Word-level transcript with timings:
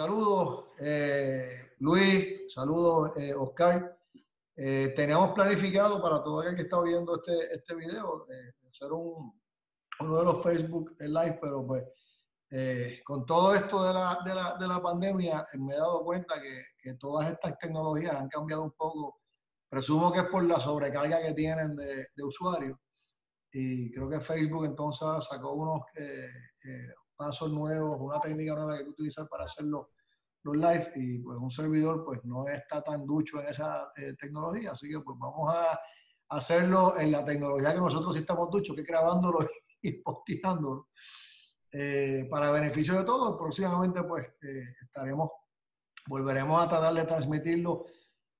Eh, 0.00 0.02
saludos, 0.02 0.64
eh, 0.78 1.72
Luis, 1.80 2.52
saludos, 2.54 3.14
eh, 3.18 3.34
Oscar. 3.34 3.98
teníamos 4.56 5.32
planificado 5.34 6.00
para 6.00 6.22
todo 6.22 6.40
aquel 6.40 6.56
que 6.56 6.62
está 6.62 6.80
viendo 6.80 7.16
este, 7.16 7.54
este 7.54 7.74
video 7.74 8.26
hacer 8.70 8.92
un, 8.92 9.38
uno 10.00 10.16
de 10.18 10.24
los 10.24 10.42
Facebook 10.42 10.96
Live, 11.00 11.38
pero 11.42 11.66
pues 11.66 11.84
con 13.04 13.26
todo 13.26 13.54
esto 13.54 13.84
de 13.84 13.92
la, 13.92 14.18
de 14.24 14.34
la, 14.34 14.56
de 14.58 14.68
la 14.68 14.80
pandemia 14.80 15.46
me 15.58 15.74
he 15.74 15.78
dado 15.78 16.02
cuenta 16.02 16.40
que, 16.40 16.62
que, 16.78 16.94
todas 16.94 17.30
estas 17.30 17.58
tecnologías 17.58 18.14
han 18.14 18.28
cambiado 18.28 18.62
un 18.62 18.72
poco. 18.72 19.20
Presumo 19.68 20.10
que 20.12 20.20
es 20.20 20.26
por 20.26 20.44
la 20.44 20.58
sobrecarga 20.58 21.20
que 21.22 21.34
tienen 21.34 21.76
de, 21.76 22.06
de 22.14 22.24
usuarios. 22.24 22.78
Y 23.52 23.92
creo 23.92 24.08
que 24.08 24.20
Facebook 24.20 24.64
entonces 24.64 25.26
sacó 25.28 25.52
unos 25.52 25.82
pasos 27.20 27.52
nuevos, 27.52 27.98
una 28.00 28.18
técnica 28.18 28.54
nueva 28.54 28.72
que 28.72 28.78
hay 28.78 28.84
que 28.84 28.90
utilizar 28.90 29.28
para 29.28 29.44
hacer 29.44 29.66
los, 29.66 29.86
live 30.42 30.92
y 30.96 31.18
pues 31.18 31.36
un 31.36 31.50
servidor 31.50 32.02
pues 32.02 32.24
no 32.24 32.48
está 32.48 32.82
tan 32.82 33.04
ducho 33.04 33.42
en 33.42 33.48
esa 33.48 33.92
eh, 33.94 34.14
tecnología, 34.18 34.72
así 34.72 34.88
que 34.88 34.98
pues 35.00 35.18
vamos 35.20 35.54
a 35.54 35.78
hacerlo 36.30 36.98
en 36.98 37.12
la 37.12 37.22
tecnología 37.22 37.74
que 37.74 37.80
nosotros 37.80 38.14
sí 38.14 38.22
estamos 38.22 38.50
duchos, 38.50 38.74
que 38.74 38.80
es 38.80 38.86
grabándolo 38.86 39.40
y 39.82 39.92
posteándolo. 40.00 40.88
Eh, 41.70 42.26
para 42.30 42.50
beneficio 42.50 42.94
de 42.94 43.04
todos, 43.04 43.36
próximamente 43.36 44.02
pues 44.02 44.28
eh, 44.40 44.64
estaremos, 44.82 45.28
volveremos 46.08 46.62
a 46.62 46.68
tratar 46.68 46.94
de 46.94 47.04
transmitirlo 47.04 47.84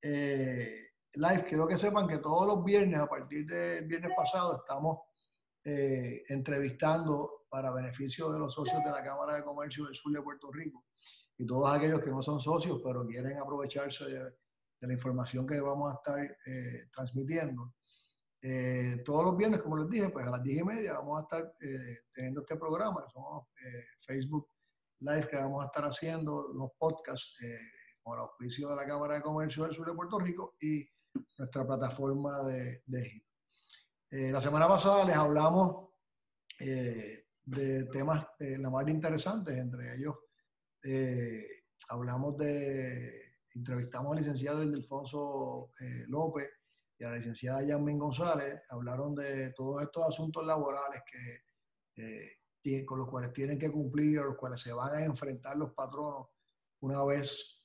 live. 0.03 1.44
Quiero 1.47 1.69
que 1.69 1.77
sepan 1.77 2.09
que 2.09 2.17
todos 2.17 2.47
los 2.47 2.65
viernes, 2.65 2.98
a 2.98 3.06
partir 3.06 3.44
del 3.44 3.84
viernes 3.84 4.12
pasado, 4.17 4.56
estamos 4.56 5.00
entrevistando 5.62 7.40
para 7.51 7.73
beneficio 7.73 8.31
de 8.31 8.39
los 8.39 8.55
socios 8.55 8.83
de 8.84 8.91
la 8.91 9.03
Cámara 9.03 9.34
de 9.34 9.43
Comercio 9.43 9.84
del 9.84 9.95
Sur 9.95 10.12
de 10.12 10.23
Puerto 10.23 10.51
Rico 10.53 10.84
y 11.41 11.47
todos 11.47 11.75
aquellos 11.75 12.01
que 12.01 12.11
no 12.11 12.20
son 12.20 12.39
socios, 12.39 12.83
pero 12.84 13.06
quieren 13.06 13.39
aprovecharse 13.39 14.05
de, 14.05 14.37
la 14.83 14.93
información 14.93 15.47
que 15.47 15.59
vamos 15.59 15.91
a 15.91 15.97
estar 15.97 16.39
eh, 16.47 16.89
transmitiendo. 16.93 17.75
Eh, 18.43 19.03
todos 19.05 19.25
los 19.25 19.37
viernes, 19.37 19.62
como 19.62 19.78
les 19.78 19.89
dije, 19.89 20.11
pues 20.11 20.27
a 20.27 20.31
las 20.31 20.43
10 20.43 20.61
y 20.61 20.65
media 20.65 20.95
vamos 20.95 21.19
a 21.19 21.23
estar 21.23 21.55
eh, 21.62 21.98
teniendo 22.12 22.41
este 22.43 22.56
programa, 22.56 23.05
que 23.05 23.11
son 23.11 23.43
Facebook 24.06 24.48
Live 25.01 25.28
que 25.28 25.37
vamos 25.37 25.62
a 25.62 25.67
estar 25.67 25.84
haciendo, 25.84 26.48
unos 26.48 26.73
podcasts 26.78 27.34
con 28.03 28.19
el 28.19 28.21
auspicio 28.21 28.69
de 28.69 28.77
la 28.77 28.87
Cámara 28.87 29.15
de 29.15 29.23
Comercio 29.23 29.65
del 29.65 29.75
Sur 29.75 29.87
de 29.87 29.95
Puerto 29.95 30.19
Rico 30.19 30.56
y 30.61 30.87
nuestra 31.39 31.67
plataforma 31.67 32.43
de, 32.43 32.83
de 32.84 33.23
la 34.31 34.41
semana 34.43 34.69
pasada 34.69 35.05
les 35.06 35.17
hablamos 35.17 35.89
de 37.51 37.84
temas 37.87 38.27
eh, 38.39 38.56
la 38.59 38.70
más 38.70 38.87
interesantes, 38.89 39.56
entre 39.56 39.97
ellos 39.97 40.15
eh, 40.83 41.65
hablamos 41.89 42.37
de, 42.39 43.39
entrevistamos 43.55 44.12
al 44.12 44.19
licenciado 44.19 44.62
Ildefonso 44.62 45.71
eh, 45.81 46.05
López 46.09 46.49
y 46.99 47.05
a 47.05 47.11
la 47.11 47.16
licenciada 47.16 47.62
Yasmin 47.62 47.99
González, 47.99 48.62
hablaron 48.71 49.15
de 49.15 49.53
todos 49.53 49.83
estos 49.83 50.06
asuntos 50.06 50.47
laborales 50.47 51.03
que, 51.11 52.37
eh, 52.62 52.84
con 52.84 52.99
los 52.99 53.09
cuales 53.09 53.33
tienen 53.33 53.59
que 53.59 53.71
cumplir, 53.71 54.21
a 54.21 54.25
los 54.25 54.37
cuales 54.37 54.61
se 54.61 54.72
van 54.72 54.94
a 54.94 55.05
enfrentar 55.05 55.56
los 55.56 55.72
patronos 55.72 56.28
una 56.81 57.03
vez 57.05 57.56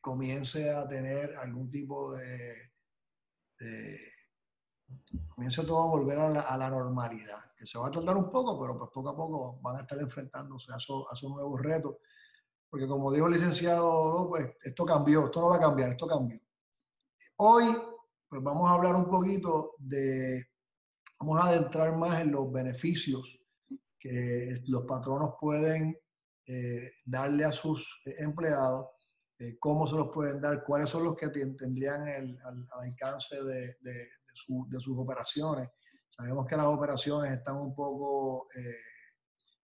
comience 0.00 0.70
a 0.70 0.86
tener 0.86 1.34
algún 1.36 1.70
tipo 1.70 2.14
de, 2.14 2.72
de 3.58 3.98
comience 5.28 5.64
todo 5.64 5.84
a 5.84 5.88
volver 5.88 6.18
a 6.18 6.28
la, 6.28 6.40
a 6.42 6.58
la 6.58 6.68
normalidad 6.68 7.51
se 7.66 7.78
va 7.78 7.88
a 7.88 7.90
tardar 7.90 8.16
un 8.16 8.30
poco, 8.30 8.60
pero 8.60 8.78
pues 8.78 8.90
poco 8.92 9.08
a 9.08 9.16
poco 9.16 9.58
van 9.60 9.76
a 9.76 9.80
estar 9.82 9.98
enfrentándose 9.98 10.72
a 10.72 10.76
esos, 10.76 11.04
a 11.10 11.28
nuevos 11.28 11.60
retos. 11.60 11.96
Porque 12.68 12.86
como 12.86 13.12
dijo 13.12 13.26
el 13.26 13.34
licenciado 13.34 14.12
López, 14.12 14.56
esto 14.62 14.84
cambió, 14.84 15.26
esto 15.26 15.40
no 15.40 15.50
va 15.50 15.56
a 15.56 15.60
cambiar, 15.60 15.90
esto 15.90 16.06
cambió. 16.06 16.40
Hoy, 17.36 17.64
pues 18.28 18.42
vamos 18.42 18.70
a 18.70 18.74
hablar 18.74 18.94
un 18.96 19.08
poquito 19.08 19.74
de, 19.78 20.46
vamos 21.20 21.40
a 21.40 21.48
adentrar 21.48 21.96
más 21.96 22.20
en 22.20 22.32
los 22.32 22.50
beneficios 22.50 23.38
que 23.98 24.62
los 24.66 24.84
patronos 24.84 25.34
pueden 25.38 25.96
eh, 26.46 26.92
darle 27.04 27.44
a 27.44 27.52
sus 27.52 28.00
empleados, 28.04 28.88
eh, 29.38 29.56
cómo 29.60 29.86
se 29.86 29.96
los 29.96 30.08
pueden 30.08 30.40
dar, 30.40 30.64
cuáles 30.64 30.88
son 30.88 31.04
los 31.04 31.14
que 31.14 31.28
tendrían 31.28 32.08
el, 32.08 32.38
al, 32.42 32.66
alcance 32.80 33.36
de 33.44 33.76
sus 34.80 34.98
operaciones 34.98 35.68
Sabemos 36.14 36.46
que 36.46 36.56
las 36.58 36.66
operaciones 36.66 37.32
están 37.32 37.56
un 37.56 37.74
poco 37.74 38.44
eh, 38.54 38.76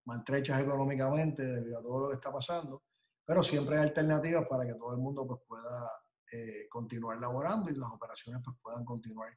maltrechas 0.06 0.62
económicamente 0.62 1.44
debido 1.44 1.78
a 1.78 1.82
todo 1.82 2.00
lo 2.00 2.08
que 2.08 2.14
está 2.14 2.32
pasando, 2.32 2.84
pero 3.22 3.42
siempre 3.42 3.76
hay 3.76 3.82
alternativas 3.82 4.46
para 4.48 4.66
que 4.66 4.74
todo 4.74 4.94
el 4.94 4.98
mundo 4.98 5.26
pues, 5.26 5.40
pueda 5.46 5.92
eh, 6.32 6.66
continuar 6.70 7.18
laborando 7.20 7.70
y 7.70 7.74
las 7.74 7.90
operaciones 7.90 8.40
pues, 8.42 8.56
puedan 8.62 8.82
continuar 8.86 9.30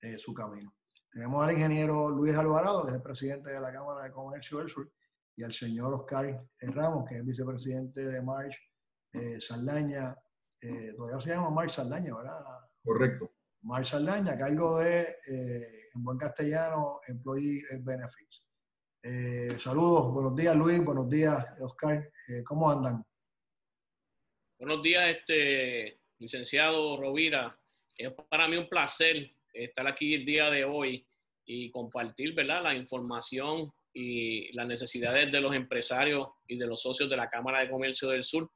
eh, 0.00 0.16
su 0.16 0.32
camino. 0.32 0.74
Tenemos 1.12 1.44
al 1.44 1.52
ingeniero 1.52 2.08
Luis 2.08 2.34
Alvarado, 2.34 2.84
que 2.84 2.88
es 2.92 2.96
el 2.96 3.02
presidente 3.02 3.50
de 3.50 3.60
la 3.60 3.70
Cámara 3.70 4.04
de 4.04 4.10
Comercio 4.10 4.58
del 4.58 4.70
Sur, 4.70 4.90
y 5.36 5.42
al 5.42 5.52
señor 5.52 5.92
Oscar 5.92 6.46
Ramos, 6.60 7.04
que 7.06 7.18
es 7.18 7.24
vicepresidente 7.26 8.06
de 8.06 8.22
March 8.22 8.56
Saldaña, 9.38 10.16
todavía 10.96 11.20
se 11.20 11.30
llama 11.30 11.50
March 11.50 11.70
Saldaña, 11.70 12.16
¿verdad? 12.16 12.40
Correcto. 12.82 13.30
March 13.64 13.86
Saldaña, 13.86 14.32
a 14.32 14.38
cargo 14.38 14.78
de 14.78 15.16
en 15.26 16.04
buen 16.04 16.18
castellano, 16.18 17.00
Employee 17.08 17.62
Benefits. 17.80 18.44
Eh, 19.02 19.58
saludos, 19.58 20.12
buenos 20.12 20.36
días 20.36 20.54
Luis, 20.54 20.84
buenos 20.84 21.08
días 21.08 21.42
Oscar, 21.60 22.10
eh, 22.28 22.42
¿cómo 22.44 22.70
andan? 22.70 23.02
Buenos 24.58 24.82
días, 24.82 25.16
este 25.16 26.02
licenciado 26.18 26.98
Rovira. 26.98 27.58
Es 27.96 28.12
para 28.28 28.48
mí 28.48 28.56
un 28.56 28.68
placer 28.68 29.30
estar 29.52 29.86
aquí 29.86 30.14
el 30.14 30.26
día 30.26 30.50
de 30.50 30.64
hoy 30.66 31.06
y 31.46 31.70
compartir 31.70 32.34
¿verdad? 32.34 32.62
la 32.64 32.74
información 32.74 33.70
y 33.94 34.52
las 34.54 34.66
necesidades 34.66 35.32
de 35.32 35.40
los 35.40 35.54
empresarios 35.54 36.28
y 36.46 36.58
de 36.58 36.66
los 36.66 36.82
socios 36.82 37.08
de 37.08 37.16
la 37.16 37.28
Cámara 37.28 37.60
de 37.60 37.70
Comercio 37.70 38.10
del 38.10 38.24
Sur. 38.24 38.50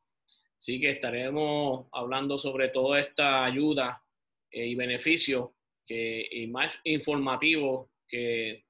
Así 0.54 0.78
que 0.78 0.90
estaremos 0.90 1.86
hablando 1.92 2.36
sobre 2.36 2.68
toda 2.68 3.00
esta 3.00 3.44
ayuda 3.44 4.02
eh, 4.50 4.66
y 4.66 4.74
beneficios 4.74 5.50
que, 5.86 6.26
y 6.30 6.46
más 6.48 6.78
informativo 6.84 7.90
que, 8.08 8.64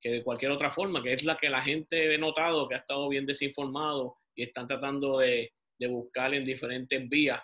que, 0.00 0.10
de 0.10 0.22
cualquier 0.22 0.52
otra 0.52 0.70
forma, 0.70 1.02
que 1.02 1.12
es 1.12 1.24
la 1.24 1.36
que 1.36 1.50
la 1.50 1.62
gente 1.62 2.14
ha 2.14 2.18
notado 2.18 2.68
que 2.68 2.74
ha 2.74 2.78
estado 2.78 3.08
bien 3.08 3.26
desinformado 3.26 4.16
y 4.34 4.44
están 4.44 4.66
tratando 4.66 5.18
de, 5.18 5.52
de 5.78 5.86
buscar 5.88 6.32
en 6.34 6.44
diferentes 6.44 7.08
vías 7.08 7.42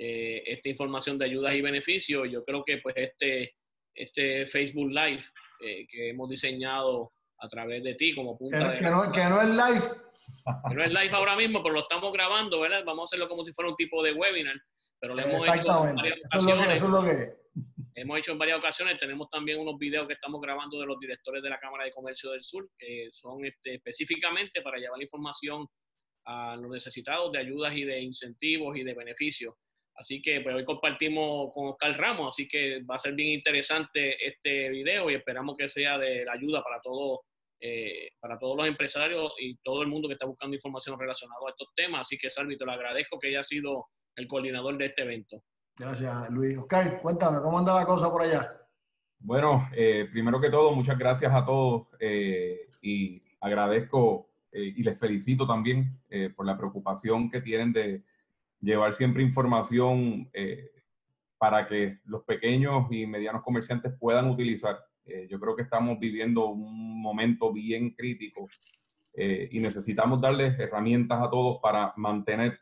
eh, 0.00 0.42
esta 0.46 0.68
información 0.68 1.18
de 1.18 1.24
ayudas 1.24 1.54
y 1.54 1.60
beneficios. 1.60 2.28
Yo 2.30 2.44
creo 2.44 2.64
que 2.64 2.78
pues 2.78 2.94
este, 2.96 3.54
este 3.94 4.46
Facebook 4.46 4.90
Live 4.90 5.24
eh, 5.60 5.86
que 5.88 6.10
hemos 6.10 6.28
diseñado 6.28 7.12
a 7.40 7.48
través 7.48 7.82
de 7.82 7.94
ti 7.94 8.14
como 8.14 8.38
punta 8.38 8.78
que, 8.78 8.84
no, 8.84 9.10
que 9.10 9.24
no 9.24 9.42
es 9.42 9.48
live. 9.48 9.84
Que 10.68 10.74
no 10.74 10.84
es 10.84 10.90
live 10.90 11.10
ahora 11.12 11.34
mismo, 11.36 11.62
pero 11.62 11.74
lo 11.74 11.80
estamos 11.80 12.12
grabando, 12.12 12.60
¿verdad? 12.60 12.84
Vamos 12.84 13.02
a 13.02 13.06
hacerlo 13.08 13.28
como 13.28 13.44
si 13.44 13.52
fuera 13.52 13.70
un 13.70 13.76
tipo 13.76 14.02
de 14.02 14.12
webinar, 14.12 14.54
pero 15.00 15.14
lo 15.14 15.20
hemos 15.22 15.46
hecho 15.46 15.86
en 15.86 15.96
varias 15.96 16.18
ocasiones. 16.24 16.74
Eso 16.74 16.84
es 16.86 16.90
lo 16.90 17.04
que, 17.04 17.38
hemos 17.94 18.18
hecho 18.18 18.32
en 18.32 18.38
varias 18.38 18.58
ocasiones. 18.58 18.98
Tenemos 18.98 19.28
también 19.30 19.58
unos 19.60 19.78
videos 19.78 20.06
que 20.06 20.14
estamos 20.14 20.40
grabando 20.40 20.78
de 20.80 20.86
los 20.86 20.98
directores 20.98 21.42
de 21.42 21.50
la 21.50 21.58
Cámara 21.58 21.84
de 21.84 21.92
Comercio 21.92 22.30
del 22.30 22.42
Sur, 22.42 22.68
que 22.78 23.08
son 23.12 23.44
este, 23.44 23.74
específicamente 23.74 24.62
para 24.62 24.78
llevar 24.78 25.00
información 25.00 25.66
a 26.24 26.56
los 26.56 26.70
necesitados 26.70 27.32
de 27.32 27.38
ayudas 27.38 27.74
y 27.74 27.84
de 27.84 28.00
incentivos 28.00 28.76
y 28.76 28.84
de 28.84 28.94
beneficios. 28.94 29.54
Así 29.94 30.22
que 30.22 30.40
pues, 30.40 30.54
hoy 30.54 30.64
compartimos 30.64 31.50
con 31.52 31.68
Oscar 31.68 31.98
Ramos, 31.98 32.34
así 32.34 32.46
que 32.46 32.82
va 32.84 32.96
a 32.96 33.00
ser 33.00 33.14
bien 33.14 33.30
interesante 33.30 34.24
este 34.24 34.68
video 34.68 35.10
y 35.10 35.14
esperamos 35.14 35.56
que 35.56 35.68
sea 35.68 35.98
de 35.98 36.24
la 36.24 36.32
ayuda 36.32 36.62
para 36.62 36.80
todos 36.80 37.20
eh, 37.60 38.10
para 38.20 38.38
todos 38.38 38.56
los 38.56 38.68
empresarios 38.68 39.32
y 39.40 39.56
todo 39.64 39.82
el 39.82 39.88
mundo 39.88 40.06
que 40.06 40.12
está 40.12 40.26
buscando 40.26 40.54
información 40.54 40.96
relacionada 40.96 41.40
a 41.44 41.50
estos 41.50 41.68
temas. 41.74 42.02
Así 42.02 42.16
que, 42.16 42.30
Salvi, 42.30 42.56
te 42.56 42.64
lo 42.64 42.70
agradezco 42.70 43.18
que 43.18 43.28
haya 43.28 43.42
sido 43.42 43.86
el 44.18 44.26
coordinador 44.26 44.76
de 44.76 44.86
este 44.86 45.02
evento. 45.02 45.42
Gracias, 45.78 46.30
Luis. 46.30 46.58
Oscar, 46.58 47.00
cuéntame, 47.00 47.38
¿cómo 47.40 47.58
anda 47.58 47.74
la 47.74 47.86
cosa 47.86 48.10
por 48.10 48.22
allá? 48.22 48.52
Bueno, 49.20 49.68
eh, 49.72 50.08
primero 50.10 50.40
que 50.40 50.50
todo, 50.50 50.72
muchas 50.72 50.98
gracias 50.98 51.32
a 51.32 51.44
todos 51.44 51.86
eh, 52.00 52.68
y 52.82 53.22
agradezco 53.40 54.28
eh, 54.50 54.74
y 54.76 54.82
les 54.82 54.98
felicito 54.98 55.46
también 55.46 56.00
por 56.34 56.46
la 56.46 56.56
preocupación 56.56 57.30
que 57.30 57.40
tienen 57.40 57.72
de 57.72 58.02
llevar 58.60 58.92
siempre 58.94 59.22
información 59.22 60.30
para 61.36 61.66
que 61.68 61.98
los 62.06 62.24
pequeños 62.24 62.86
y 62.90 63.06
medianos 63.06 63.42
comerciantes 63.42 63.92
puedan 64.00 64.28
utilizar. 64.28 64.78
yo 65.28 65.38
creo 65.38 65.54
que 65.54 65.62
estamos 65.62 65.98
viviendo 66.00 66.46
un 66.46 67.00
momento 67.00 67.52
bien 67.52 67.90
crítico 67.90 68.48
y 69.14 69.60
necesitamos 69.60 70.20
darles 70.20 70.58
herramientas 70.58 71.20
a 71.22 71.30
todos 71.30 71.60
para 71.60 71.92
mantener 71.96 72.58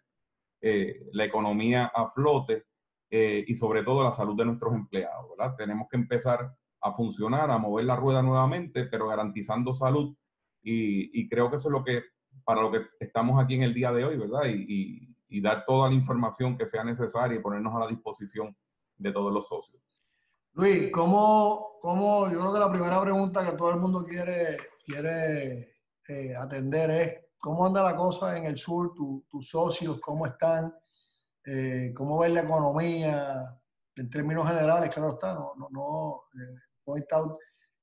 la 0.60 1.24
economía 1.24 1.92
a 1.94 2.08
flote 2.08 2.64
eh, 3.08 3.44
y 3.46 3.54
sobre 3.54 3.84
todo 3.84 4.02
la 4.02 4.10
salud 4.10 4.36
de 4.36 4.44
nuestros 4.44 4.74
empleados, 4.74 5.30
¿verdad? 5.30 5.54
Tenemos 5.56 5.86
que 5.88 5.96
empezar 5.96 6.52
a 6.80 6.92
funcionar, 6.92 7.50
a 7.50 7.58
mover 7.58 7.84
la 7.84 7.94
rueda 7.94 8.20
nuevamente, 8.20 8.84
pero 8.86 9.06
garantizando 9.06 9.74
salud 9.74 10.16
y, 10.62 11.28
creo 11.28 11.48
que 11.48 11.56
eso 11.56 11.68
es 11.68 11.72
lo 11.72 11.84
que 11.84 12.02
para 12.44 12.60
lo 12.60 12.72
que 12.72 12.80
estamos 12.98 13.42
aquí 13.42 13.54
en 13.54 13.62
el 13.62 13.72
día 13.72 13.92
de 13.92 14.04
hoy, 14.04 14.16
¿verdad? 14.16 14.46
Y, 14.46 15.16
y, 15.28 15.40
dar 15.40 15.64
toda 15.64 15.88
la 15.88 15.94
información 15.94 16.56
que 16.56 16.66
sea 16.66 16.82
necesaria 16.82 17.38
y 17.38 17.42
ponernos 17.42 17.74
a 17.74 17.80
la 17.80 17.86
disposición 17.86 18.56
de 18.96 19.12
todos 19.12 19.32
los 19.32 19.46
socios. 19.46 19.80
Luis, 20.54 20.90
¿cómo, 20.90 21.78
cómo, 21.80 22.30
yo 22.32 22.40
creo 22.40 22.52
que 22.54 22.58
la 22.58 22.72
primera 22.72 23.00
pregunta 23.00 23.44
que 23.48 23.56
todo 23.56 23.70
el 23.70 23.80
mundo 23.80 24.04
quiere, 24.04 24.56
quiere 24.84 25.74
eh, 26.08 26.34
atender 26.36 26.90
es, 26.90 27.25
¿cómo 27.46 27.64
anda 27.64 27.80
la 27.80 27.94
cosa 27.94 28.36
en 28.36 28.46
el 28.46 28.58
sur? 28.58 28.92
¿Tus 28.92 29.48
socios 29.48 30.00
cómo 30.00 30.26
están? 30.26 30.74
Eh, 31.44 31.92
¿Cómo 31.94 32.18
ven 32.18 32.34
la 32.34 32.40
economía? 32.40 33.56
En 33.94 34.10
términos 34.10 34.48
generales, 34.48 34.92
claro 34.92 35.12
está, 35.12 35.32
no, 35.32 35.54
no, 35.56 35.68
no 35.70 36.22
eh, 36.34 36.58
point 36.82 37.06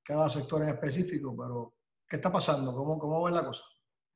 cada 0.03 0.29
sector 0.29 0.63
en 0.63 0.67
específico, 0.67 1.33
pero 1.37 1.75
¿qué 2.05 2.17
está 2.17 2.29
pasando? 2.29 2.75
¿Cómo, 2.75 2.99
cómo 2.99 3.23
ven 3.23 3.35
la 3.35 3.45
cosa? 3.45 3.63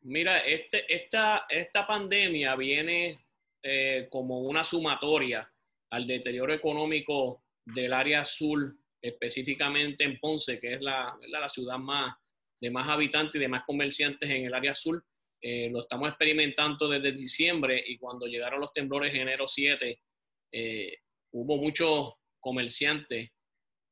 Mira, 0.01 0.39
este, 0.39 0.83
esta, 0.93 1.45
esta 1.47 1.87
pandemia 1.87 2.53
viene 2.57 3.17
eh, 3.63 4.09
como 4.11 4.41
una 4.41 4.65
sumatoria 4.65 5.49
al 5.91 6.05
deterioro 6.05 6.53
económico 6.53 7.45
del 7.63 7.93
área 7.93 8.25
sur, 8.25 8.75
específicamente 9.01 10.03
en 10.03 10.19
Ponce, 10.19 10.59
que 10.59 10.73
es 10.73 10.81
la, 10.81 11.15
la 11.29 11.47
ciudad 11.47 11.77
más 11.77 12.17
de 12.59 12.69
más 12.69 12.89
habitantes 12.89 13.35
y 13.35 13.39
de 13.39 13.47
más 13.47 13.63
comerciantes 13.65 14.29
en 14.29 14.45
el 14.45 14.53
área 14.53 14.75
sur. 14.75 15.01
Eh, 15.41 15.69
lo 15.69 15.81
estamos 15.81 16.09
experimentando 16.09 16.89
desde 16.89 17.11
diciembre 17.11 17.83
y 17.85 17.97
cuando 17.97 18.25
llegaron 18.25 18.59
los 18.59 18.73
temblores 18.73 19.13
en 19.13 19.21
enero 19.21 19.47
7, 19.47 19.99
eh, 20.51 20.97
hubo 21.31 21.57
muchos 21.57 22.13
comerciantes 22.39 23.29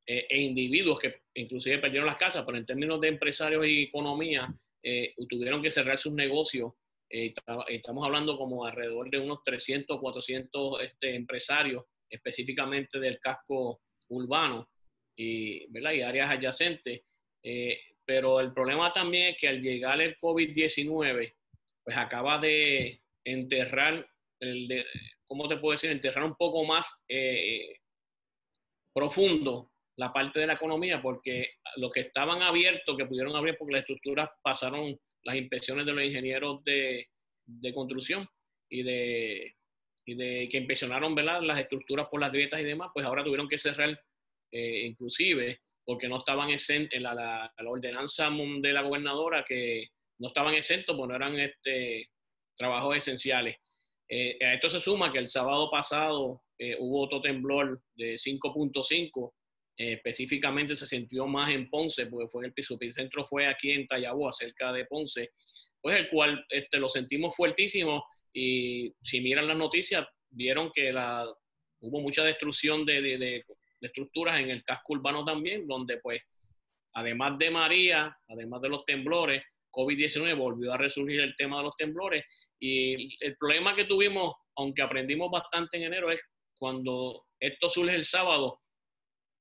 e 0.08 0.40
individuos 0.40 1.00
que 1.00 1.22
inclusive 1.34 1.78
perdieron 1.78 2.06
las 2.06 2.16
casas, 2.16 2.44
pero 2.46 2.56
en 2.56 2.64
términos 2.64 3.00
de 3.00 3.08
empresarios 3.08 3.66
y 3.66 3.82
economía, 3.82 4.48
eh, 4.88 5.14
tuvieron 5.28 5.60
que 5.60 5.70
cerrar 5.72 5.98
sus 5.98 6.12
negocios. 6.12 6.72
Eh, 7.10 7.34
estamos 7.68 8.04
hablando 8.04 8.38
como 8.38 8.64
alrededor 8.64 9.10
de 9.10 9.18
unos 9.18 9.42
300, 9.42 9.98
400 9.98 10.80
este, 10.82 11.16
empresarios, 11.16 11.84
específicamente 12.08 13.00
del 13.00 13.18
casco 13.18 13.80
urbano 14.10 14.68
y, 15.16 15.68
¿verdad? 15.72 15.90
y 15.92 16.02
áreas 16.02 16.30
adyacentes. 16.30 17.00
Eh, 18.06 18.12
pero 18.14 18.40
el 18.40 18.52
problema 18.52 18.92
también 18.92 19.30
es 19.30 19.36
que 19.38 19.48
al 19.48 19.60
llegar 19.60 20.00
el 20.00 20.16
COVID-19, 20.18 21.34
pues 21.84 21.96
acaba 21.96 22.38
de 22.38 23.02
enterrar, 23.24 24.08
el 24.40 24.84
¿cómo 25.24 25.48
te 25.48 25.56
puedo 25.56 25.72
decir? 25.72 25.90
Enterrar 25.90 26.24
un 26.24 26.36
poco 26.36 26.64
más 26.64 27.04
profundo 28.92 29.70
la 29.96 30.12
parte 30.12 30.40
de 30.40 30.46
la 30.46 30.54
economía, 30.54 31.00
porque 31.00 31.50
los 31.76 31.90
que 31.90 32.00
estaban 32.00 32.42
abiertos, 32.42 32.96
que 32.96 33.06
pudieron 33.06 33.34
abrir 33.34 33.56
porque 33.58 33.72
las 33.72 33.80
estructuras 33.80 34.28
pasaron 34.42 34.98
las 35.22 35.36
inspecciones 35.36 35.86
de 35.86 35.92
los 35.92 36.04
ingenieros 36.04 36.62
de, 36.64 37.08
de 37.46 37.74
construcción 37.74 38.28
y 38.68 38.82
de, 38.82 39.56
y 40.04 40.14
de 40.14 40.48
que 40.50 40.58
inspeccionaron 40.58 41.14
las 41.16 41.58
estructuras 41.58 42.08
por 42.08 42.20
las 42.20 42.32
grietas 42.32 42.60
y 42.60 42.64
demás, 42.64 42.90
pues 42.94 43.06
ahora 43.06 43.24
tuvieron 43.24 43.48
que 43.48 43.58
cerrar 43.58 43.98
eh, 44.52 44.86
inclusive 44.86 45.60
porque 45.86 46.08
no 46.08 46.18
estaban 46.18 46.50
exentos 46.50 46.94
en 46.96 47.04
la, 47.04 47.14
la, 47.14 47.70
ordenanza 47.70 48.28
de 48.28 48.72
la 48.72 48.82
gobernadora 48.82 49.44
que 49.48 49.88
no 50.18 50.28
estaban 50.28 50.54
exentos, 50.54 50.94
porque 50.96 51.12
no 51.12 51.16
eran 51.16 51.38
este, 51.38 52.10
trabajos 52.54 52.96
esenciales. 52.96 53.56
Eh, 54.08 54.36
a 54.44 54.54
esto 54.54 54.68
se 54.68 54.80
suma 54.80 55.12
que 55.12 55.18
el 55.18 55.28
sábado 55.28 55.70
pasado 55.70 56.42
eh, 56.58 56.76
hubo 56.78 57.04
otro 57.04 57.20
temblor 57.20 57.80
de 57.94 58.14
5.5 58.14 59.32
eh, 59.78 59.92
específicamente 59.92 60.74
se 60.74 60.86
sintió 60.86 61.26
más 61.26 61.50
en 61.50 61.68
Ponce, 61.68 62.06
porque 62.06 62.28
fue 62.28 62.46
el 62.46 62.54
el 62.80 62.92
centro 62.92 63.26
fue 63.26 63.46
aquí 63.46 63.72
en 63.72 63.86
Tayabó, 63.86 64.32
cerca 64.32 64.72
de 64.72 64.86
Ponce, 64.86 65.30
pues 65.82 66.00
el 66.00 66.08
cual 66.08 66.44
este, 66.48 66.78
lo 66.78 66.88
sentimos 66.88 67.36
fuertísimo 67.36 68.04
y 68.32 68.92
si 69.02 69.20
miran 69.20 69.46
las 69.46 69.56
noticias, 69.56 70.06
vieron 70.30 70.70
que 70.74 70.92
la, 70.92 71.26
hubo 71.80 72.00
mucha 72.00 72.24
destrucción 72.24 72.86
de, 72.86 73.02
de, 73.02 73.18
de, 73.18 73.44
estructuras 73.86 74.40
en 74.40 74.50
el 74.50 74.62
casco 74.64 74.94
urbano 74.94 75.24
también, 75.24 75.66
donde 75.66 75.98
pues, 75.98 76.22
además 76.94 77.38
de 77.38 77.50
María, 77.50 78.16
además 78.28 78.60
de 78.62 78.68
los 78.68 78.84
temblores, 78.84 79.42
COVID-19 79.70 80.36
volvió 80.36 80.72
a 80.72 80.78
resurgir 80.78 81.20
el 81.20 81.36
tema 81.36 81.58
de 81.58 81.64
los 81.64 81.76
temblores 81.76 82.24
y 82.58 83.22
el 83.24 83.36
problema 83.36 83.74
que 83.74 83.84
tuvimos, 83.84 84.34
aunque 84.56 84.82
aprendimos 84.82 85.30
bastante 85.30 85.76
en 85.76 85.84
enero, 85.84 86.10
es 86.10 86.20
cuando 86.58 87.26
esto 87.38 87.68
surge 87.68 87.94
el 87.94 88.04
sábado, 88.04 88.60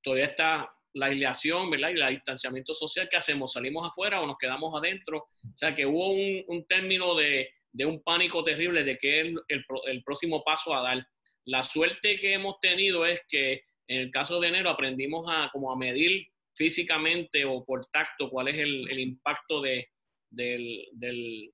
todavía 0.03 0.25
está 0.25 0.69
la 0.93 1.07
aislación, 1.07 1.69
¿verdad? 1.69 1.91
Y 1.95 1.99
el 1.99 2.09
distanciamiento 2.09 2.73
social, 2.73 3.07
¿qué 3.09 3.17
hacemos? 3.17 3.53
¿Salimos 3.53 3.87
afuera 3.87 4.21
o 4.21 4.27
nos 4.27 4.37
quedamos 4.37 4.73
adentro? 4.75 5.19
O 5.19 5.57
sea, 5.57 5.75
que 5.75 5.85
hubo 5.85 6.11
un, 6.11 6.65
término 6.67 7.15
de, 7.15 7.49
un 7.85 8.01
pánico 8.01 8.43
terrible 8.43 8.83
de 8.83 8.97
que 8.97 9.21
es 9.21 9.35
el, 9.49 10.03
próximo 10.03 10.43
paso 10.43 10.73
a 10.73 10.81
dar. 10.81 11.05
La 11.45 11.63
suerte 11.63 12.17
que 12.17 12.33
hemos 12.33 12.59
tenido 12.59 13.05
es 13.05 13.21
que 13.27 13.63
en 13.87 14.01
el 14.01 14.11
caso 14.11 14.39
de 14.39 14.47
enero 14.47 14.69
aprendimos 14.69 15.25
a, 15.29 15.49
como 15.51 15.71
a 15.71 15.77
medir 15.77 16.27
físicamente 16.55 17.45
o 17.45 17.63
por 17.63 17.85
tacto 17.87 18.29
cuál 18.29 18.47
es 18.47 18.55
el, 18.55 18.99
impacto 18.99 19.61
de, 19.61 19.89
del, 20.29 20.87
del, 20.93 21.51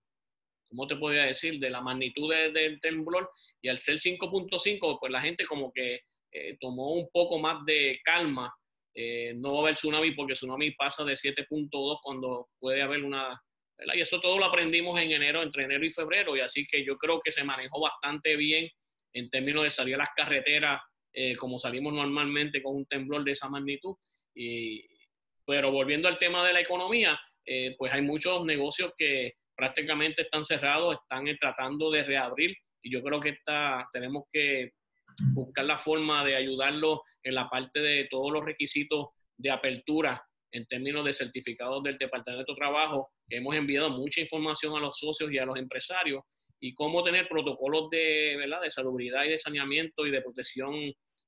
¿cómo 0.70 0.88
te 0.88 0.96
podría 0.96 1.24
decir? 1.24 1.60
De 1.60 1.70
la 1.70 1.82
magnitud 1.82 2.32
del 2.32 2.80
temblor. 2.80 3.30
Y 3.62 3.68
al 3.68 3.78
ser 3.78 3.96
5.5, 3.96 4.98
pues 5.00 5.12
la 5.12 5.22
gente 5.22 5.46
como 5.46 5.72
que 5.74 6.02
eh, 6.32 6.58
tomó 6.60 6.94
un 6.94 7.10
poco 7.12 7.40
más 7.40 7.66
de 7.66 8.00
calma. 8.04 8.54
Eh, 8.94 9.34
no 9.36 9.54
va 9.54 9.60
a 9.60 9.62
haber 9.64 9.76
tsunami 9.76 10.12
porque 10.12 10.34
tsunami 10.34 10.72
pasa 10.72 11.04
de 11.04 11.14
7.2 11.14 12.00
cuando 12.02 12.50
puede 12.60 12.82
haber 12.82 13.04
una... 13.04 13.42
Y 13.96 14.02
eso 14.02 14.20
todo 14.22 14.38
lo 14.38 14.46
aprendimos 14.46 15.00
en 15.02 15.12
enero, 15.12 15.42
entre 15.42 15.64
enero 15.64 15.84
y 15.84 15.90
febrero, 15.90 16.38
y 16.38 16.42
así 16.42 16.68
que 16.68 16.86
yo 16.86 16.96
creo 16.98 17.20
que 17.20 17.32
se 17.32 17.44
manejó 17.44 17.82
bastante 17.82 18.36
bien 18.36 18.70
en 19.12 19.28
términos 19.32 19.64
de 19.64 19.72
salir 19.72 19.96
a 19.96 20.00
las 20.00 20.10
carreteras 20.16 20.80
eh, 21.14 21.36
como 21.36 21.60
salimos 21.60 21.94
normalmente 21.94 22.62
con 22.62 22.76
un 22.76 22.86
temblor 22.86 23.24
de 23.24 23.32
esa 23.32 23.50
magnitud. 23.50 23.96
Y, 24.36 24.86
pero 25.46 25.72
volviendo 25.72 26.08
al 26.08 26.18
tema 26.18 26.46
de 26.46 26.54
la 26.54 26.62
economía, 26.62 27.20
pues 27.78 27.92
hay 27.92 28.02
muchos 28.02 28.46
negocios 28.46 28.94
que 28.96 29.34
prácticamente 29.56 30.22
están 30.22 30.46
cerrados, 30.46 30.98
están 31.02 31.26
tratando 31.38 31.92
de 31.92 32.04
reabrir 32.04 32.56
y 32.82 32.92
yo 32.92 33.02
creo 33.04 33.20
que 33.20 33.30
está, 33.30 33.88
tenemos 33.92 34.24
que 34.32 34.72
buscar 35.34 35.66
la 35.66 35.78
forma 35.78 36.26
de 36.26 36.36
ayudarlos 36.36 37.00
en 37.24 37.36
la 37.36 37.50
parte 37.50 37.80
de 37.80 38.08
todos 38.10 38.32
los 38.32 38.46
requisitos 38.46 39.10
de 39.38 39.52
apertura 39.52 40.24
en 40.52 40.66
términos 40.66 41.06
de 41.06 41.14
certificados 41.14 41.84
del 41.84 41.98
Departamento 41.98 42.54
de 42.54 42.58
Trabajo. 42.58 43.10
Hemos 43.30 43.56
enviado 43.56 43.90
mucha 43.90 44.22
información 44.22 44.76
a 44.76 44.80
los 44.80 44.98
socios 44.98 45.32
y 45.32 45.38
a 45.38 45.46
los 45.46 45.58
empresarios 45.58 46.24
y 46.62 46.76
cómo 46.76 47.04
tener 47.04 47.28
protocolos 47.28 47.90
de, 47.90 48.36
¿verdad? 48.38 48.62
de 48.62 48.70
salubridad 48.70 49.26
y 49.26 49.30
de 49.30 49.38
saneamiento 49.38 50.06
y 50.06 50.12
de 50.12 50.22
protección 50.22 50.76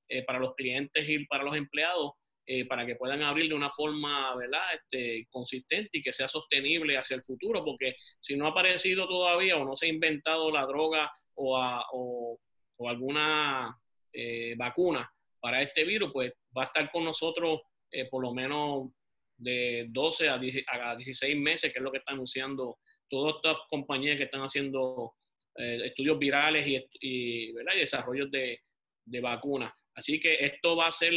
eh, 0.07 0.23
para 0.25 0.39
los 0.39 0.53
clientes 0.53 1.09
y 1.09 1.25
para 1.25 1.43
los 1.43 1.55
empleados 1.55 2.13
eh, 2.45 2.65
para 2.65 2.85
que 2.85 2.95
puedan 2.95 3.23
abrir 3.23 3.49
de 3.49 3.55
una 3.55 3.71
forma 3.71 4.35
¿verdad? 4.35 4.61
Este, 4.75 5.27
consistente 5.31 5.89
y 5.93 6.01
que 6.03 6.11
sea 6.11 6.27
sostenible 6.27 6.97
hacia 6.97 7.15
el 7.15 7.23
futuro, 7.23 7.63
porque 7.65 7.95
si 8.19 8.35
no 8.35 8.45
ha 8.45 8.49
aparecido 8.49 9.07
todavía 9.07 9.57
o 9.57 9.65
no 9.65 9.75
se 9.75 9.87
ha 9.87 9.89
inventado 9.89 10.51
la 10.51 10.65
droga 10.65 11.11
o, 11.35 11.57
o 11.93 12.39
o 12.75 12.89
alguna 12.89 13.77
eh, 14.11 14.55
vacuna 14.57 15.09
para 15.39 15.61
este 15.61 15.83
virus, 15.83 16.11
pues 16.11 16.33
va 16.57 16.63
a 16.63 16.65
estar 16.65 16.91
con 16.91 17.05
nosotros 17.05 17.61
por 18.09 18.23
lo 18.23 18.33
menos 18.33 18.89
de 19.37 19.85
12 19.89 20.27
a, 20.27 20.39
16 20.39 21.37
meses, 21.37 21.71
que 21.71 21.77
es 21.77 21.83
lo 21.83 21.91
que 21.91 21.99
están 21.99 22.15
anunciando 22.15 22.79
todas 23.07 23.35
estas 23.35 23.57
compañías 23.69 24.17
que 24.17 24.23
están 24.23 24.41
haciendo 24.41 25.13
eh, 25.57 25.81
estudios 25.85 26.19
virales 26.19 26.67
y, 26.67 26.83
y, 27.01 27.53
desarrollos 27.77 28.29
de, 28.31 28.59
de 29.05 29.21
vacunas. 29.21 29.73
Así 29.95 30.19
que 30.19 30.45
esto 30.45 30.75
va 30.75 30.87
a 30.87 30.91
ser 30.91 31.13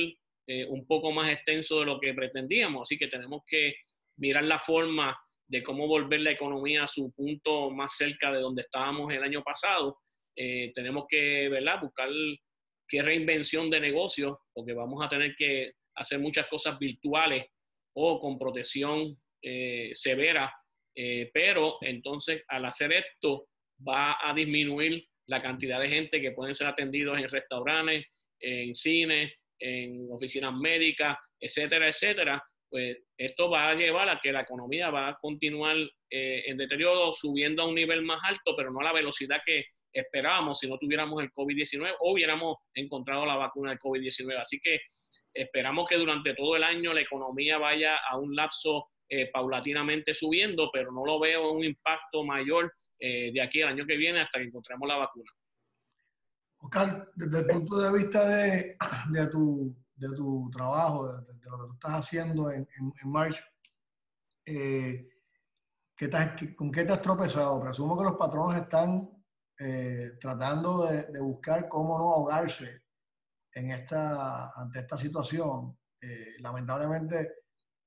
un 0.69 0.87
poco 0.87 1.11
más 1.11 1.29
extenso 1.29 1.81
de 1.81 1.87
lo 1.87 1.99
que 1.99 2.15
pretendíamos, 2.15 2.83
así 2.83 2.97
que 2.97 3.09
tenemos 3.09 3.43
que 3.49 3.75
mirar 4.17 4.45
la 4.45 4.61
forma 4.61 5.19
de 5.49 5.61
cómo 5.61 5.89
volver 5.89 6.21
la 6.21 6.31
economía 6.31 6.85
a 6.85 6.87
su 6.87 7.11
punto 7.11 7.69
más 7.73 7.97
cerca 7.97 8.31
de 8.31 8.39
donde 8.39 8.63
estábamos 8.63 9.13
el 9.13 9.25
año 9.25 9.43
pasado 9.43 9.99
eh, 10.37 10.71
tenemos 10.75 11.07
que 11.09 11.49
¿verdad? 11.49 11.81
buscar 11.81 12.11
qué 12.87 13.03
reinvención 13.03 13.71
de 13.71 13.81
negocio, 13.81 14.43
porque 14.53 14.75
vamos 14.75 15.03
a 15.03 15.09
tener 15.09 15.35
que 15.35 15.73
hacer 15.97 16.19
muchas 16.19 16.47
cosas 16.49 16.79
virtuales 16.79 17.47
o 17.95 18.21
con 18.21 18.39
protección 18.39 19.17
eh, 19.43 19.91
severa, 19.95 20.53
eh, 20.95 21.31
pero 21.33 21.79
entonces 21.81 22.43
al 22.49 22.67
hacer 22.67 22.93
esto 22.93 23.49
va 23.87 24.19
a 24.21 24.33
disminuir 24.35 25.07
la 25.27 25.41
cantidad 25.41 25.81
de 25.81 25.89
gente 25.89 26.21
que 26.21 26.33
pueden 26.33 26.55
ser 26.55 26.69
atendidos 26.69 27.19
en 27.19 27.29
restaurantes, 27.29 28.07
en 28.41 28.75
cines, 28.75 29.33
en 29.59 30.09
oficinas 30.11 30.55
médicas, 30.55 31.17
etcétera, 31.41 31.89
etcétera. 31.89 32.43
Pues 32.69 32.99
esto 33.17 33.51
va 33.51 33.71
a 33.71 33.75
llevar 33.75 34.09
a 34.09 34.21
que 34.23 34.33
la 34.33 34.43
economía 34.43 34.91
va 34.91 35.09
a 35.09 35.19
continuar 35.21 35.77
en 36.11 36.57
deterioro, 36.57 37.13
subiendo 37.13 37.63
a 37.63 37.67
un 37.67 37.75
nivel 37.75 38.03
más 38.03 38.21
alto, 38.23 38.55
pero 38.57 38.71
no 38.71 38.81
a 38.81 38.85
la 38.85 38.93
velocidad 38.93 39.41
que, 39.45 39.65
esperábamos 39.97 40.59
si 40.59 40.69
no 40.69 40.79
tuviéramos 40.79 41.23
el 41.23 41.33
COVID-19 41.33 41.95
o 42.01 42.13
hubiéramos 42.13 42.59
encontrado 42.75 43.25
la 43.25 43.37
vacuna 43.37 43.71
del 43.71 43.79
COVID-19. 43.79 44.39
Así 44.39 44.61
que 44.61 44.81
esperamos 45.33 45.89
que 45.89 45.97
durante 45.97 46.35
todo 46.35 46.57
el 46.57 46.65
año 46.65 46.93
la 46.93 47.01
economía 47.01 47.59
vaya 47.59 47.97
a 47.97 48.19
un 48.19 48.35
lapso 48.35 48.89
eh, 49.09 49.31
paulatinamente 49.31 50.15
subiendo, 50.15 50.71
pero 50.73 50.93
no 50.93 51.05
lo 51.05 51.19
veo 51.19 51.53
un 51.53 51.65
impacto 51.65 52.25
mayor 52.25 52.73
de 52.99 53.43
aquí 53.43 53.63
al 53.63 53.71
año 53.71 53.87
que 53.87 53.97
viene 53.97 54.23
hasta 54.23 54.39
que 54.39 54.47
encontremos 54.47 54.89
la 54.89 54.97
vacuna. 54.97 55.31
Oscar, 56.59 57.11
desde 57.15 57.41
el 57.41 57.47
punto 57.47 57.79
de 57.79 57.99
vista 57.99 58.29
de, 58.29 58.77
de, 59.11 59.27
tu, 59.29 59.77
de 59.95 60.09
tu 60.17 60.51
trabajo, 60.51 61.13
de, 61.13 61.35
lo 61.51 61.59
que 61.59 61.67
tú 61.67 61.73
estás 61.75 62.01
haciendo 62.01 62.51
en, 62.51 62.67
en, 62.79 63.11
March, 63.11 63.39
eh, 64.47 65.09
¿con 66.57 66.71
qué 66.73 66.85
te 66.85 66.93
has 66.93 67.03
tropezado? 67.03 67.63
Presumo 67.63 67.97
que 67.97 68.05
los 68.05 68.17
patronos 68.17 68.55
están 68.57 69.09
eh, 69.59 70.13
tratando 70.21 70.87
de, 70.87 71.21
buscar 71.21 71.69
cómo 71.69 71.99
no 71.99 72.13
ahogarse 72.15 72.83
en 73.53 73.71
esta, 73.71 74.51
ante 74.55 74.81
esta 74.81 74.99
situación. 74.99 75.79
Eh, 76.01 76.37
lamentablemente, 76.41 77.33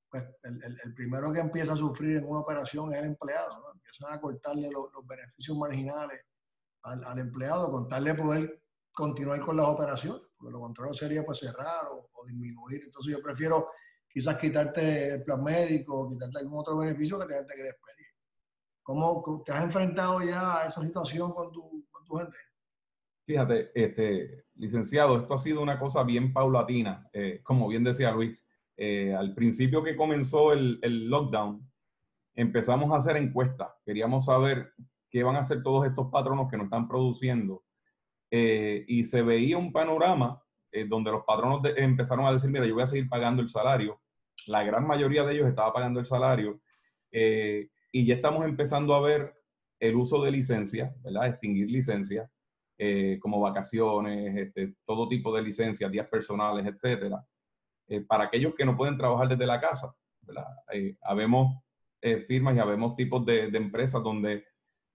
pues 0.10 0.24
el, 0.44 0.80
el, 0.84 0.94
primero 0.96 1.32
que 1.32 1.40
empieza 1.40 1.74
a 1.74 1.78
sufrir 1.78 2.18
en 2.18 2.26
una 2.26 2.40
operación 2.40 2.94
es 2.94 3.00
el 3.00 3.06
empleado. 3.06 3.60
¿no? 3.60 3.69
Empiezan 3.90 4.14
a 4.14 4.22
cortarle 4.22 4.70
los, 4.70 4.90
beneficios 5.08 5.58
marginales 5.58 6.22
al, 6.84 7.04
al 7.04 7.20
empleado, 7.20 7.72
contarle 7.72 8.14
poder 8.14 8.62
continuar 8.92 9.40
con 9.40 9.58
las 9.58 9.68
operaciones, 9.68 10.22
porque 10.38 10.52
lo 10.52 10.60
contrario 10.60 10.94
sería 10.94 11.24
pues 11.24 11.40
cerrar 11.40 11.86
o, 11.92 12.10
disminuir. 12.26 12.82
Entonces 12.84 13.16
yo 13.16 13.24
prefiero 13.24 13.70
quizás 14.08 14.38
quitarte 14.38 15.14
el 15.14 15.24
plan 15.24 15.42
médico, 15.44 16.10
quitarte 16.10 16.40
algún 16.40 16.60
otro 16.60 16.78
beneficio 16.78 17.18
que 17.18 17.28
tenerte 17.28 17.56
que 17.56 17.64
despedir. 17.64 18.08
¿Cómo 18.84 19.44
te 19.46 19.54
has 19.54 19.64
enfrentado 19.64 20.22
ya 20.22 20.62
a 20.62 20.68
esa 20.68 20.82
situación 20.82 21.32
con 21.32 21.52
tu, 21.52 21.88
con 21.90 22.06
tu 22.06 22.16
gente? 22.18 22.38
Fíjate, 23.26 23.72
este, 23.74 24.46
licenciado, 24.56 25.18
esto 25.18 25.34
ha 25.34 25.38
sido 25.38 25.62
una 25.62 25.80
cosa 25.80 26.04
bien 26.04 26.34
paulatina, 26.34 27.08
eh, 27.14 27.42
como 27.44 27.68
bien 27.68 27.84
decía 27.84 28.12
Luis. 28.12 28.38
Eh, 28.76 29.14
al 29.14 29.34
principio 29.34 29.84
que 29.84 29.96
comenzó 29.96 30.52
el, 30.52 30.80
el 30.82 31.08
lockdown, 31.08 31.69
empezamos 32.36 32.92
a 32.92 32.98
hacer 32.98 33.18
encuestas. 33.18 33.70
Queríamos 33.86 34.26
saber 34.26 34.74
qué 35.10 35.24
van 35.24 35.36
a 35.36 35.40
hacer 35.40 35.64
todos 35.64 35.88
estos 35.88 36.10
patronos 36.12 36.50
que 36.50 36.58
nos 36.58 36.66
están 36.66 36.88
produciendo 36.88 37.64
eh, 38.32 38.86
y 38.88 39.04
se 39.04 39.22
veía 39.22 39.58
un 39.58 39.72
panorama 39.72 40.42
eh, 40.72 40.86
donde 40.88 41.12
los 41.12 41.24
patronos 41.26 41.62
empezaron 41.76 42.26
a 42.26 42.32
decir, 42.32 42.50
mira, 42.50 42.66
yo 42.66 42.76
voy 42.76 42.84
a 42.84 42.88
seguir 42.88 43.10
pagando 43.10 43.42
el 43.42 43.50
salario. 43.50 44.00
La 44.48 44.64
gran 44.64 44.86
mayoría 44.86 45.24
de 45.24 45.34
ellos 45.34 45.48
estaba 45.48 45.74
pagando 45.74 46.00
el 46.00 46.06
salario 46.06 46.62
eh, 47.12 47.70
y 47.92 48.06
ya 48.06 48.16
estamos 48.16 48.46
empezando 48.46 48.94
a 48.94 49.02
ver 49.02 49.34
el 49.80 49.96
uso 49.96 50.24
de 50.24 50.32
licencias, 50.32 50.94
¿verdad? 51.02 51.28
Extinguir 51.28 51.70
licencias, 51.70 52.30
como 53.20 53.42
vacaciones, 53.42 54.38
este, 54.38 54.76
todo 54.86 55.10
tipo 55.10 55.36
de 55.36 55.42
licencias, 55.42 55.92
días 55.92 56.08
personales, 56.08 56.66
etcétera, 56.66 57.22
para 58.08 58.26
aquellos 58.26 58.56
que 58.56 58.64
no 58.64 58.78
pueden 58.78 58.98
trabajar 58.98 59.28
desde 59.28 59.46
la 59.46 59.60
casa, 59.60 59.94
¿verdad? 60.22 60.48
habemos 61.02 61.62
firmas 62.28 62.56
y 62.56 62.60
habemos 62.60 62.96
tipos 62.96 63.26
de, 63.26 63.52
de 63.52 63.58
empresas 63.58 64.02
donde 64.02 64.46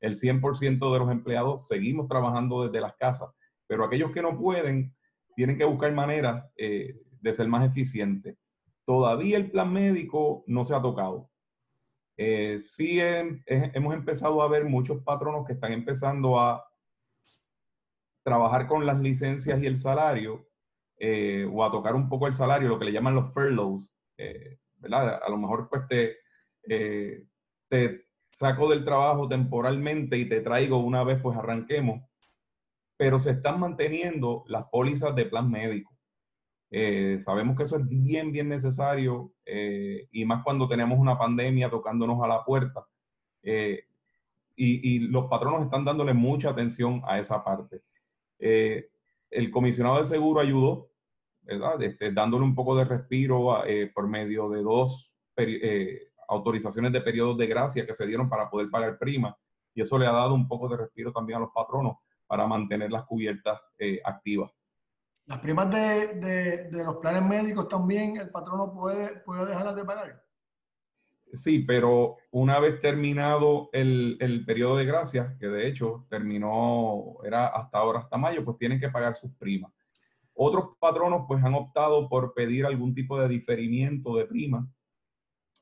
el 0.05 0.17
100% 0.17 0.93
de 0.93 0.99
los 0.99 1.11
empleados 1.11 1.67
seguimos 1.67 2.09
trabajando 2.09 2.65
desde 2.65 2.81
las 2.81 2.95
casas, 2.97 3.31
pero 3.67 3.85
aquellos 3.85 4.11
que 4.13 4.23
no 4.23 4.39
pueden 4.39 4.95
tienen 5.35 5.57
que 5.57 5.65
buscar 5.65 5.93
maneras 5.93 6.45
eh, 6.57 7.01
de 7.21 7.33
ser 7.33 7.49
más 7.49 7.67
eficientes. 7.67 8.37
Todavía 8.85 9.37
el 9.37 9.51
plan 9.51 9.73
médico 9.73 10.45
no 10.47 10.65
se 10.65 10.75
ha 10.75 10.83
tocado. 10.83 11.31
Eh, 12.17 12.59
sí 12.59 13.01
hemos 13.01 13.95
empezado 13.95 14.43
a 14.43 14.49
ver 14.49 14.65
muchos 14.65 15.03
patronos 15.03 15.47
que 15.47 15.55
están 15.55 15.73
empezando 15.73 16.39
a 16.39 16.65
trabajar 18.23 18.69
con 18.69 18.87
las 18.87 19.01
licencias 19.01 19.61
y 19.61 19.67
el 19.67 19.79
salario, 19.79 20.47
eh, 20.99 21.49
o 21.51 21.65
a 21.65 21.71
tocar 21.71 21.95
un 21.95 22.09
poco 22.09 22.27
el 22.27 22.35
salario, 22.35 22.69
lo 22.69 22.79
que 22.79 22.85
le 22.85 22.93
llaman 22.93 23.15
los 23.15 23.33
furloughs, 23.33 23.91
¿verdad? 24.77 25.21
A 25.27 25.29
lo 25.29 25.39
mejor 25.39 25.69
pues 25.69 25.89
te, 25.89 26.19
te 26.67 28.05
saco 28.35 28.69
del 28.69 28.85
trabajo 28.85 29.29
temporalmente 29.29 30.19
y 30.19 30.29
te 30.29 30.41
traigo 30.41 30.79
una 30.79 31.05
vez, 31.05 31.21
pues 31.23 31.37
arranquemos. 31.39 32.03
Pero 32.97 33.19
se 33.19 33.31
están 33.31 33.61
manteniendo 33.61 34.45
las 34.49 34.67
pólizas 34.67 35.15
de 35.15 35.27
plan 35.27 35.51
médico. 35.51 35.95
Eh, 36.71 37.19
sabemos 37.21 37.57
que 37.57 37.63
eso 37.63 37.77
es 37.77 37.89
bien, 37.89 38.33
bien 38.33 38.49
necesario 38.49 39.33
eh, 39.47 40.09
y 40.11 40.25
más 40.25 40.43
cuando 40.43 40.67
tenemos 40.67 40.99
una 40.99 41.17
pandemia 41.17 41.71
tocándonos 41.71 42.21
a 42.25 42.27
la 42.27 42.45
puerta. 42.45 42.85
Eh, 43.43 43.85
y, 44.57 44.99
los 44.99 45.27
patronos 45.27 45.65
están 45.65 45.85
dándole 45.85 46.15
mucha 46.15 46.51
atención 46.51 47.03
a 47.07 47.19
esa 47.19 47.43
parte. 47.45 47.83
el 48.39 49.51
comisionado 49.53 49.99
de 49.99 50.05
seguro 50.05 50.41
ayudó, 50.41 50.91
¿verdad? 51.43 51.81
Este, 51.83 52.13
dándole 52.13 52.45
un 52.45 52.55
poco 52.55 52.77
de 52.77 52.85
respiro 52.85 53.63
por 53.95 54.09
medio 54.09 54.49
de 54.51 54.63
dos 54.63 55.17
autorizaciones 56.29 56.93
de 56.93 57.01
periodos 57.01 57.39
de 57.39 57.47
gracia 57.47 57.87
que 57.87 57.95
se 57.95 58.07
dieron 58.07 58.29
para 58.29 58.49
poder 58.51 58.71
pagar 58.71 58.99
prima 58.99 59.37
y 59.75 59.81
eso 59.81 59.99
le 59.99 60.07
ha 60.07 60.13
dado 60.13 60.35
un 60.35 60.47
poco 60.47 60.69
de 60.69 60.77
respiro 60.77 61.13
también 61.13 61.39
a 61.39 61.41
los 61.41 61.51
patronos 61.53 61.99
para 62.27 62.47
mantener 62.47 62.91
las 62.91 63.05
cubiertas 63.05 63.61
eh, 63.79 64.01
activas. 64.05 64.51
Las 65.27 65.39
primas 65.39 65.71
de, 65.71 66.69
de, 66.71 66.85
los 66.85 66.97
planes 66.97 67.23
médicos 67.23 67.69
también 67.69 68.17
el 68.19 68.31
patrono 68.31 68.73
puede, 68.73 69.21
puede 69.21 69.47
dejarlas 69.47 69.75
de 69.75 69.85
pagar. 69.85 70.23
Sí, 71.33 71.61
pero 71.61 72.17
una 72.31 72.61
vez 72.61 72.81
terminado 72.81 73.71
el, 73.73 74.17
el, 74.21 74.45
periodo 74.45 74.77
de 74.77 74.85
gracia, 74.85 75.37
que 75.41 75.49
de 75.49 75.67
hecho 75.67 76.07
terminó, 76.09 77.17
era 77.25 77.49
hasta 77.49 77.79
ahora, 77.79 78.01
hasta 78.01 78.17
mayo, 78.17 78.45
pues 78.45 78.59
tienen 78.59 78.79
que 78.79 78.91
pagar 78.91 79.15
sus 79.15 79.33
primas. 79.33 79.73
Otros 80.35 80.77
patronos 80.79 81.25
pues 81.27 81.43
han 81.43 81.55
optado 81.55 82.09
por 82.09 82.35
pedir 82.35 82.67
algún 82.67 82.95
tipo 82.95 83.19
de 83.19 83.29
diferimiento 83.29 84.17
de 84.17 84.27
prima 84.27 84.69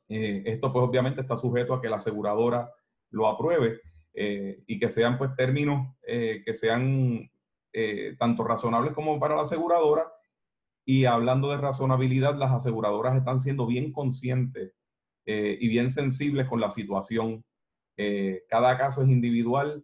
eh, 0.08 0.42
esto 0.46 0.72
pues 0.72 0.84
obviamente 0.84 1.20
está 1.20 1.36
sujeto 1.36 1.74
a 1.74 1.80
que 1.80 1.88
la 1.88 1.96
aseguradora 1.96 2.70
lo 3.10 3.28
apruebe 3.28 3.80
eh, 4.14 4.62
y 4.66 4.78
que 4.78 4.88
sean 4.88 5.16
pues 5.16 5.34
términos 5.36 5.96
eh, 6.06 6.42
que 6.44 6.54
sean 6.54 7.28
tanto 8.18 8.44
razonables 8.44 8.92
como 8.92 9.18
para 9.18 9.34
la 9.34 9.42
aseguradora. 9.42 10.12
Y 10.84 11.06
hablando 11.06 11.50
de 11.50 11.56
razonabilidad, 11.56 12.36
las 12.36 12.52
aseguradoras 12.52 13.16
están 13.16 13.40
siendo 13.40 13.66
bien 13.66 13.92
conscientes 13.92 14.74
y 15.24 15.68
bien 15.68 15.88
sensibles 15.88 16.46
con 16.48 16.60
la 16.60 16.68
situación. 16.68 17.42
cada 18.46 18.76
caso 18.76 19.02
es 19.02 19.08
individual. 19.08 19.82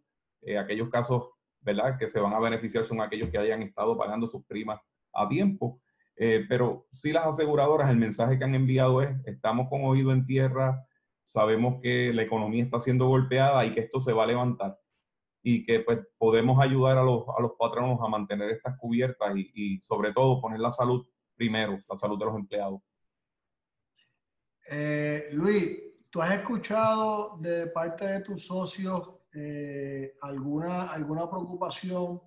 aquellos 0.60 0.90
casos 0.90 1.30
¿verdad? 1.60 1.96
que 1.98 2.08
se 2.08 2.20
van 2.20 2.34
a 2.34 2.40
beneficiar 2.40 2.84
son 2.84 3.00
aquellos 3.00 3.30
que 3.30 3.38
hayan 3.38 3.62
estado 3.62 3.96
pagando 3.96 4.26
sus 4.28 4.44
primas 4.44 4.78
a 5.14 5.26
tiempo 5.26 5.80
eh, 6.18 6.44
pero 6.48 6.86
sí 6.92 7.12
las 7.12 7.26
aseguradoras, 7.26 7.90
el 7.90 7.96
mensaje 7.96 8.38
que 8.38 8.44
han 8.44 8.54
enviado 8.54 9.02
es, 9.02 9.16
estamos 9.24 9.68
con 9.68 9.84
oído 9.84 10.12
en 10.12 10.26
tierra, 10.26 10.84
sabemos 11.22 11.80
que 11.80 12.12
la 12.12 12.22
economía 12.22 12.64
está 12.64 12.80
siendo 12.80 13.06
golpeada 13.06 13.64
y 13.64 13.72
que 13.72 13.80
esto 13.80 14.00
se 14.00 14.12
va 14.12 14.24
a 14.24 14.26
levantar 14.26 14.78
y 15.42 15.64
que 15.64 15.80
pues 15.80 16.00
podemos 16.18 16.60
ayudar 16.60 16.98
a 16.98 17.02
los, 17.02 17.24
a 17.36 17.40
los 17.40 17.52
patronos 17.58 18.00
a 18.02 18.08
mantener 18.08 18.50
estas 18.50 18.76
cubiertas 18.78 19.32
y, 19.36 19.80
sobre 19.80 20.12
todo 20.12 20.40
poner 20.40 20.58
la 20.58 20.70
salud 20.70 21.06
primero, 21.36 21.78
la 21.88 21.96
salud 21.96 22.18
de 22.18 22.24
los 22.24 22.34
empleados. 22.34 22.80
Eh, 24.70 25.28
Luis, 25.32 25.78
¿tú 26.10 26.20
has 26.20 26.34
escuchado 26.34 27.38
de 27.38 27.68
parte 27.68 28.06
de 28.06 28.20
tus 28.20 28.44
socios 28.46 29.14
eh, 29.32 30.16
alguna, 30.22 30.84
alguna 30.84 31.28
preocupación 31.30 32.20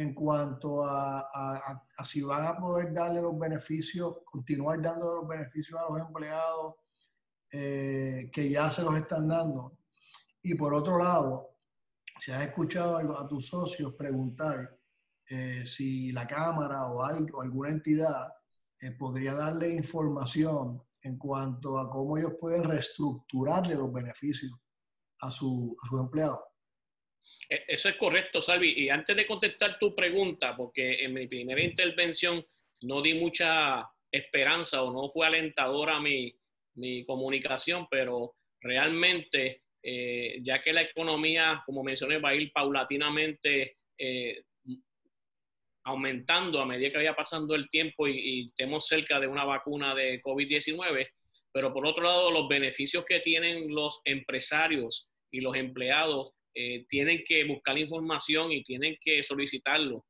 en 0.00 0.14
cuanto 0.14 0.82
a, 0.84 1.84
si 2.04 2.22
van 2.22 2.46
a 2.46 2.56
poder 2.56 2.92
darle 2.92 3.20
los 3.20 3.38
beneficios, 3.38 4.18
continuar 4.24 4.80
dando 4.80 5.16
los 5.16 5.28
beneficios 5.28 5.78
a 5.78 5.92
los 5.92 6.00
empleados 6.00 6.76
eh, 7.52 8.30
que 8.32 8.48
ya 8.48 8.70
se 8.70 8.82
los 8.82 8.96
están 8.96 9.28
dando. 9.28 9.78
Y 10.42 10.54
por 10.54 10.72
otro 10.72 10.96
lado, 10.98 11.58
si 12.18 12.32
has 12.32 12.42
escuchado 12.42 12.96
a, 12.96 13.28
tus 13.28 13.48
socios 13.48 13.94
preguntar 13.94 14.78
eh, 15.28 15.64
si 15.66 16.12
la 16.12 16.26
Cámara 16.26 16.86
o, 16.86 17.04
alguna 17.04 17.68
entidad 17.68 18.32
eh, 18.80 18.92
podría 18.92 19.34
darle 19.34 19.74
información 19.74 20.82
en 21.02 21.18
cuanto 21.18 21.78
a 21.78 21.90
cómo 21.90 22.16
ellos 22.16 22.32
pueden 22.40 22.64
reestructurarle 22.64 23.74
los 23.74 23.92
beneficios 23.92 24.52
a, 25.20 25.30
su, 25.30 25.76
a 25.82 25.88
sus 25.88 26.00
empleados. 26.00 26.40
E, 27.50 27.64
eso 27.66 27.88
es 27.88 27.96
correcto, 27.96 28.40
Salvi. 28.40 28.72
Y 28.76 28.88
antes 28.88 29.16
de 29.16 29.26
contestar 29.26 29.78
tu 29.78 29.94
pregunta, 29.94 30.56
porque 30.56 31.04
en 31.04 31.12
mi 31.12 31.26
primera 31.26 31.62
intervención 31.62 32.44
no 32.82 33.02
di 33.02 33.14
mucha 33.14 33.90
esperanza 34.10 34.82
o 34.82 34.92
no 34.92 35.08
fue 35.08 35.26
alentadora 35.26 36.00
mi, 36.00 36.32
mi 36.74 37.04
comunicación, 37.04 37.86
pero 37.90 38.36
realmente, 38.60 39.64
eh, 39.82 40.38
ya 40.42 40.62
que 40.62 40.72
la 40.72 40.82
economía, 40.82 41.62
como 41.66 41.82
mencioné, 41.82 42.18
va 42.18 42.30
a 42.30 42.34
ir 42.34 42.52
paulatinamente 42.52 43.76
eh, 43.98 44.42
aumentando 45.84 46.60
a 46.60 46.66
medida 46.66 46.90
que 46.90 46.98
vaya 46.98 47.16
pasando 47.16 47.54
el 47.54 47.68
tiempo 47.68 48.06
y, 48.06 48.12
y 48.18 48.46
estemos 48.46 48.86
cerca 48.86 49.18
de 49.18 49.26
una 49.26 49.44
vacuna 49.44 49.94
de 49.94 50.20
COVID-19, 50.20 51.08
pero 51.52 51.72
por 51.72 51.86
otro 51.86 52.04
lado, 52.04 52.30
los 52.30 52.48
beneficios 52.48 53.04
que 53.04 53.20
tienen 53.20 53.74
los 53.74 54.00
empresarios 54.04 55.10
y 55.32 55.40
los 55.40 55.56
empleados 55.56 56.34
eh, 56.54 56.84
tienen 56.88 57.22
que 57.24 57.44
buscar 57.44 57.78
información 57.78 58.50
y 58.50 58.64
tienen 58.64 58.96
que 59.00 59.22
solicitarlo. 59.22 60.04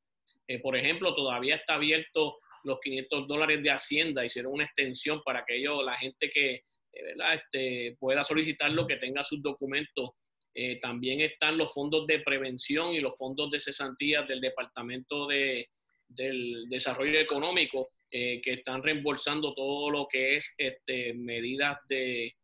Eh, 0.47 0.59
por 0.59 0.77
ejemplo, 0.77 1.15
todavía 1.15 1.57
está 1.57 1.75
abierto 1.75 2.39
los 2.65 2.81
500 2.81 3.29
dólares 3.29 3.63
de 3.63 3.71
Hacienda, 3.71 4.25
hicieron 4.25 4.55
una 4.55 4.65
extensión 4.65 5.23
para 5.23 5.45
que 5.45 5.57
ellos, 5.57 5.85
la 5.85 5.97
gente 5.97 6.31
que 6.31 6.55
eh, 6.93 7.03
¿verdad? 7.03 7.35
Este, 7.35 7.97
pueda 7.99 8.25
solicitarlo, 8.25 8.87
que 8.87 8.97
tenga 8.97 9.25
sus 9.25 9.43
documentos 9.43 10.11
también 10.83 11.21
están 11.21 11.57
los 11.57 11.73
fondos 11.73 12.07
de 12.07 12.19
prevención 12.19 12.93
y 12.93 13.01
los 13.01 13.17
fondos 13.17 13.51
de 13.51 13.61
cesantía 13.61 14.23
del 14.23 14.43
Departamento 14.43 15.27
de, 15.29 15.71
del 16.09 16.69
Desarrollo 16.69 17.19
Económico, 17.19 17.91
que 18.11 18.41
están 18.45 18.83
reembolsando 18.83 19.55
todo 19.55 19.89
lo 19.91 20.07
que 20.07 20.37
es 20.37 20.53
este, 20.59 21.15
medidas 21.15 21.79
de 21.89 22.35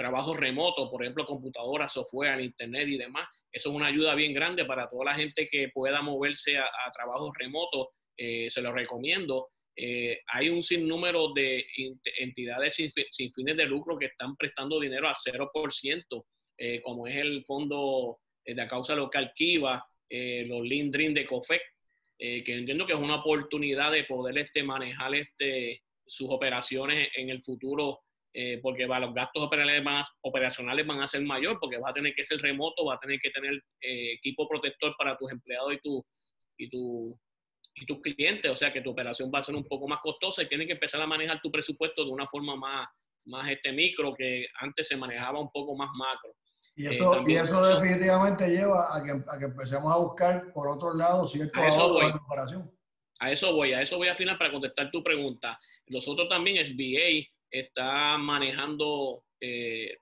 trabajo 0.00 0.32
remoto, 0.32 0.90
por 0.90 1.02
ejemplo, 1.02 1.26
computadoras, 1.26 1.92
software, 1.92 2.40
internet 2.40 2.88
y 2.88 2.96
demás. 2.96 3.28
Eso 3.52 3.68
es 3.68 3.74
una 3.74 3.88
ayuda 3.88 4.14
bien 4.14 4.32
grande 4.32 4.64
para 4.64 4.88
toda 4.88 5.04
la 5.04 5.14
gente 5.14 5.46
que 5.46 5.68
pueda 5.68 6.00
moverse 6.00 6.56
a, 6.56 6.66
trabajos 6.90 7.32
remotos. 7.38 7.88
Eh, 8.16 8.48
se 8.48 8.62
lo 8.62 8.72
recomiendo. 8.72 9.48
Eh, 9.76 10.20
hay 10.28 10.48
un 10.48 10.62
sinnúmero 10.62 11.34
de 11.34 11.66
entidades 12.18 12.76
sin, 12.76 12.90
fines 13.30 13.56
de 13.58 13.66
lucro 13.66 13.98
que 13.98 14.06
están 14.06 14.36
prestando 14.36 14.80
dinero 14.80 15.06
a 15.06 15.14
0%, 15.14 16.24
eh, 16.56 16.80
como 16.80 17.06
es 17.06 17.16
el 17.16 17.44
Fondo 17.44 18.20
de 18.42 18.54
la 18.54 18.66
Causa 18.66 18.94
Local 18.94 19.32
Kiva, 19.34 19.84
los 20.08 20.62
Lindrin 20.62 21.12
de 21.12 21.26
COFEC, 21.26 21.62
que 22.18 22.42
entiendo 22.46 22.86
que 22.86 22.94
es 22.94 22.98
una 22.98 23.20
oportunidad 23.20 23.92
de 23.92 24.04
poder 24.04 24.38
este, 24.38 24.62
manejar 24.62 25.14
este, 25.14 25.82
sus 26.06 26.28
operaciones 26.30 27.10
en 27.14 27.28
el 27.28 27.42
futuro 27.42 28.00
eh, 28.32 28.60
porque 28.62 28.86
va, 28.86 29.00
los 29.00 29.12
gastos 29.12 29.42
operacionales 29.42 30.86
van, 30.86 31.00
a 31.00 31.06
ser 31.06 31.22
mayor, 31.22 31.58
porque 31.58 31.78
va 31.78 31.90
a 31.90 31.92
tener 31.92 32.14
que 32.14 32.22
ser 32.22 32.40
remoto, 32.40 32.84
va 32.84 32.94
a 32.94 33.00
tener 33.00 33.18
que 33.18 33.30
tener 33.30 33.54
eh, 33.80 34.12
equipo 34.12 34.48
protector 34.48 34.94
para 34.96 35.16
tus 35.16 35.32
empleados 35.32 35.72
y, 35.74 35.78
tu, 35.78 36.06
y, 36.56 36.70
tu, 36.70 37.18
y 37.74 37.86
tus 37.86 38.00
clientes, 38.00 38.50
o 38.50 38.54
sea 38.54 38.72
que 38.72 38.82
tu 38.82 38.90
operación 38.90 39.32
va 39.34 39.40
a 39.40 39.42
ser 39.42 39.56
un 39.56 39.64
poco 39.64 39.88
más 39.88 39.98
costosa 40.00 40.42
y 40.42 40.48
tienes 40.48 40.68
que 40.68 40.74
empezar 40.74 41.02
a 41.02 41.08
manejar 41.08 41.40
tu 41.40 41.50
presupuesto 41.50 42.04
de 42.04 42.10
una 42.12 42.26
forma 42.26 42.54
más, 42.54 42.88
más 43.26 43.50
este 43.50 43.72
micro, 43.72 44.14
que 44.14 44.46
antes 44.60 44.86
se 44.86 44.96
manejaba 44.96 45.40
un 45.40 45.50
poco 45.50 45.74
más 45.74 45.90
macro. 45.92 46.32
Y 46.76 46.86
eh, 46.86 46.90
eso, 46.90 47.22
y 47.26 47.34
eso 47.34 47.66
definitivamente 47.66 48.48
lleva 48.48 48.96
a 48.96 49.02
que, 49.02 49.10
a 49.10 49.38
que 49.38 49.46
empecemos 49.46 49.92
a 49.92 49.96
buscar 49.96 50.52
por 50.52 50.68
otro 50.68 50.94
lado 50.94 51.26
cierto 51.26 51.60
ahorro 51.60 52.16
operación. 52.28 52.70
A 53.18 53.30
eso 53.32 53.52
voy, 53.54 53.72
a 53.72 53.82
eso 53.82 53.98
voy 53.98 54.08
a 54.08 54.14
final 54.14 54.38
para 54.38 54.52
contestar 54.52 54.90
tu 54.90 55.02
pregunta. 55.02 55.58
Nosotros 55.88 56.28
también 56.28 56.56
es 56.56 56.74
VA 56.74 57.26
está 57.50 58.16
manejando, 58.18 59.24
eh, 59.40 59.98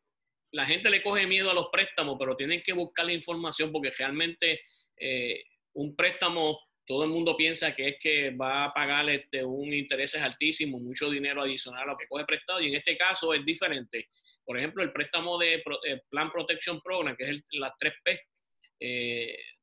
la 0.52 0.66
gente 0.66 0.90
le 0.90 1.02
coge 1.02 1.26
miedo 1.26 1.50
a 1.50 1.54
los 1.54 1.68
préstamos, 1.70 2.16
pero 2.18 2.36
tienen 2.36 2.62
que 2.62 2.72
buscar 2.72 3.06
la 3.06 3.12
información 3.12 3.72
porque 3.72 3.90
realmente 3.90 4.60
eh, 4.96 5.42
un 5.74 5.94
préstamo, 5.96 6.58
todo 6.86 7.04
el 7.04 7.10
mundo 7.10 7.36
piensa 7.36 7.74
que 7.74 7.88
es 7.88 7.96
que 8.00 8.30
va 8.30 8.64
a 8.64 8.72
pagar 8.72 9.08
este, 9.10 9.44
un 9.44 9.72
interés 9.72 10.14
altísimo, 10.16 10.78
mucho 10.78 11.10
dinero 11.10 11.42
adicional 11.42 11.82
a 11.82 11.92
lo 11.92 11.98
que 11.98 12.08
coge 12.08 12.24
prestado, 12.24 12.60
y 12.60 12.68
en 12.68 12.76
este 12.76 12.96
caso 12.96 13.34
es 13.34 13.44
diferente. 13.44 14.08
Por 14.44 14.58
ejemplo, 14.58 14.82
el 14.82 14.92
préstamo 14.92 15.38
de 15.38 15.56
eh, 15.56 16.00
Plan 16.08 16.30
Protection 16.30 16.80
Program, 16.80 17.14
que 17.16 17.30
es 17.30 17.44
las 17.52 17.72
3P, 17.72 18.20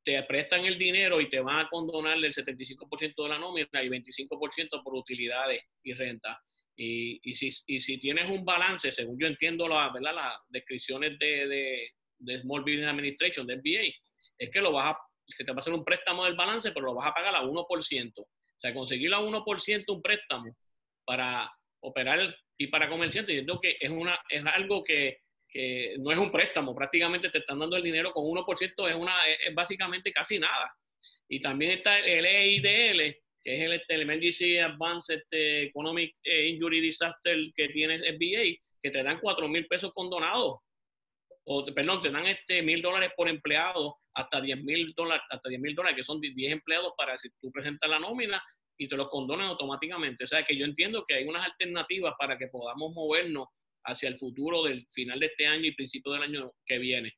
te 0.04 0.22
prestan 0.24 0.66
el 0.66 0.78
dinero 0.78 1.22
y 1.22 1.30
te 1.30 1.40
van 1.40 1.66
a 1.66 1.70
condonar 1.70 2.18
el 2.18 2.34
75% 2.34 3.24
de 3.24 3.30
la 3.30 3.40
nómina 3.40 3.82
y 3.82 3.88
25% 3.88 4.84
por 4.84 4.94
utilidades 4.94 5.62
y 5.84 5.94
renta. 5.94 6.40
Y, 6.78 7.22
y, 7.24 7.34
si, 7.34 7.98
tienes 8.00 8.30
un 8.30 8.44
balance, 8.44 8.92
según 8.92 9.18
yo 9.20 9.28
entiendo 9.28 9.68
la, 9.68 9.94
las 10.00 10.34
descripciones 10.50 11.18
de, 11.20 11.92
Small 12.42 12.62
Business 12.62 12.90
Administration, 12.90 13.48
de 13.48 13.58
MBA, 13.58 13.94
es 14.38 14.50
que 14.50 14.62
lo 14.62 14.72
vas 14.74 14.94
a, 14.94 15.00
se 15.28 15.44
te 15.44 15.52
va 15.52 15.58
a 15.58 15.60
hacer 15.60 15.74
un 15.74 15.86
préstamo 15.86 16.26
del 16.26 16.36
balance, 16.36 16.72
pero 16.72 16.88
lo 16.88 16.96
vas 16.96 17.08
a 17.08 17.14
pagar 17.14 17.36
a 17.36 17.44
1%. 17.44 18.14
O 18.18 18.28
sea, 18.58 18.74
conseguir 18.74 19.14
a 19.14 19.20
1% 19.20 19.84
un 19.88 20.02
préstamo 20.02 20.56
para 21.06 21.52
operar 21.82 22.36
y 22.58 22.68
para 22.68 22.90
comerciantes, 22.90 23.36
yo 23.36 23.46
creo 23.46 23.62
que 23.62 23.78
es, 23.80 23.90
una, 23.90 24.20
es 24.30 24.46
algo 24.46 24.84
que, 24.84 25.20
no 26.00 26.12
es 26.12 26.18
un 26.18 26.32
préstamo, 26.32 26.76
prácticamente 26.76 27.30
te 27.30 27.38
están 27.38 27.60
dando 27.60 27.78
el 27.78 27.84
dinero 27.84 28.12
con 28.12 28.26
1%, 28.26 28.90
es, 28.90 28.96
una, 28.96 29.14
es 29.28 29.54
básicamente 29.54 30.12
casi 30.12 30.40
nada. 30.40 30.74
Y 31.30 31.40
también 31.40 31.72
está 31.72 32.00
el 32.00 32.26
EIDL, 32.26 33.16
que 33.46 33.56
es 33.56 33.62
el, 33.62 33.74
este, 33.74 34.02
Emergency 34.02 34.58
Advanced 34.58 35.18
este, 35.18 35.66
Economic 35.66 36.16
eh, 36.24 36.48
Injury 36.48 36.82
Disaster 36.82 37.38
que 37.56 37.70
tiene 37.70 38.00
FBA, 38.00 38.60
que 38.82 38.90
te 38.90 39.04
dan 39.04 39.20
4 39.22 39.48
mil 39.48 39.68
pesos 39.68 39.94
condonados. 39.94 40.58
O, 41.44 41.64
perdón, 41.64 42.02
te 42.02 42.10
dan 42.10 42.26
este 42.26 42.64
mil 42.64 42.82
dólares 42.82 43.12
por 43.16 43.30
empleado 43.30 43.98
hasta 44.16 44.42
10 44.42 44.64
mil 44.64 44.92
dólares, 44.98 45.24
hasta 45.30 45.48
10 45.48 45.62
mil 45.62 45.76
dólares, 45.76 45.96
que 45.96 46.04
son 46.04 46.20
10 46.20 46.54
empleados 46.54 46.94
para 46.98 47.16
si 47.20 47.30
tú 47.40 47.52
presentas 47.52 47.88
la 47.88 48.00
nómina 48.00 48.44
y 48.78 48.88
te 48.88 48.98
los 48.98 49.10
condonan 49.10 49.48
automáticamente. 49.48 50.24
O 50.24 50.28
sea 50.28 50.44
que 50.44 50.58
yo 50.58 50.66
entiendo 50.66 51.06
que 51.08 51.14
hay 51.14 51.26
unas 51.26 51.46
alternativas 51.46 52.16
para 52.18 52.40
que 52.40 52.48
podamos 52.48 52.94
movernos 52.96 53.50
hacia 53.84 54.10
el 54.10 54.18
futuro 54.18 54.64
del 54.64 54.84
final 54.90 55.20
de 55.20 55.28
este 55.28 55.46
año 55.46 55.66
y 55.66 55.76
principio 55.76 56.14
del 56.14 56.24
año 56.24 56.52
que 56.66 56.80
viene 56.80 57.14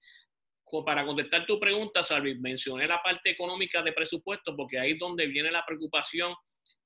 para 0.86 1.06
contestar 1.06 1.46
tu 1.46 1.60
pregunta, 1.60 2.04
Salvi, 2.04 2.38
mencioné 2.40 2.88
la 2.88 3.02
parte 3.02 3.30
económica 3.30 3.82
de 3.82 3.94
presupuesto 3.94 4.56
porque 4.56 4.80
ahí 4.80 4.92
es 4.92 5.00
donde 5.00 5.28
viene 5.28 5.52
la 5.52 5.66
preocupación 5.66 6.34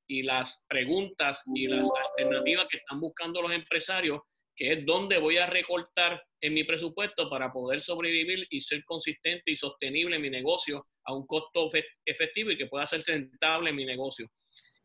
y 0.07 0.21
las 0.23 0.65
preguntas 0.69 1.43
y 1.55 1.67
las 1.67 1.89
alternativas 2.09 2.67
que 2.69 2.77
están 2.77 2.99
buscando 2.99 3.41
los 3.41 3.51
empresarios, 3.51 4.19
que 4.55 4.73
es 4.73 4.85
dónde 4.85 5.17
voy 5.17 5.37
a 5.37 5.47
recortar 5.47 6.21
en 6.41 6.53
mi 6.53 6.63
presupuesto 6.63 7.29
para 7.29 7.51
poder 7.51 7.81
sobrevivir 7.81 8.45
y 8.49 8.61
ser 8.61 8.83
consistente 8.83 9.51
y 9.51 9.55
sostenible 9.55 10.17
en 10.17 10.21
mi 10.21 10.29
negocio 10.29 10.87
a 11.05 11.13
un 11.13 11.25
costo 11.25 11.69
efectivo 12.05 12.51
y 12.51 12.57
que 12.57 12.67
pueda 12.67 12.85
ser 12.85 13.01
rentable 13.05 13.71
en 13.71 13.75
mi 13.75 13.85
negocio. 13.85 14.27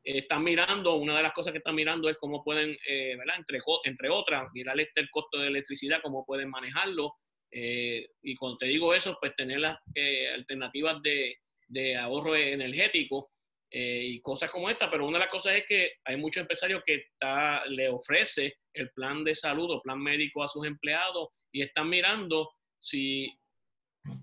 están 0.02 0.44
mirando, 0.44 0.94
una 0.94 1.16
de 1.16 1.22
las 1.24 1.32
cosas 1.32 1.52
que 1.52 1.58
están 1.58 1.74
mirando 1.74 2.08
es 2.08 2.16
cómo 2.16 2.44
pueden, 2.44 2.70
eh, 2.88 3.16
entre 3.84 4.08
otras, 4.08 4.44
mirar 4.54 4.78
este, 4.78 5.00
el 5.00 5.10
costo 5.10 5.38
de 5.38 5.48
electricidad, 5.48 6.00
cómo 6.02 6.24
pueden 6.24 6.48
manejarlo, 6.48 7.12
eh, 7.58 8.10
y 8.22 8.36
cuando 8.36 8.58
te 8.58 8.66
digo 8.66 8.92
eso, 8.92 9.16
pues 9.18 9.34
tener 9.34 9.60
las 9.60 9.78
eh, 9.94 10.28
alternativas 10.28 11.00
de, 11.02 11.38
de, 11.68 11.96
ahorro 11.96 12.36
energético 12.36 13.30
eh, 13.70 14.02
y 14.04 14.20
cosas 14.20 14.50
como 14.50 14.68
esta, 14.68 14.90
pero 14.90 15.06
una 15.06 15.16
de 15.16 15.24
las 15.24 15.32
cosas 15.32 15.54
es 15.54 15.64
que 15.64 15.92
hay 16.04 16.18
muchos 16.18 16.42
empresarios 16.42 16.82
que 16.84 16.96
está, 16.96 17.64
le 17.64 17.88
ofrece 17.88 18.58
el 18.74 18.90
plan 18.90 19.24
de 19.24 19.34
salud 19.34 19.70
o 19.70 19.80
plan 19.80 19.98
médico 19.98 20.42
a 20.42 20.48
sus 20.48 20.66
empleados 20.66 21.30
y 21.50 21.62
están 21.62 21.88
mirando 21.88 22.50
si 22.78 23.34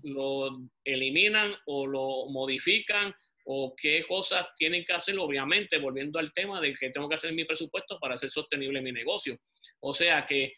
lo 0.04 0.56
eliminan 0.84 1.56
o 1.66 1.88
lo 1.88 2.26
modifican 2.30 3.12
o 3.46 3.74
qué 3.76 4.04
cosas 4.06 4.46
tienen 4.56 4.84
que 4.84 4.92
hacer, 4.92 5.18
obviamente, 5.18 5.78
volviendo 5.78 6.20
al 6.20 6.32
tema 6.32 6.60
de 6.60 6.72
que 6.76 6.90
tengo 6.90 7.08
que 7.08 7.16
hacer 7.16 7.32
mi 7.32 7.44
presupuesto 7.44 7.98
para 7.98 8.14
hacer 8.14 8.30
sostenible 8.30 8.80
mi 8.80 8.92
negocio. 8.92 9.36
O 9.80 9.92
sea 9.92 10.24
que 10.24 10.52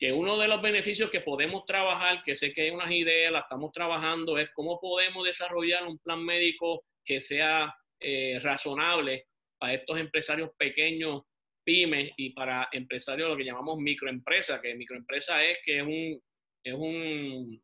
que 0.00 0.12
uno 0.12 0.38
de 0.38 0.48
los 0.48 0.62
beneficios 0.62 1.10
que 1.10 1.20
podemos 1.20 1.66
trabajar, 1.66 2.22
que 2.22 2.34
sé 2.34 2.54
que 2.54 2.62
hay 2.62 2.70
unas 2.70 2.90
ideas, 2.90 3.30
las 3.30 3.42
estamos 3.42 3.70
trabajando, 3.70 4.38
es 4.38 4.48
cómo 4.54 4.80
podemos 4.80 5.26
desarrollar 5.26 5.86
un 5.86 5.98
plan 5.98 6.24
médico 6.24 6.86
que 7.04 7.20
sea 7.20 7.74
eh, 8.00 8.38
razonable 8.40 9.26
para 9.58 9.74
estos 9.74 10.00
empresarios 10.00 10.52
pequeños, 10.56 11.20
pymes, 11.62 12.12
y 12.16 12.30
para 12.30 12.66
empresarios 12.72 13.28
lo 13.28 13.36
que 13.36 13.44
llamamos 13.44 13.78
microempresa, 13.78 14.62
que 14.62 14.74
microempresa 14.74 15.44
es 15.44 15.58
que 15.62 15.80
es 15.80 15.82
un, 15.82 16.18
es 16.64 16.72
un, 16.72 17.62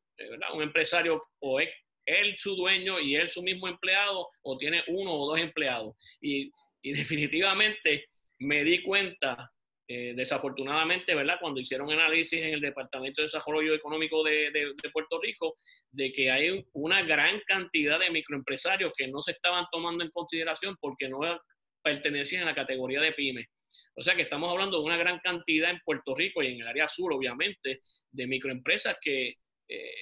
un 0.52 0.62
empresario 0.62 1.24
o 1.40 1.58
es 1.58 1.70
él 2.04 2.36
su 2.36 2.54
dueño 2.54 3.00
y 3.00 3.16
él 3.16 3.28
su 3.28 3.42
mismo 3.42 3.66
empleado 3.66 4.28
o 4.42 4.58
tiene 4.58 4.84
uno 4.88 5.14
o 5.14 5.26
dos 5.30 5.40
empleados. 5.40 5.96
Y, 6.20 6.52
y 6.82 6.92
definitivamente 6.92 8.10
me 8.40 8.62
di 8.62 8.82
cuenta 8.82 9.50
eh, 9.88 10.14
desafortunadamente, 10.16 11.14
¿verdad? 11.14 11.38
Cuando 11.40 11.60
hicieron 11.60 11.90
análisis 11.90 12.40
en 12.42 12.54
el 12.54 12.60
Departamento 12.60 13.22
de 13.22 13.26
Desarrollo 13.26 13.72
Económico 13.72 14.24
de, 14.24 14.74
Puerto 14.92 15.20
Rico, 15.20 15.54
de 15.90 16.12
que 16.12 16.28
hay 16.30 16.66
una 16.72 17.02
gran 17.02 17.40
cantidad 17.46 18.00
de 18.00 18.10
microempresarios 18.10 18.92
que 18.96 19.06
no 19.06 19.20
se 19.20 19.32
estaban 19.32 19.66
tomando 19.70 20.02
en 20.02 20.10
consideración 20.10 20.76
porque 20.80 21.08
no 21.08 21.20
pertenecían 21.82 22.42
a 22.42 22.46
la 22.46 22.54
categoría 22.54 23.00
de 23.00 23.12
pymes. 23.12 23.46
O 23.94 24.02
sea 24.02 24.16
que 24.16 24.22
estamos 24.22 24.50
hablando 24.50 24.78
de 24.78 24.84
una 24.84 24.96
gran 24.96 25.20
cantidad 25.20 25.70
en 25.70 25.80
Puerto 25.84 26.16
Rico 26.16 26.42
y 26.42 26.48
en 26.48 26.60
el 26.62 26.66
área 26.66 26.88
sur, 26.88 27.12
obviamente, 27.12 27.80
de 28.10 28.26
microempresas 28.26 28.96
que 29.00 29.34
eh, 29.68 29.94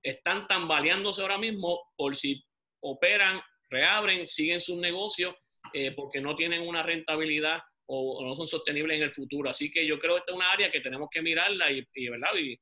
están 0.00 0.46
tambaleándose 0.46 1.22
ahora 1.22 1.38
mismo 1.38 1.90
por 1.96 2.14
si 2.14 2.44
operan, 2.80 3.40
reabren, 3.68 4.28
siguen 4.28 4.60
sus 4.60 4.76
negocios, 4.76 5.34
eh, 5.72 5.92
porque 5.92 6.20
no 6.20 6.36
tienen 6.36 6.62
una 6.62 6.82
rentabilidad 6.84 7.62
o, 7.86 8.24
no 8.24 8.34
son 8.34 8.46
sostenibles 8.46 8.96
en 8.96 9.04
el 9.04 9.12
futuro. 9.12 9.50
Así 9.50 9.70
que 9.70 9.86
yo 9.86 9.98
creo 9.98 10.14
que 10.14 10.20
esta 10.20 10.32
es 10.32 10.36
una 10.36 10.52
área 10.52 10.70
que 10.70 10.80
tenemos 10.80 11.08
que 11.10 11.22
mirarla 11.22 11.70
y, 11.70 12.08
¿verdad? 12.08 12.28
Y, 12.38 12.58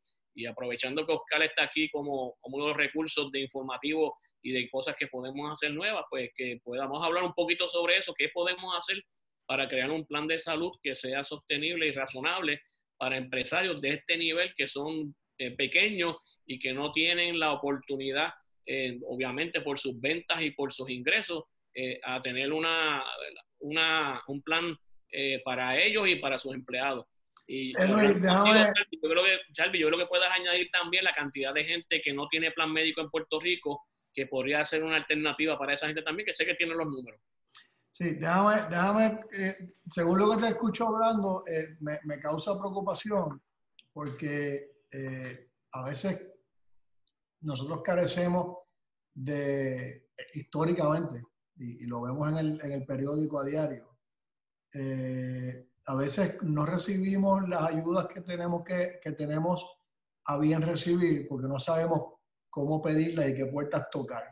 aprovechando 0.46 1.06
que 1.06 1.12
Oscar 1.12 1.42
está 1.42 1.64
aquí 1.64 1.90
como, 1.90 2.36
como 2.40 2.56
uno 2.56 2.64
de 2.64 2.70
los 2.70 2.78
recursos 2.78 3.30
de 3.30 3.40
informativo 3.40 4.16
y 4.42 4.52
de 4.52 4.68
cosas 4.70 4.96
que 4.98 5.06
podemos 5.06 5.52
hacer 5.52 5.72
nuevas, 5.72 6.04
pues 6.08 6.30
que 6.34 6.58
podamos 6.64 7.04
hablar 7.04 7.22
un 7.22 7.34
poquito 7.34 7.68
sobre 7.68 7.98
eso, 7.98 8.14
qué 8.16 8.30
podemos 8.30 8.74
hacer 8.76 9.04
para 9.46 9.68
crear 9.68 9.90
un 9.90 10.06
plan 10.06 10.26
de 10.26 10.38
salud 10.38 10.72
que 10.82 10.96
sea 10.96 11.22
sostenible 11.22 11.88
y 11.88 11.92
razonable 11.92 12.62
para 12.96 13.18
empresarios 13.18 13.80
de 13.80 13.90
este 13.90 14.16
nivel 14.16 14.54
que 14.56 14.66
son 14.66 15.14
eh, 15.38 15.50
pequeños 15.50 16.16
y 16.46 16.58
que 16.58 16.72
no 16.72 16.92
tienen 16.92 17.38
la 17.38 17.52
oportunidad, 17.52 18.32
eh, 18.64 18.98
obviamente 19.06 19.60
por 19.60 19.78
sus 19.78 20.00
ventas 20.00 20.40
y 20.40 20.52
por 20.52 20.72
sus 20.72 20.88
ingresos, 20.88 21.44
eh, 21.74 21.98
a 22.04 22.22
tener 22.22 22.52
una, 22.52 23.04
una, 23.60 24.22
un 24.28 24.42
plan 24.42 24.76
eh, 25.12 25.40
para 25.44 25.78
ellos 25.78 26.08
y 26.08 26.16
para 26.16 26.38
sus 26.38 26.54
empleados. 26.54 27.06
Y 27.46 27.72
yo, 27.72 27.78
creo 27.78 29.24
que, 29.24 29.78
yo 29.78 29.88
creo 29.88 29.98
que 29.98 30.06
puedes 30.06 30.30
añadir 30.30 30.70
también 30.70 31.04
la 31.04 31.12
cantidad 31.12 31.52
de 31.52 31.64
gente 31.64 32.00
que 32.02 32.12
no 32.12 32.26
tiene 32.28 32.52
plan 32.52 32.72
médico 32.72 33.00
en 33.00 33.10
Puerto 33.10 33.38
Rico, 33.38 33.84
que 34.14 34.26
podría 34.26 34.64
ser 34.64 34.84
una 34.84 34.96
alternativa 34.96 35.58
para 35.58 35.74
esa 35.74 35.86
gente 35.86 36.02
también, 36.02 36.26
que 36.26 36.32
sé 36.32 36.46
que 36.46 36.54
tiene 36.54 36.74
los 36.74 36.86
números. 36.86 37.20
Sí, 37.92 38.14
déjame, 38.14 38.62
déjame 38.70 39.20
eh, 39.36 39.54
según 39.90 40.18
lo 40.18 40.30
que 40.30 40.42
te 40.42 40.48
escucho 40.48 40.88
hablando, 40.88 41.44
eh, 41.46 41.76
me, 41.80 41.98
me, 42.04 42.18
causa 42.18 42.58
preocupación 42.58 43.42
porque 43.92 44.72
eh, 44.90 45.50
a 45.72 45.84
veces 45.84 46.34
nosotros 47.40 47.82
carecemos 47.82 48.58
de, 49.14 50.08
históricamente, 50.34 51.22
y, 51.56 51.86
lo 51.86 52.02
vemos 52.02 52.30
en 52.30 52.38
el, 52.38 52.60
en 52.64 52.72
el, 52.72 52.86
periódico 52.86 53.40
a 53.40 53.44
diario, 53.44 53.91
a 54.74 55.94
veces 55.94 56.42
no 56.42 56.64
recibimos 56.64 57.48
las 57.48 57.62
ayudas 57.62 58.06
que 58.06 58.22
tenemos, 58.22 58.64
que, 58.64 59.00
que 59.02 59.12
tenemos 59.12 59.66
a 60.26 60.38
bien 60.38 60.62
recibir 60.62 61.26
porque 61.28 61.48
no 61.48 61.58
sabemos 61.58 62.14
cómo 62.48 62.80
pedirlas 62.80 63.28
y 63.28 63.34
qué 63.34 63.46
puertas 63.46 63.88
tocar. 63.90 64.24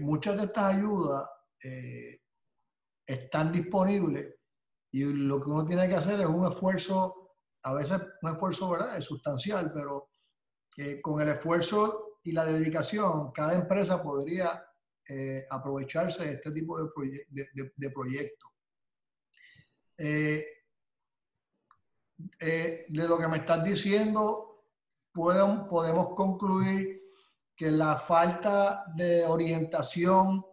muchas 0.00 0.36
de 0.36 0.44
estas 0.44 0.74
ayudas 0.74 1.28
eh, 1.64 2.20
están 3.06 3.52
disponibles 3.52 4.34
y 4.92 5.04
lo 5.04 5.42
que 5.42 5.50
uno 5.50 5.66
tiene 5.66 5.88
que 5.88 5.96
hacer 5.96 6.20
es 6.20 6.26
un 6.26 6.46
esfuerzo, 6.46 7.36
a 7.62 7.74
veces 7.74 8.00
un 8.22 8.30
esfuerzo 8.30 8.70
¿verdad? 8.70 8.98
es 8.98 9.04
sustancial, 9.04 9.72
pero 9.72 10.10
eh, 10.76 11.00
con 11.00 11.20
el 11.20 11.28
esfuerzo 11.28 12.18
y 12.22 12.32
la 12.32 12.44
dedicación, 12.44 13.32
cada 13.32 13.54
empresa 13.54 14.02
podría 14.02 14.62
eh, 15.08 15.44
aprovecharse 15.50 16.24
de 16.24 16.32
este 16.34 16.50
tipo 16.52 16.78
de, 16.78 17.72
de, 17.76 17.90
proyectos. 17.90 18.50
De 19.96 20.44
lo 22.88 23.18
que 23.18 23.28
me 23.28 23.38
estás 23.38 23.64
diciendo, 23.64 24.64
podemos 25.12 26.14
concluir 26.14 27.04
que 27.56 27.70
la 27.70 27.96
falta 27.96 28.84
de 28.94 29.24
orientación 29.24 30.44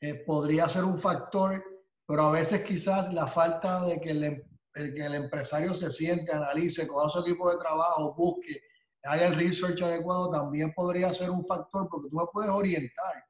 eh, 0.00 0.14
podría 0.26 0.68
ser 0.68 0.84
un 0.84 0.98
factor, 0.98 1.62
pero 2.06 2.24
a 2.24 2.30
veces 2.32 2.64
quizás 2.64 3.12
la 3.12 3.26
falta 3.26 3.86
de 3.86 4.00
que 4.00 4.10
el, 4.10 4.24
em, 4.24 4.42
que 4.74 5.04
el 5.06 5.14
empresario 5.14 5.72
se 5.74 5.90
siente, 5.90 6.32
analice, 6.32 6.86
con 6.86 7.08
su 7.08 7.20
equipo 7.20 7.50
de 7.50 7.58
trabajo, 7.58 8.14
busque, 8.14 8.60
haga 9.04 9.26
el 9.26 9.36
research 9.36 9.80
adecuado, 9.82 10.30
también 10.30 10.72
podría 10.74 11.12
ser 11.12 11.30
un 11.30 11.44
factor 11.44 11.88
porque 11.88 12.08
tú 12.08 12.16
me 12.16 12.24
puedes 12.32 12.50
orientar, 12.50 13.24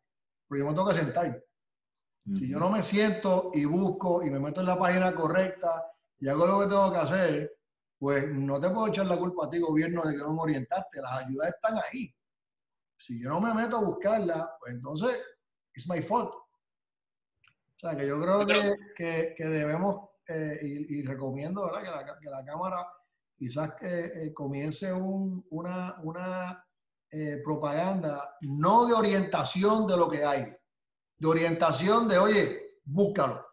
pero 0.48 0.61
yo 0.61 0.70
me 0.70 0.75
tengo 0.75 0.88
que 0.88 0.94
sentar. 0.94 1.44
Si 2.30 2.48
yo 2.48 2.61
no 2.61 2.70
me 2.70 2.82
siento 2.82 3.50
y 3.52 3.64
busco 3.64 4.22
y 4.22 4.30
me 4.30 4.38
meto 4.38 4.61
en 4.61 4.68
la 4.68 4.78
página 4.78 5.12
correcta 5.12 5.85
y 6.20 6.28
hago 6.28 6.46
lo 6.46 6.61
que 6.61 6.66
tengo 6.66 6.92
que 6.92 6.98
hacer, 6.98 7.56
pues 7.98 8.28
no 8.32 8.61
te 8.61 8.70
puedo 8.70 8.88
echar 8.88 9.06
la 9.06 9.16
culpa 9.16 9.46
a 9.46 9.50
ti, 9.50 9.58
gobierno, 9.58 10.02
de 10.02 10.14
que 10.14 10.22
no 10.22 10.32
me 10.32 10.42
orientaste. 10.42 11.02
Las 11.02 11.24
ayudas 11.24 11.48
están 11.48 11.76
ahí. 11.78 12.14
Si 12.96 13.20
yo 13.20 13.30
no 13.30 13.40
me 13.40 13.52
meto 13.52 13.78
a 13.78 13.82
buscarlas, 13.82 14.46
pues 14.61 14.74
entonces, 14.74 15.20
it's 15.74 15.88
my 15.88 16.00
fault. 16.00 16.32
O 16.35 17.78
sea, 17.78 17.96
que 17.96 18.06
yo 18.06 18.20
creo 18.20 18.46
que, 18.46 19.35
que, 19.37 19.44
debemos, 19.44 20.11
eh, 20.28 20.58
y, 20.62 21.02
recomiendo 21.02 21.64
¿verdad? 21.64 21.82
Que, 21.82 21.90
la, 21.90 22.18
que 22.20 22.30
la 22.30 22.44
Cámara 22.44 22.87
quizás 23.37 23.74
que 23.74 24.04
eh, 24.04 24.32
comience 24.32 24.92
un, 24.92 25.44
una, 25.50 25.96
una 26.04 26.64
eh, 27.11 27.40
propaganda, 27.42 28.37
no 28.42 28.87
de 28.87 28.94
orientación 28.94 29.85
de 29.85 29.96
lo 29.96 30.08
que 30.08 30.24
hay, 30.24 30.46
de 31.22 31.28
orientación 31.28 32.08
de, 32.08 32.18
oye, 32.18 32.78
búscalo. 32.82 33.46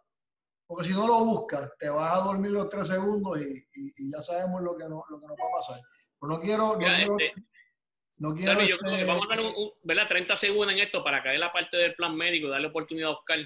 Porque 0.66 0.86
si 0.88 0.94
no 0.94 1.08
lo 1.08 1.24
buscas, 1.24 1.72
te 1.78 1.88
vas 1.88 2.14
a 2.14 2.24
dormir 2.24 2.50
los 2.50 2.68
tres 2.68 2.88
segundos 2.88 3.40
y, 3.40 3.64
y, 3.74 4.12
ya 4.12 4.24
sabemos 4.24 4.64
lo 4.64 4.76
que, 4.76 4.86
no, 4.86 5.04
lo 5.08 5.20
que 5.20 5.28
nos 5.28 5.38
va 5.38 5.48
a 5.48 5.58
pasar. 5.60 5.82
Pero 6.20 6.34
no 6.34 6.40
quiero... 6.40 6.74
No 6.74 6.78
quiero, 6.80 7.20
este, 7.20 7.34
no 8.18 8.36
quiero 8.36 8.62
yo 8.64 8.78
creo 8.80 8.92
que 8.96 9.02
este 9.02 9.06
vamos 9.06 9.28
a 9.28 9.36
dar 9.36 9.40
un, 9.46 9.72
¿verdad? 9.84 10.08
30 10.08 10.36
segundos 10.36 10.74
en 10.74 10.80
esto 10.80 11.04
para 11.04 11.22
caer 11.22 11.40
la 11.40 11.54
parte 11.54 11.78
del 11.78 11.94
plan 11.94 12.16
médico, 12.16 12.50
darle 12.50 12.68
oportunidad 12.70 13.10
a 13.10 13.14
Oscar 13.14 13.40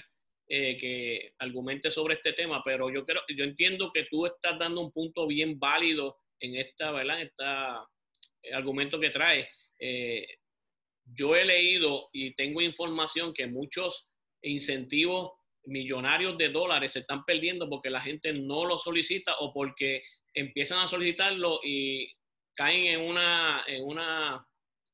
eh, 0.48 0.78
que 0.78 1.34
argumente 1.40 1.92
sobre 1.92 2.16
este 2.16 2.32
tema, 2.32 2.62
pero 2.64 2.90
yo 2.90 3.06
creo, 3.06 3.22
yo 3.28 3.44
entiendo 3.44 3.92
que 3.94 4.06
tú 4.10 4.26
estás 4.26 4.58
dando 4.58 4.80
un 4.80 4.92
punto 4.94 5.28
bien 5.28 5.60
válido 5.60 6.18
en 6.40 6.56
esta, 6.56 6.92
¿verdad? 6.92 7.20
En 7.20 7.28
este 7.28 8.54
argumento 8.54 9.02
que 9.02 9.10
trae. 9.10 9.50
Eh, 9.80 10.26
yo 11.06 11.36
he 11.36 11.44
leído 11.44 12.10
y 12.14 12.34
tengo 12.36 12.62
información 12.62 13.34
que 13.34 13.48
muchos 13.48 14.13
incentivos 14.44 15.32
millonarios 15.66 16.38
de 16.38 16.50
dólares 16.50 16.92
se 16.92 17.00
están 17.00 17.24
perdiendo 17.24 17.70
porque 17.70 17.90
la 17.90 18.02
gente 18.02 18.34
no 18.34 18.66
lo 18.66 18.78
solicita 18.78 19.36
o 19.40 19.54
porque 19.54 20.04
empiezan 20.34 20.80
a 20.80 20.88
solicitarlo 20.88 21.60
y 21.64 22.12
caen 22.56 22.86
en 22.86 23.02
una, 23.02 23.64
en 23.68 23.84
una, 23.84 24.46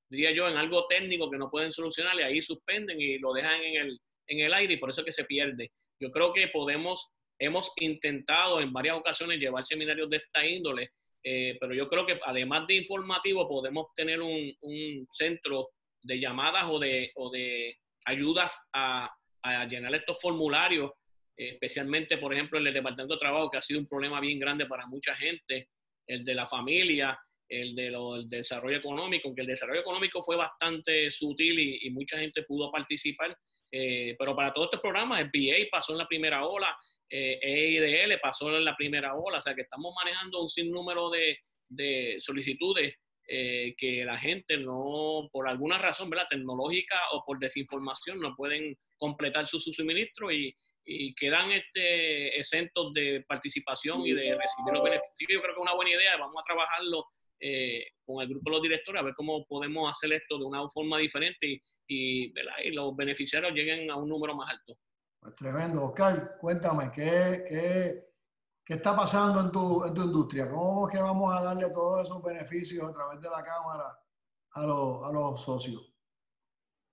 diría 0.09 0.31
yo, 0.31 0.47
en 0.47 0.57
algo 0.57 0.85
técnico 0.88 1.29
que 1.29 1.38
no 1.38 1.49
pueden 1.49 1.71
solucionar 1.71 2.15
y 2.17 2.23
ahí 2.23 2.41
suspenden 2.41 2.99
y 3.01 3.17
lo 3.17 3.33
dejan 3.33 3.62
en 3.63 3.75
el, 3.81 3.99
en 4.27 4.39
el 4.39 4.53
aire 4.53 4.75
y 4.75 4.77
por 4.77 4.89
eso 4.89 5.03
que 5.03 5.12
se 5.12 5.25
pierde. 5.25 5.71
Yo 5.99 6.12
creo 6.12 6.31
que 6.31 6.47
podemos, 6.47 7.12
hemos 7.39 7.71
intentado 7.77 8.62
en 8.62 8.71
varias 8.71 8.97
ocasiones 8.97 9.39
llevar 9.39 9.63
seminarios 9.63 10.09
de 10.09 10.17
esta 10.17 10.45
índole, 10.45 10.91
eh, 11.23 11.57
pero 11.59 11.73
yo 11.73 11.89
creo 11.89 12.05
que 12.05 12.19
además 12.23 12.67
de 12.67 12.75
informativo 12.75 13.47
podemos 13.47 13.88
tener 13.95 14.21
un, 14.21 14.55
centro 15.12 15.69
de 16.01 16.19
llamadas 16.19 16.65
o 16.69 16.79
de, 16.79 17.12
o 17.15 17.29
de 17.29 17.75
ayudas 18.05 18.55
a, 18.73 19.09
llenar 19.67 19.95
estos 19.95 20.19
formularios, 20.21 20.91
especialmente, 21.36 22.17
por 22.17 22.34
ejemplo, 22.34 22.60
en 22.60 22.67
el 22.67 22.73
Departamento 22.73 23.15
de 23.15 23.19
Trabajo, 23.19 23.49
que 23.49 23.58
ha 23.58 23.62
sido 23.62 23.80
un 23.80 23.88
problema 23.88 24.19
bien 24.19 24.39
grande 24.39 24.65
para 24.65 24.88
mucha 24.88 25.15
gente, 25.15 25.69
el 26.08 26.23
de 26.23 26.36
la 26.36 26.45
familia, 26.45 27.17
el 27.47 27.75
de 27.75 27.84
del 27.84 28.30
desarrollo 28.30 28.78
económico, 28.78 29.34
que 29.34 29.41
el 29.41 29.47
desarrollo 29.47 29.82
económico 29.82 30.21
fue 30.21 30.36
bastante 30.36 31.10
sutil 31.10 31.60
y 31.82 31.89
mucha 31.91 32.19
gente 32.19 32.43
pudo 32.43 32.71
participar, 32.71 33.36
eh, 33.71 34.15
pero 34.17 34.36
para 34.36 34.54
todos 34.54 34.67
estos 34.67 34.82
programas, 34.82 35.21
el 35.21 35.28
BA 35.28 35.67
pasó 35.71 35.93
en 35.93 35.99
la 35.99 36.08
primera 36.08 36.45
ola, 36.45 36.75
eh, 37.10 37.39
EIDL 37.41 38.19
pasó 38.19 38.56
en 38.56 38.65
la 38.65 38.75
primera 38.75 39.15
ola, 39.15 39.38
o 39.38 39.41
sea 39.41 39.54
que 39.54 39.62
estamos 39.62 39.93
manejando 39.95 40.41
un 40.41 40.47
sinnúmero 40.47 41.10
de, 41.10 41.38
de 41.67 42.15
solicitudes 42.19 42.95
eh, 43.31 43.75
que 43.77 44.03
la 44.03 44.17
gente 44.17 44.57
no, 44.57 45.29
por 45.31 45.47
alguna 45.47 45.77
razón 45.77 46.09
¿verdad? 46.09 46.25
tecnológica 46.27 46.95
o 47.13 47.23
por 47.23 47.37
desinformación, 47.37 48.19
no 48.19 48.35
pueden 48.35 48.75
completar 48.97 49.45
su, 49.45 49.59
suministro 49.59 50.31
y, 50.31 50.51
y, 50.83 51.13
quedan 51.13 51.51
este, 51.51 52.39
exentos 52.39 52.91
de 52.93 53.23
participación 53.27 54.01
y 54.01 54.13
de 54.13 54.35
recibir 54.35 54.73
los 54.73 54.83
beneficios. 54.83 55.29
Yo 55.29 55.41
creo 55.41 55.53
que 55.53 55.59
es 55.59 55.61
una 55.61 55.75
buena 55.75 55.91
idea, 55.91 56.17
vamos 56.17 56.37
a 56.39 56.47
trabajarlo 56.47 57.05
eh, 57.39 57.85
con 58.03 58.19
el 58.23 58.29
grupo 58.29 58.49
de 58.49 58.55
los 58.55 58.63
directores 58.63 58.99
a 58.99 59.05
ver 59.05 59.13
cómo 59.13 59.45
podemos 59.45 59.91
hacer 59.91 60.11
esto 60.13 60.39
de 60.39 60.45
una 60.45 60.67
forma 60.67 60.97
diferente 60.97 61.45
y, 61.45 61.61
y, 61.87 62.33
y 62.63 62.71
los 62.71 62.95
beneficiarios 62.95 63.53
lleguen 63.53 63.91
a 63.91 63.95
un 63.95 64.09
número 64.09 64.35
más 64.35 64.49
alto. 64.49 64.73
Pues 65.19 65.35
tremendo. 65.35 65.85
Oscar, 65.85 66.37
cuéntame, 66.41 66.91
¿qué, 66.91 67.45
qué, 67.47 68.08
qué 68.69 68.75
está 68.75 68.95
pasando 68.95 69.41
en 69.41 69.51
tu, 69.51 69.84
en 69.84 69.95
tu, 69.95 70.03
industria? 70.03 70.47
¿Cómo 70.47 70.88
es 70.88 70.95
que 70.95 71.01
vamos 71.01 71.34
a 71.34 71.43
darle 71.43 71.71
todos 71.71 72.05
esos 72.05 72.21
beneficios 72.21 72.88
a 72.88 72.93
través 72.93 73.19
de 73.19 73.27
la 73.27 73.43
Cámara 73.43 73.99
a, 74.51 74.63
los, 74.63 75.03
a 75.05 75.12
los 75.12 75.41
socios? 75.41 75.91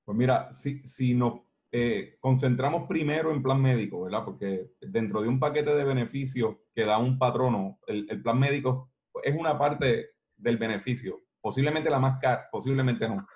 Pues 0.07 0.17
mira, 0.17 0.51
si, 0.51 0.79
si 0.87 1.13
nos 1.13 1.35
eh, 1.71 2.17
concentramos 2.19 2.89
primero 2.89 3.31
en 3.31 3.43
plan 3.43 3.61
médico, 3.61 4.05
¿verdad? 4.05 4.25
Porque 4.25 4.73
dentro 4.81 5.21
de 5.21 5.29
un 5.29 5.39
paquete 5.39 5.75
de 5.75 5.85
beneficios 5.85 6.57
que 6.75 6.87
da 6.87 6.97
un 6.97 7.19
patrono, 7.19 7.79
el, 7.87 8.07
el 8.09 8.23
plan 8.23 8.41
médico 8.41 8.91
es 9.23 9.37
una 9.39 9.59
parte 9.59 10.13
del 10.35 10.57
beneficio. 10.57 11.25
Posiblemente 11.43 11.91
la 11.91 11.99
más 11.99 12.19
cara, 12.19 12.49
posiblemente 12.51 13.07
no. 13.07 13.27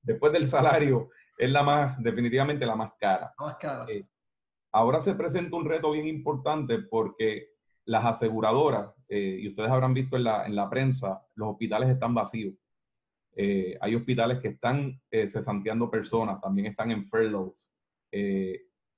Después 0.00 0.32
del 0.32 0.46
salario, 0.46 1.10
es 1.36 1.50
la 1.50 1.64
más, 1.64 2.00
definitivamente 2.00 2.64
la 2.64 2.76
más 2.76 2.92
cara. 2.96 3.34
Más 3.40 3.56
cara. 3.56 3.86
Eh, 3.88 4.06
ahora 4.70 5.00
se 5.00 5.16
presenta 5.16 5.56
un 5.56 5.64
reto 5.64 5.90
bien 5.90 6.06
importante 6.06 6.78
porque 6.78 7.57
las 7.88 8.04
aseguradoras, 8.04 8.94
eh, 9.08 9.38
y 9.40 9.48
ustedes 9.48 9.70
habrán 9.70 9.94
visto 9.94 10.16
en 10.16 10.24
la, 10.24 10.46
en 10.46 10.54
la 10.54 10.68
prensa, 10.68 11.22
los 11.34 11.50
hospitales 11.50 11.88
están 11.88 12.14
vacíos. 12.14 12.54
Eh, 13.34 13.78
hay 13.80 13.94
hospitales 13.94 14.40
que 14.40 14.48
están 14.48 15.00
cesanteando 15.10 15.90
personas, 15.90 16.40
también 16.40 16.66
están 16.66 16.90
en 16.90 17.04
furloughs. 17.04 17.70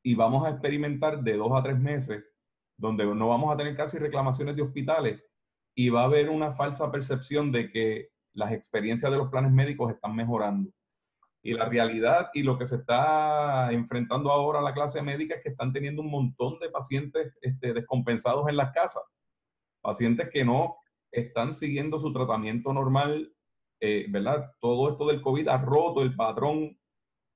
y 0.03 0.15
vamos 0.15 0.47
a 0.47 0.51
experimentar 0.51 1.23
de 1.23 1.37
dos 1.37 1.53
a 1.53 1.63
tres 1.63 1.79
meses 1.79 2.25
donde 2.77 3.05
no 3.05 3.29
vamos 3.29 3.53
a 3.53 3.57
tener 3.57 3.77
casi 3.77 3.99
reclamaciones 3.99 4.57
de 4.57 4.63
hospitales 4.63 5.23
y 5.75 5.91
va 5.91 6.03
a 6.03 6.05
haber 6.05 6.31
una 6.31 6.53
falsa 6.53 6.91
percepción 6.91 7.53
de 7.53 7.71
que 7.71 8.09
las 8.33 8.53
experiencias 8.53 9.13
de 9.13 9.19
los 9.19 9.29
planes 9.29 9.53
médicos 9.53 9.93
están 9.93 10.17
mejorando. 10.17 10.71
Y 11.43 11.55
la 11.55 11.69
realidad 11.69 12.31
y 12.35 12.43
lo 12.43 12.59
que 12.59 12.67
se 12.67 12.77
está 12.77 13.73
enfrentando 13.73 14.31
ahora 14.31 14.61
la 14.61 14.75
clase 14.75 15.01
médica 15.01 15.37
es 15.37 15.43
que 15.43 15.49
están 15.51 15.73
teniendo 15.73 16.03
un 16.03 16.11
montón 16.11 16.59
de 16.59 16.69
pacientes 16.69 17.35
este, 17.41 17.73
descompensados 17.73 18.47
en 18.49 18.57
las 18.57 18.73
casas. 18.73 19.03
Pacientes 19.81 20.29
que 20.31 20.45
no 20.45 20.77
están 21.11 21.55
siguiendo 21.55 21.99
su 21.99 22.13
tratamiento 22.13 22.73
normal, 22.73 23.33
eh, 23.81 24.07
¿verdad? 24.11 24.53
Todo 24.61 24.91
esto 24.91 25.07
del 25.07 25.23
COVID 25.23 25.49
ha 25.49 25.59
roto 25.59 26.03
el 26.03 26.15
patrón 26.15 26.79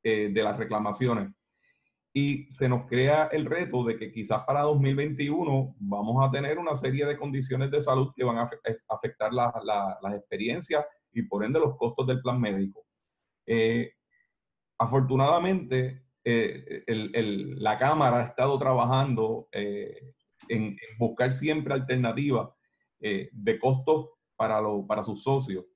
eh, 0.03 0.29
de 0.33 0.43
las 0.43 0.57
reclamaciones. 0.59 1.31
y 2.17 2.49
se 2.51 2.69
nos 2.69 2.87
crea 2.87 3.29
el 3.33 3.45
reto 3.45 3.83
de 3.85 3.97
que 3.99 4.13
quizás 4.13 4.45
para 4.47 4.61
2021 4.61 5.75
vamos 5.81 6.25
a 6.25 6.31
tener 6.31 6.59
una 6.59 6.77
serie 6.77 7.07
de 7.07 7.17
condiciones 7.17 7.73
de 7.73 7.81
salud 7.81 8.13
que 8.15 8.23
van 8.23 8.39
a 8.39 8.51
afectar 8.89 9.33
las 9.33 10.15
experiencias 10.15 10.85
y 11.13 11.23
por 11.23 11.45
ende 11.45 11.59
los 11.59 11.77
costos 11.77 12.07
del 12.07 12.21
plan 12.21 12.41
médico. 12.41 12.84
Eh, 13.47 13.93
afortunadamente, 14.79 16.05
eh, 16.25 16.85
la 16.87 17.79
Cámara 17.79 18.19
ha 18.19 18.29
estado 18.29 18.59
trabajando 18.59 19.49
eh, 19.53 20.15
en, 20.49 20.77
buscar 20.99 21.33
siempre 21.33 21.75
alternativas 21.75 22.51
de 23.01 23.59
costos 23.59 24.09
para, 24.35 24.63
para 24.89 25.05
sus 25.05 25.23
socios. 25.23 25.67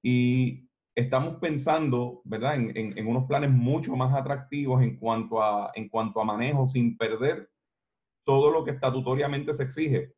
Y 0.00 0.68
estamos 0.94 1.38
pensando, 1.40 2.20
¿verdad?, 2.24 2.54
en, 2.54 3.06
unos 3.06 3.24
planes 3.26 3.50
mucho 3.50 3.96
más 3.96 4.14
atractivos 4.14 4.82
en 4.82 4.96
cuanto, 4.96 5.42
a, 5.42 5.72
en 5.74 5.88
cuanto 5.88 6.20
a 6.20 6.24
manejo, 6.24 6.66
sin 6.68 6.96
perder 6.96 7.50
todo 8.24 8.50
lo 8.50 8.64
que 8.64 8.72
estatutoriamente 8.72 9.54
se 9.54 9.62
exige. 9.62 10.12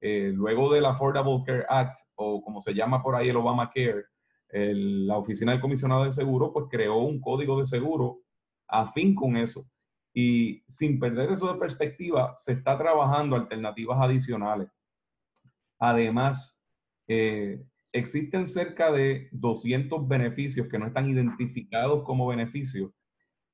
Eh, 0.00 0.30
luego 0.32 0.72
del 0.72 0.84
Affordable 0.84 1.42
Care 1.44 1.66
Act, 1.68 1.96
o 2.14 2.40
como 2.42 2.62
se 2.62 2.72
llama 2.72 3.02
por 3.02 3.16
ahí 3.16 3.30
el 3.30 3.36
Obamacare, 3.36 4.04
la 4.50 5.18
Oficina 5.18 5.52
del 5.52 5.60
Comisionado 5.60 6.04
de 6.04 6.12
Seguro, 6.12 6.52
pues 6.52 6.66
creó 6.70 6.98
un 6.98 7.20
código 7.20 7.58
de 7.58 7.66
seguro 7.66 8.20
afín 8.66 9.14
con 9.14 9.36
eso. 9.36 9.66
Y 10.14 10.62
sin 10.66 10.98
perder 10.98 11.30
eso 11.30 11.52
de 11.52 11.58
perspectiva, 11.58 12.34
se 12.34 12.52
está 12.52 12.76
trabajando 12.78 13.36
alternativas 13.36 13.98
adicionales. 14.00 14.68
Además, 15.78 16.60
eh, 17.06 17.62
existen 17.92 18.46
cerca 18.46 18.90
de 18.90 19.28
200 19.32 20.06
beneficios 20.08 20.68
que 20.68 20.78
no 20.78 20.86
están 20.86 21.08
identificados 21.08 22.02
como 22.04 22.26
beneficios 22.26 22.90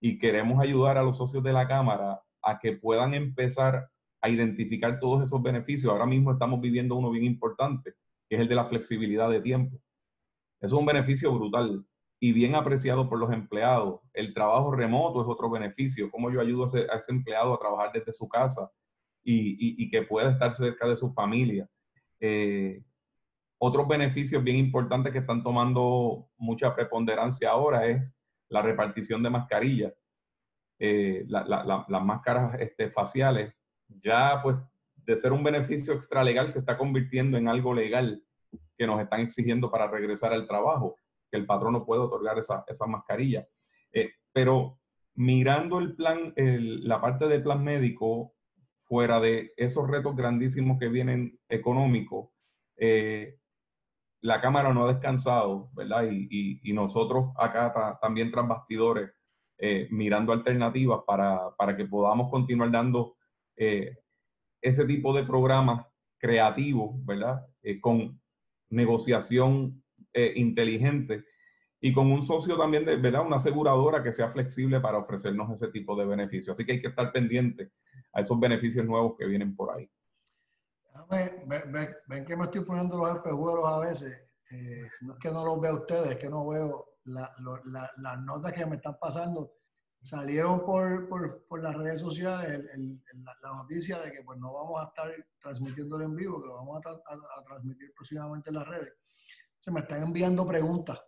y 0.00 0.18
queremos 0.18 0.60
ayudar 0.60 0.98
a 0.98 1.02
los 1.02 1.16
socios 1.16 1.42
de 1.42 1.52
la 1.52 1.66
Cámara 1.66 2.20
a 2.42 2.58
que 2.58 2.72
puedan 2.72 3.14
empezar 3.14 3.88
a 4.20 4.28
identificar 4.28 4.98
todos 5.00 5.22
esos 5.22 5.42
beneficios. 5.42 5.92
Ahora 5.92 6.06
mismo 6.06 6.32
estamos 6.32 6.60
viviendo 6.60 6.96
uno 6.96 7.10
bien 7.10 7.24
importante, 7.24 7.94
que 8.28 8.36
es 8.36 8.40
el 8.40 8.48
de 8.48 8.54
la 8.54 8.66
flexibilidad 8.66 9.30
de 9.30 9.40
tiempo. 9.40 9.78
Es 10.64 10.72
un 10.72 10.86
beneficio 10.86 11.32
brutal 11.32 11.84
y 12.18 12.32
bien 12.32 12.54
apreciado 12.54 13.06
por 13.06 13.18
los 13.18 13.30
empleados. 13.30 14.00
El 14.14 14.32
trabajo 14.32 14.70
remoto 14.70 15.20
es 15.20 15.28
otro 15.28 15.50
beneficio, 15.50 16.10
cómo 16.10 16.30
yo 16.30 16.40
ayudo 16.40 16.64
a 16.64 16.96
ese, 16.96 17.12
empleado 17.12 17.52
a 17.52 17.58
trabajar 17.58 17.90
desde 17.92 18.12
su 18.12 18.26
casa 18.26 18.70
y, 19.22 19.90
que 19.90 20.02
pueda 20.02 20.30
estar 20.30 20.54
cerca 20.54 20.88
de 20.88 20.96
su 20.96 21.12
familia. 21.12 21.68
Eh, 22.18 22.82
otros 23.58 23.86
beneficios 23.86 24.42
bien 24.42 24.56
importantes 24.56 25.12
que 25.12 25.18
están 25.18 25.42
tomando 25.42 26.30
mucha 26.38 26.74
preponderancia 26.74 27.50
ahora 27.50 27.86
es 27.86 28.14
la 28.48 28.62
repartición 28.62 29.22
de 29.22 29.30
mascarillas. 29.30 29.92
Eh, 30.78 31.26
las 31.28 32.02
máscaras 32.04 32.58
este, 32.58 32.90
faciales, 32.90 33.54
ya 34.02 34.40
pues 34.42 34.56
de 34.96 35.16
ser 35.18 35.32
un 35.32 35.44
beneficio 35.44 35.92
extralegal 35.92 36.48
se 36.48 36.60
está 36.60 36.78
convirtiendo 36.78 37.36
en 37.36 37.48
algo 37.48 37.74
legal 37.74 38.24
que 38.76 38.86
nos 38.86 39.00
están 39.00 39.20
exigiendo 39.20 39.70
para 39.70 39.88
regresar 39.88 40.32
al 40.32 40.46
trabajo, 40.46 40.96
que 41.30 41.36
el 41.36 41.46
patrón 41.46 41.74
no 41.74 41.84
puede 41.84 42.02
otorgar 42.02 42.38
esa, 42.38 42.64
esa 42.66 42.86
mascarilla. 42.86 43.46
Eh, 43.92 44.10
pero 44.32 44.78
mirando 45.14 45.78
el 45.78 45.94
plan, 45.94 46.32
la 46.36 47.00
parte 47.00 47.28
del 47.28 47.42
plan 47.42 47.62
médico, 47.62 48.34
fuera 48.86 49.20
de 49.20 49.52
esos 49.56 49.88
retos 49.88 50.14
grandísimos 50.14 50.78
que 50.78 50.88
vienen 50.88 51.38
económicos, 51.48 52.28
eh, 52.76 53.38
la 54.20 54.40
Cámara 54.40 54.72
no 54.72 54.84
ha 54.84 54.92
descansado, 54.92 55.70
¿verdad? 55.74 56.08
Y, 56.10 56.72
nosotros 56.72 57.32
acá 57.36 57.98
también 58.00 58.30
tras 58.30 58.48
bastidores, 58.48 59.10
eh, 59.58 59.86
mirando 59.90 60.32
alternativas 60.32 61.00
para, 61.06 61.76
que 61.76 61.84
podamos 61.84 62.30
continuar 62.30 62.70
dando 62.70 63.16
eh, 63.56 63.96
ese 64.60 64.84
tipo 64.86 65.14
de 65.14 65.24
programas 65.24 65.86
creativos, 66.18 67.04
¿verdad? 67.04 67.46
Con 67.80 68.20
negociación 68.74 69.82
inteligente 70.36 71.24
y 71.80 71.92
con 71.92 72.10
un 72.10 72.22
socio 72.22 72.56
también, 72.56 72.86
de, 72.86 72.96
¿verdad? 72.96 73.26
Una 73.26 73.36
aseguradora 73.36 74.02
que 74.02 74.10
sea 74.10 74.30
flexible 74.30 74.80
para 74.80 74.96
ofrecernos 74.96 75.50
ese 75.50 75.68
tipo 75.68 75.94
de 75.94 76.06
beneficios. 76.06 76.56
Así 76.56 76.64
que 76.64 76.72
hay 76.72 76.80
que 76.80 76.88
estar 76.88 77.12
pendiente 77.12 77.72
a 78.14 78.22
esos 78.22 78.40
beneficios 78.40 78.86
nuevos 78.86 79.16
que 79.18 79.26
vienen 79.26 79.54
por 79.54 79.70
ahí. 79.70 79.86
Ven, 81.10 82.24
que 82.24 82.36
me 82.36 82.44
estoy 82.44 82.64
poniendo 82.64 82.96
los 82.96 83.14
espejuelos 83.14 83.66
a 83.66 83.78
veces. 83.80 84.18
Eh, 84.50 84.88
no 85.02 85.12
es 85.12 85.18
que 85.18 85.30
no 85.30 85.44
los 85.44 85.60
vea 85.60 85.74
ustedes, 85.74 86.12
es 86.12 86.16
que 86.16 86.30
no 86.30 86.46
veo 86.46 86.86
las 87.04 88.20
notas 88.24 88.54
que 88.54 88.64
me 88.64 88.76
están 88.76 88.96
pasando. 88.98 89.52
Salieron 90.04 90.66
por, 90.66 91.08
por, 91.08 91.46
por 91.46 91.62
las 91.62 91.74
redes 91.74 92.00
sociales 92.00 92.62
la, 93.42 93.52
noticia 93.54 94.00
de 94.00 94.12
que 94.12 94.22
pues 94.22 94.38
no 94.38 94.52
vamos 94.52 94.82
a 94.82 94.88
estar 94.88 95.10
transmitiéndolo 95.40 96.04
en 96.04 96.14
vivo, 96.14 96.42
que 96.42 96.48
lo 96.48 96.56
vamos 96.56 96.82
a, 96.84 96.90
a, 96.90 97.42
transmitir 97.42 97.90
próximamente 97.94 98.50
en 98.50 98.56
las 98.56 98.68
redes. 98.68 98.92
Se 99.58 99.72
me 99.72 99.80
están 99.80 100.02
enviando 100.02 100.46
preguntas 100.46 101.00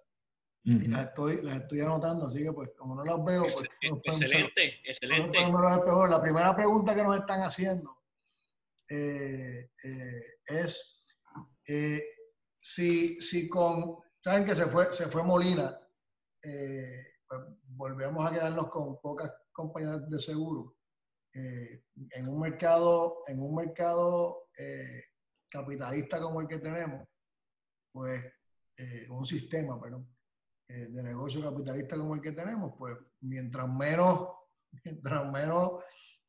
y 0.65 0.89
las 0.89 1.09
estoy, 1.09 1.43
las 1.43 1.61
estoy 1.61 1.81
anotando, 1.81 2.27
así 2.27 2.43
que 2.43 2.53
pues 2.53 2.71
como 2.75 2.95
no 2.95 3.05
las 3.05 3.23
veo... 3.23 3.43
Pues, 3.43 3.57
excelente, 4.03 4.81
excelente. 4.83 5.39
la 5.39 6.21
primera 6.23 6.57
pregunta 6.57 6.95
que 6.95 7.05
nos 7.05 7.19
están 7.19 7.43
haciendo 7.43 8.03
eh, 8.89 9.71
eh, 9.85 10.23
es, 10.47 11.05
eh, 11.69 12.03
si, 12.59 13.21
si 13.21 13.47
con, 13.47 13.99
saben 14.25 14.47
que 14.47 14.55
se 14.55 14.67
fue, 14.67 14.91
se 14.93 15.05
fue 15.07 15.23
Molina, 15.23 15.79
pues 17.29 17.41
volvemos 17.69 18.27
a 18.27 18.33
quedarnos 18.33 18.69
con 18.69 19.01
pocas 19.01 19.33
compañías 19.53 20.09
de 20.09 20.19
seguro. 20.19 20.77
en 21.33 22.29
un 22.29 22.41
mercado, 22.41 23.23
en 23.27 23.43
un 23.43 23.55
mercado 23.55 24.49
capitalista 25.49 26.21
como 26.21 26.41
el 26.41 26.49
que 26.49 26.59
tenemos, 26.59 27.07
pues 27.93 28.25
un 29.11 29.25
sistema, 29.25 29.81
perdón, 29.81 30.09
de 30.69 31.03
negocio 31.03 31.43
capitalista 31.43 31.97
como 31.97 32.15
el 32.15 32.21
que 32.21 32.33
tenemos, 32.33 32.75
pues 32.79 32.97
mientras 33.21 33.69
menos, 33.69 34.29
mientras 34.85 35.31
menos 35.31 35.83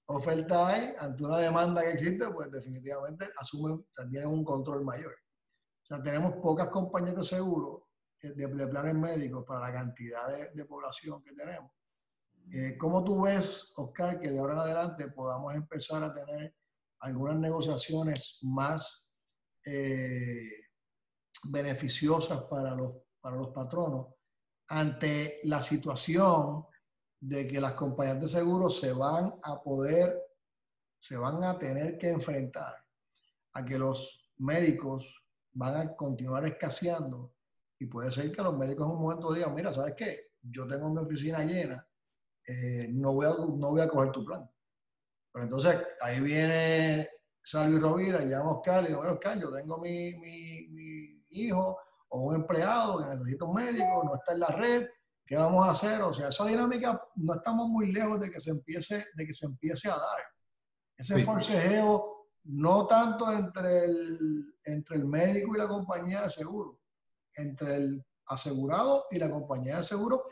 oferta 0.08 0.68
hay, 0.68 0.94
ante 1.00 1.24
una 1.24 1.40
demanda 1.40 1.82
que 1.82 1.92
existe, 1.92 2.30
pues 2.32 2.52
definitivamente 2.52 3.30
asumen, 3.38 3.74
o 3.74 3.88
sea, 3.92 4.08
tienen 4.08 4.30
un 4.30 4.44
control 4.44 4.84
mayor. 4.84 5.12
O 5.12 5.86
sea, 5.86 6.02
tenemos 6.02 6.36
pocas 6.42 6.68
compañías 6.68 7.16
de 7.16 7.24
seguro, 7.24 7.87
eh, 8.22 8.34
de, 8.36 8.68
planes 8.68 8.96
médicos 8.96 9.46
para 9.46 9.60
la 9.60 9.74
cantidad 9.74 10.52
de, 10.54 10.66
población 10.66 11.24
que 11.24 11.34
tenemos. 11.34 11.72
Eh, 12.52 12.78
¿Cómo 12.78 13.04
tú 13.04 13.22
ves, 13.22 13.74
Oscar, 13.76 14.20
que 14.20 14.32
de 14.32 14.40
ahora 14.40 14.54
en 14.54 14.60
adelante 14.60 15.08
podamos 15.10 15.54
empezar 15.54 16.04
a 16.04 16.14
tener 16.14 16.56
algunas 17.00 17.38
negociaciones 17.38 18.40
más 18.42 19.10
eh, 19.66 20.50
beneficiosas 21.44 22.44
para 22.44 22.74
los, 22.74 22.94
para 23.20 23.36
los 23.36 23.50
patronos 23.50 24.08
ante 24.70 25.40
la 25.44 25.62
situación 25.62 26.66
de 27.20 27.48
que 27.48 27.62
las 27.62 27.74
compañías 27.74 28.22
de 28.22 28.28
seguros 28.28 28.80
se 28.80 28.94
van 28.94 29.34
a 29.44 29.62
poder, 29.62 30.18
se 31.00 31.18
van 31.18 31.44
a 31.44 31.58
tener 31.58 31.98
que 31.98 32.10
enfrentar 32.10 32.76
a 33.54 33.64
que 33.64 33.78
los 33.78 34.32
médicos 34.38 35.26
van 35.54 35.76
a 35.76 35.96
continuar 35.96 36.46
escaseando 36.46 37.37
y 37.80 37.86
puede 37.86 38.12
ser 38.12 38.32
que 38.32 38.42
los 38.42 38.58
médicos 38.58 38.86
en 38.86 38.94
un 38.94 39.02
momento 39.02 39.34
digan, 39.34 39.54
mira, 39.54 39.72
¿sabes 39.72 39.94
qué? 39.96 40.32
Yo 40.42 40.66
tengo 40.68 40.90
mi 40.90 41.02
oficina 41.02 41.44
llena, 41.44 41.88
eh, 42.48 42.88
no, 42.92 43.14
voy 43.14 43.26
a, 43.26 43.30
no 43.30 43.72
voy 43.72 43.82
a 43.82 43.88
coger 43.88 44.12
tu 44.12 44.26
plan. 44.26 44.50
Pero 45.32 45.44
entonces 45.44 45.88
ahí 46.02 46.20
viene 46.22 47.10
Salvi 47.44 47.78
Rovira 47.78 48.24
y 48.24 48.30
llama 48.30 48.52
a 48.52 48.54
Oscar 48.54 48.84
y 48.84 48.88
digo, 48.88 49.02
Oscar, 49.02 49.40
yo 49.40 49.52
tengo 49.52 49.78
mi, 49.78 50.16
mi, 50.16 50.68
mi 50.70 51.26
hijo 51.30 51.78
o 52.10 52.22
un 52.22 52.36
empleado 52.36 53.00
que 53.00 53.16
necesita 53.16 53.46
un 53.46 53.54
médico, 53.54 54.04
no 54.04 54.16
está 54.16 54.34
en 54.34 54.40
la 54.40 54.48
red, 54.48 54.88
¿Qué 55.28 55.36
vamos 55.36 55.68
a 55.68 55.72
hacer? 55.72 56.02
O 56.04 56.14
sea, 56.14 56.30
esa 56.30 56.46
dinámica 56.46 57.04
no 57.16 57.34
estamos 57.34 57.68
muy 57.68 57.92
lejos 57.92 58.18
de 58.22 58.32
que 58.32 58.40
se 58.40 58.52
empiece, 58.52 59.08
de 59.14 59.28
que 59.28 59.34
se 59.34 59.46
empiece 59.46 59.90
a 59.90 59.98
dar. 59.98 60.24
Ese 60.98 61.22
forcejeo 61.26 62.30
no 62.46 62.88
tanto 62.88 63.30
entre 63.34 63.84
el, 63.84 64.56
entre 64.64 64.96
el 64.96 65.06
médico 65.06 65.54
y 65.54 65.58
la 65.60 65.68
compañía 65.68 66.22
de 66.22 66.30
seguro, 66.30 66.77
entre 67.38 67.76
el 67.76 68.06
asegurado 68.26 69.06
y 69.10 69.18
la 69.18 69.32
compañía 69.32 69.78
de 69.78 69.84
seguro, 69.84 70.26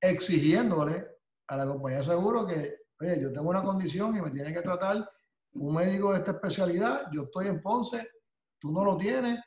exigiéndole 0.00 1.06
a 1.48 1.56
la 1.56 1.66
compañía 1.66 1.98
de 1.98 2.04
seguro 2.04 2.46
que, 2.46 2.76
oye, 3.00 3.20
yo 3.20 3.32
tengo 3.32 3.50
una 3.50 3.62
condición 3.62 4.16
y 4.16 4.22
me 4.22 4.30
tiene 4.30 4.52
que 4.52 4.62
tratar 4.62 5.08
un 5.52 5.74
médico 5.74 6.12
de 6.12 6.18
esta 6.18 6.32
especialidad, 6.32 7.06
yo 7.12 7.24
estoy 7.24 7.46
en 7.46 7.62
Ponce, 7.62 8.08
tú 8.58 8.72
no 8.72 8.84
lo 8.84 8.96
tienes, 8.96 9.38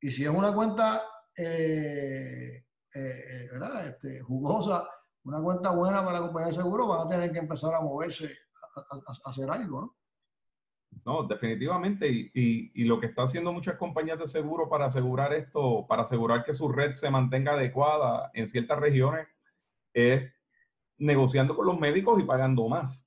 y 0.00 0.10
si 0.10 0.24
es 0.24 0.30
una 0.30 0.54
cuenta 0.54 1.02
eh, 1.36 2.64
eh, 2.94 3.00
eh. 3.00 3.48
Este, 3.84 4.20
jugosa, 4.20 4.88
una 5.24 5.40
cuenta 5.40 5.70
buena 5.70 6.04
para 6.04 6.18
la 6.18 6.26
compañía 6.26 6.48
de 6.48 6.54
seguro, 6.54 6.88
van 6.88 7.06
a 7.06 7.10
tener 7.10 7.32
que 7.32 7.38
empezar 7.38 7.74
a 7.74 7.80
moverse, 7.80 8.26
a, 8.26 9.30
hacer 9.30 9.50
algo, 9.50 9.80
¿no? 9.80 9.96
No, 11.04 11.22
definitivamente. 11.24 12.08
Y, 12.08 12.72
y, 12.74 12.84
lo 12.84 13.00
que 13.00 13.06
están 13.06 13.26
haciendo 13.26 13.52
muchas 13.52 13.76
compañías 13.76 14.18
de 14.18 14.28
seguro 14.28 14.68
para 14.68 14.86
asegurar 14.86 15.32
esto, 15.32 15.86
para 15.88 16.02
asegurar 16.02 16.44
que 16.44 16.54
su 16.54 16.68
red 16.68 16.94
se 16.94 17.10
mantenga 17.10 17.52
adecuada 17.52 18.30
en 18.34 18.48
ciertas 18.48 18.78
regiones, 18.78 19.26
es 19.94 20.30
negociando 20.98 21.56
con 21.56 21.66
los 21.66 21.78
médicos 21.78 22.20
y 22.20 22.24
pagando 22.24 22.68
más. 22.68 23.06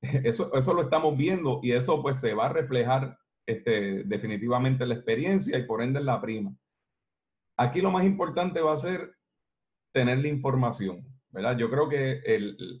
Eso, 0.00 0.54
eso 0.54 0.74
lo 0.74 0.82
estamos 0.82 1.16
viendo 1.16 1.58
y 1.60 1.72
eso 1.72 2.00
pues 2.00 2.20
se 2.20 2.32
va 2.32 2.46
a 2.46 2.52
reflejar 2.52 3.18
este, 3.46 4.04
definitivamente 4.04 4.84
en 4.84 4.90
la 4.90 4.94
experiencia 4.94 5.58
y 5.58 5.64
por 5.64 5.82
ende 5.82 5.98
en 5.98 6.06
la 6.06 6.20
prima. 6.20 6.54
Aquí 7.56 7.80
lo 7.80 7.90
más 7.90 8.04
importante 8.04 8.60
va 8.60 8.74
a 8.74 8.78
ser 8.78 9.16
tener 9.92 10.18
la 10.18 10.28
información, 10.28 11.04
¿verdad? 11.30 11.56
Yo 11.56 11.68
creo 11.68 11.88
que 11.88 12.20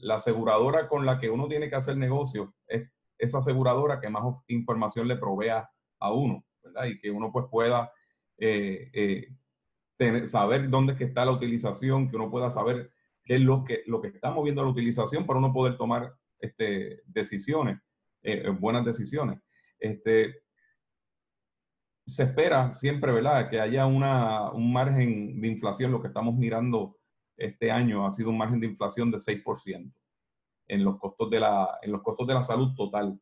la 0.00 0.16
aseguradora 0.16 0.86
con 0.86 1.04
la 1.04 1.18
que 1.18 1.30
uno 1.30 1.48
tiene 1.48 1.68
que 1.68 1.74
hacer 1.74 1.96
negocio 1.96 2.54
es 2.68 2.88
esa 3.18 3.38
aseguradora 3.38 4.00
que 4.00 4.08
más 4.08 4.22
información 4.48 5.08
le 5.08 5.16
provea 5.16 5.68
a 6.00 6.12
uno, 6.12 6.44
¿verdad? 6.62 6.86
Y 6.86 6.98
que 6.98 7.10
uno 7.10 7.30
pues 7.32 7.46
pueda 7.50 7.90
eh, 8.38 8.90
eh, 8.92 10.26
saber 10.26 10.70
dónde 10.70 10.96
está 11.04 11.24
la 11.24 11.32
utilización, 11.32 12.08
que 12.08 12.16
uno 12.16 12.30
pueda 12.30 12.50
saber 12.50 12.92
qué 13.24 13.36
es 13.36 13.40
lo 13.40 13.64
que, 13.64 13.82
lo 13.86 14.00
que 14.00 14.08
está 14.08 14.30
moviendo 14.30 14.62
la 14.62 14.70
utilización 14.70 15.26
para 15.26 15.38
uno 15.38 15.52
poder 15.52 15.76
tomar 15.76 16.14
este, 16.38 17.02
decisiones, 17.06 17.80
eh, 18.22 18.48
buenas 18.50 18.84
decisiones. 18.84 19.40
Este, 19.78 20.42
se 22.06 22.22
espera 22.24 22.72
siempre, 22.72 23.12
¿verdad?, 23.12 23.50
que 23.50 23.60
haya 23.60 23.86
una, 23.86 24.50
un 24.52 24.72
margen 24.72 25.40
de 25.40 25.48
inflación. 25.48 25.92
Lo 25.92 26.00
que 26.00 26.08
estamos 26.08 26.34
mirando 26.36 26.96
este 27.36 27.70
año 27.70 28.06
ha 28.06 28.10
sido 28.10 28.30
un 28.30 28.38
margen 28.38 28.60
de 28.60 28.66
inflación 28.66 29.10
de 29.10 29.18
6% 29.18 29.92
en 30.68 30.84
los 30.84 30.98
costos 30.98 31.30
de 31.30 31.40
la, 31.40 31.78
en 31.82 31.92
los 31.92 32.02
costos 32.02 32.26
de 32.26 32.34
la 32.34 32.44
salud 32.44 32.74
total. 32.76 33.18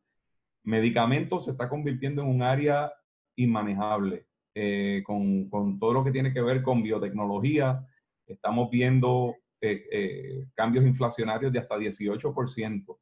Medicamentos 0.63 1.45
se 1.45 1.51
está 1.51 1.69
convirtiendo 1.69 2.21
en 2.21 2.29
un 2.29 2.43
área 2.43 2.91
inmanejable, 3.35 4.27
eh, 4.53 5.01
con, 5.05 5.49
con, 5.49 5.79
todo 5.79 5.93
lo 5.93 6.03
que 6.03 6.11
tiene 6.11 6.33
que 6.33 6.41
ver 6.41 6.61
con 6.61 6.83
biotecnología. 6.83 7.85
Estamos 8.25 8.69
viendo 8.69 9.35
eh, 9.61 9.85
eh, 9.91 10.47
cambios 10.53 10.85
inflacionarios 10.85 11.51
de 11.51 11.59
hasta 11.59 11.77
18% 11.77 12.97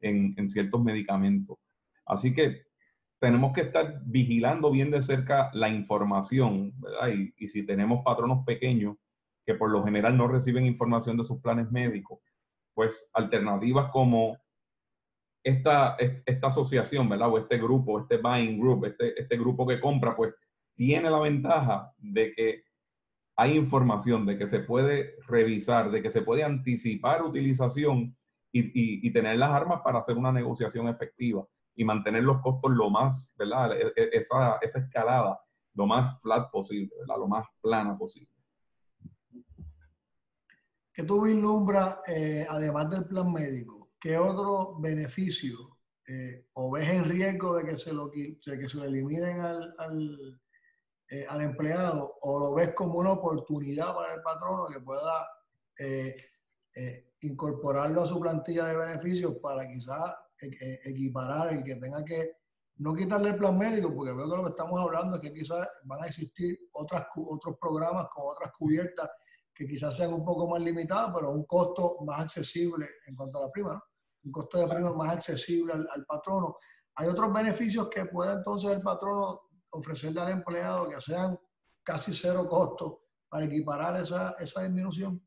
en, 0.00 0.34
en 0.36 0.48
ciertos 0.48 0.82
medicamentos. 0.82 1.56
Así 2.04 2.34
que 2.34 2.64
tenemos 3.24 3.54
que 3.54 3.62
estar 3.62 4.02
vigilando 4.04 4.70
bien 4.70 4.90
de 4.90 5.00
cerca 5.00 5.50
la 5.54 5.70
información, 5.70 6.74
¿verdad? 6.78 7.08
Y, 7.38 7.48
si 7.48 7.64
tenemos 7.64 8.04
patronos 8.04 8.44
pequeños 8.44 8.96
que 9.46 9.54
por 9.54 9.70
lo 9.70 9.82
general 9.82 10.16
no 10.16 10.28
reciben 10.28 10.66
información 10.66 11.16
de 11.16 11.24
sus 11.24 11.40
planes 11.40 11.70
médicos, 11.70 12.18
pues 12.74 13.08
alternativas 13.12 13.90
como 13.90 14.36
esta, 15.42 15.96
esta 16.26 16.48
asociación, 16.48 17.08
¿verdad? 17.08 17.30
O 17.30 17.38
este 17.38 17.58
grupo, 17.58 18.00
este 18.00 18.16
buying 18.16 18.58
group, 18.58 18.86
este, 18.86 19.20
este 19.20 19.36
grupo 19.36 19.66
que 19.66 19.80
compra, 19.80 20.16
pues 20.16 20.34
tiene 20.74 21.10
la 21.10 21.20
ventaja 21.20 21.92
de 21.98 22.32
que 22.32 22.64
hay 23.36 23.56
información, 23.56 24.26
de 24.26 24.38
que 24.38 24.46
se 24.46 24.60
puede 24.60 25.16
revisar, 25.26 25.90
de 25.90 26.02
que 26.02 26.10
se 26.10 26.22
puede 26.22 26.44
anticipar 26.44 27.22
utilización 27.22 28.16
y, 28.52 29.06
y 29.06 29.12
tener 29.12 29.36
las 29.38 29.50
armas 29.50 29.80
para 29.82 29.98
hacer 29.98 30.16
una 30.16 30.32
negociación 30.32 30.88
efectiva 30.88 31.46
y 31.76 31.84
mantener 31.84 32.22
los 32.22 32.40
costos 32.40 32.72
lo 32.72 32.90
más, 32.90 33.34
¿verdad? 33.36 33.76
E, 33.76 33.92
e, 33.96 34.10
esa, 34.12 34.58
esa 34.62 34.78
escalada 34.78 35.40
lo 35.74 35.86
más 35.86 36.20
flat 36.20 36.50
posible, 36.50 36.90
¿verdad? 37.00 37.16
Lo 37.18 37.28
más 37.28 37.46
plana 37.60 37.96
posible. 37.98 38.33
¿Qué 40.94 41.02
tú 41.02 41.22
vislumbras, 41.22 41.98
eh, 42.06 42.46
además 42.48 42.88
del 42.88 43.04
plan 43.06 43.32
médico, 43.32 43.90
qué 44.00 44.16
otro 44.16 44.78
beneficio 44.78 45.76
eh, 46.06 46.46
o 46.52 46.70
ves 46.70 46.88
en 46.88 47.04
riesgo 47.04 47.56
de 47.56 47.64
que 47.64 47.76
se 47.76 47.92
lo, 47.92 48.12
que 48.12 48.38
se 48.40 48.76
lo 48.76 48.84
eliminen 48.84 49.40
al, 49.40 50.40
eh, 51.10 51.26
al, 51.28 51.40
empleado 51.40 52.16
o 52.20 52.38
lo 52.38 52.54
ves 52.54 52.74
como 52.74 53.00
una 53.00 53.10
oportunidad 53.10 53.92
para 53.92 54.14
el 54.14 54.22
patrono 54.22 54.68
que 54.68 54.80
pueda 54.80 55.28
incorporarlo 57.22 58.02
a 58.02 58.06
su 58.06 58.20
plantilla 58.20 58.66
de 58.66 58.76
beneficios 58.76 59.34
para 59.42 59.66
quizás 59.66 60.14
e, 60.40 60.46
e, 60.46 60.90
equiparar 60.90 61.56
y 61.56 61.64
que 61.64 61.74
tenga 61.76 62.04
que 62.04 62.36
no 62.76 62.94
quitarle 62.94 63.30
el 63.30 63.36
plan 63.36 63.58
médico, 63.58 63.92
porque 63.94 64.12
veo 64.12 64.30
que 64.30 64.36
lo 64.36 64.42
que 64.44 64.50
estamos 64.50 64.80
hablando 64.80 65.16
es 65.16 65.22
que 65.22 65.32
quizás 65.32 65.66
van 65.84 66.02
a 66.02 66.06
existir 66.06 66.56
otras, 66.72 67.06
otros 67.16 67.56
programas 67.60 68.06
con 68.12 68.24
otras 68.28 68.52
cubiertas 68.52 69.10
que 69.54 69.66
quizás 69.66 69.96
sean 69.96 70.12
un 70.12 70.24
poco 70.24 70.48
más 70.48 70.60
limitadas, 70.60 71.12
pero 71.14 71.30
un 71.30 71.44
costo 71.44 71.98
más 72.04 72.20
accesible 72.20 72.88
en 73.06 73.14
cuanto 73.14 73.38
a 73.38 73.42
la 73.42 73.50
prima, 73.50 73.74
¿no? 73.74 73.82
un 74.24 74.32
costo 74.32 74.58
de 74.58 74.74
prima 74.74 74.92
más 74.94 75.16
accesible 75.16 75.72
al, 75.72 76.04
patrono. 76.06 76.56
Hay 76.96 77.08
otros 77.08 77.32
beneficios 77.32 77.88
que 77.88 78.06
puede 78.06 78.32
entonces 78.32 78.70
el 78.70 78.80
patrono 78.80 79.42
ofrecerle 79.70 80.20
al 80.20 80.32
empleado 80.32 80.88
que 80.88 81.00
sean 81.00 81.38
casi 81.82 82.12
cero 82.12 82.48
costo 82.48 83.02
para 83.28 83.44
equiparar 83.44 84.00
esa, 84.00 84.34
esa 84.38 84.62
disminución. 84.62 85.22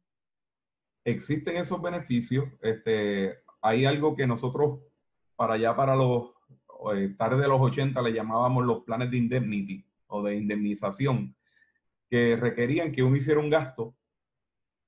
Existen 1.04 1.58
esos 1.58 1.82
beneficios. 1.82 2.46
Este, 2.62 3.40
hay 3.62 3.86
algo 3.86 4.16
que 4.16 4.26
nosotros 4.26 4.80
para 5.36 5.54
allá, 5.54 5.76
para 5.76 5.96
los 5.96 6.32
eh, 6.94 7.16
tarde 7.18 7.42
de 7.42 7.48
los 7.48 7.62
80, 7.62 8.02
le 8.02 8.14
llamábamos 8.14 8.66
los 8.66 8.84
planes 8.84 9.12
de 9.12 9.18
indemnity 9.18 9.86
o 10.08 10.24
de 10.24 10.36
indemnización, 10.36 11.36
que 12.10 12.36
requerían 12.36 12.92
que 12.92 13.04
uno 13.04 13.16
hiciera 13.16 13.40
un 13.40 13.50
gasto 13.50 13.96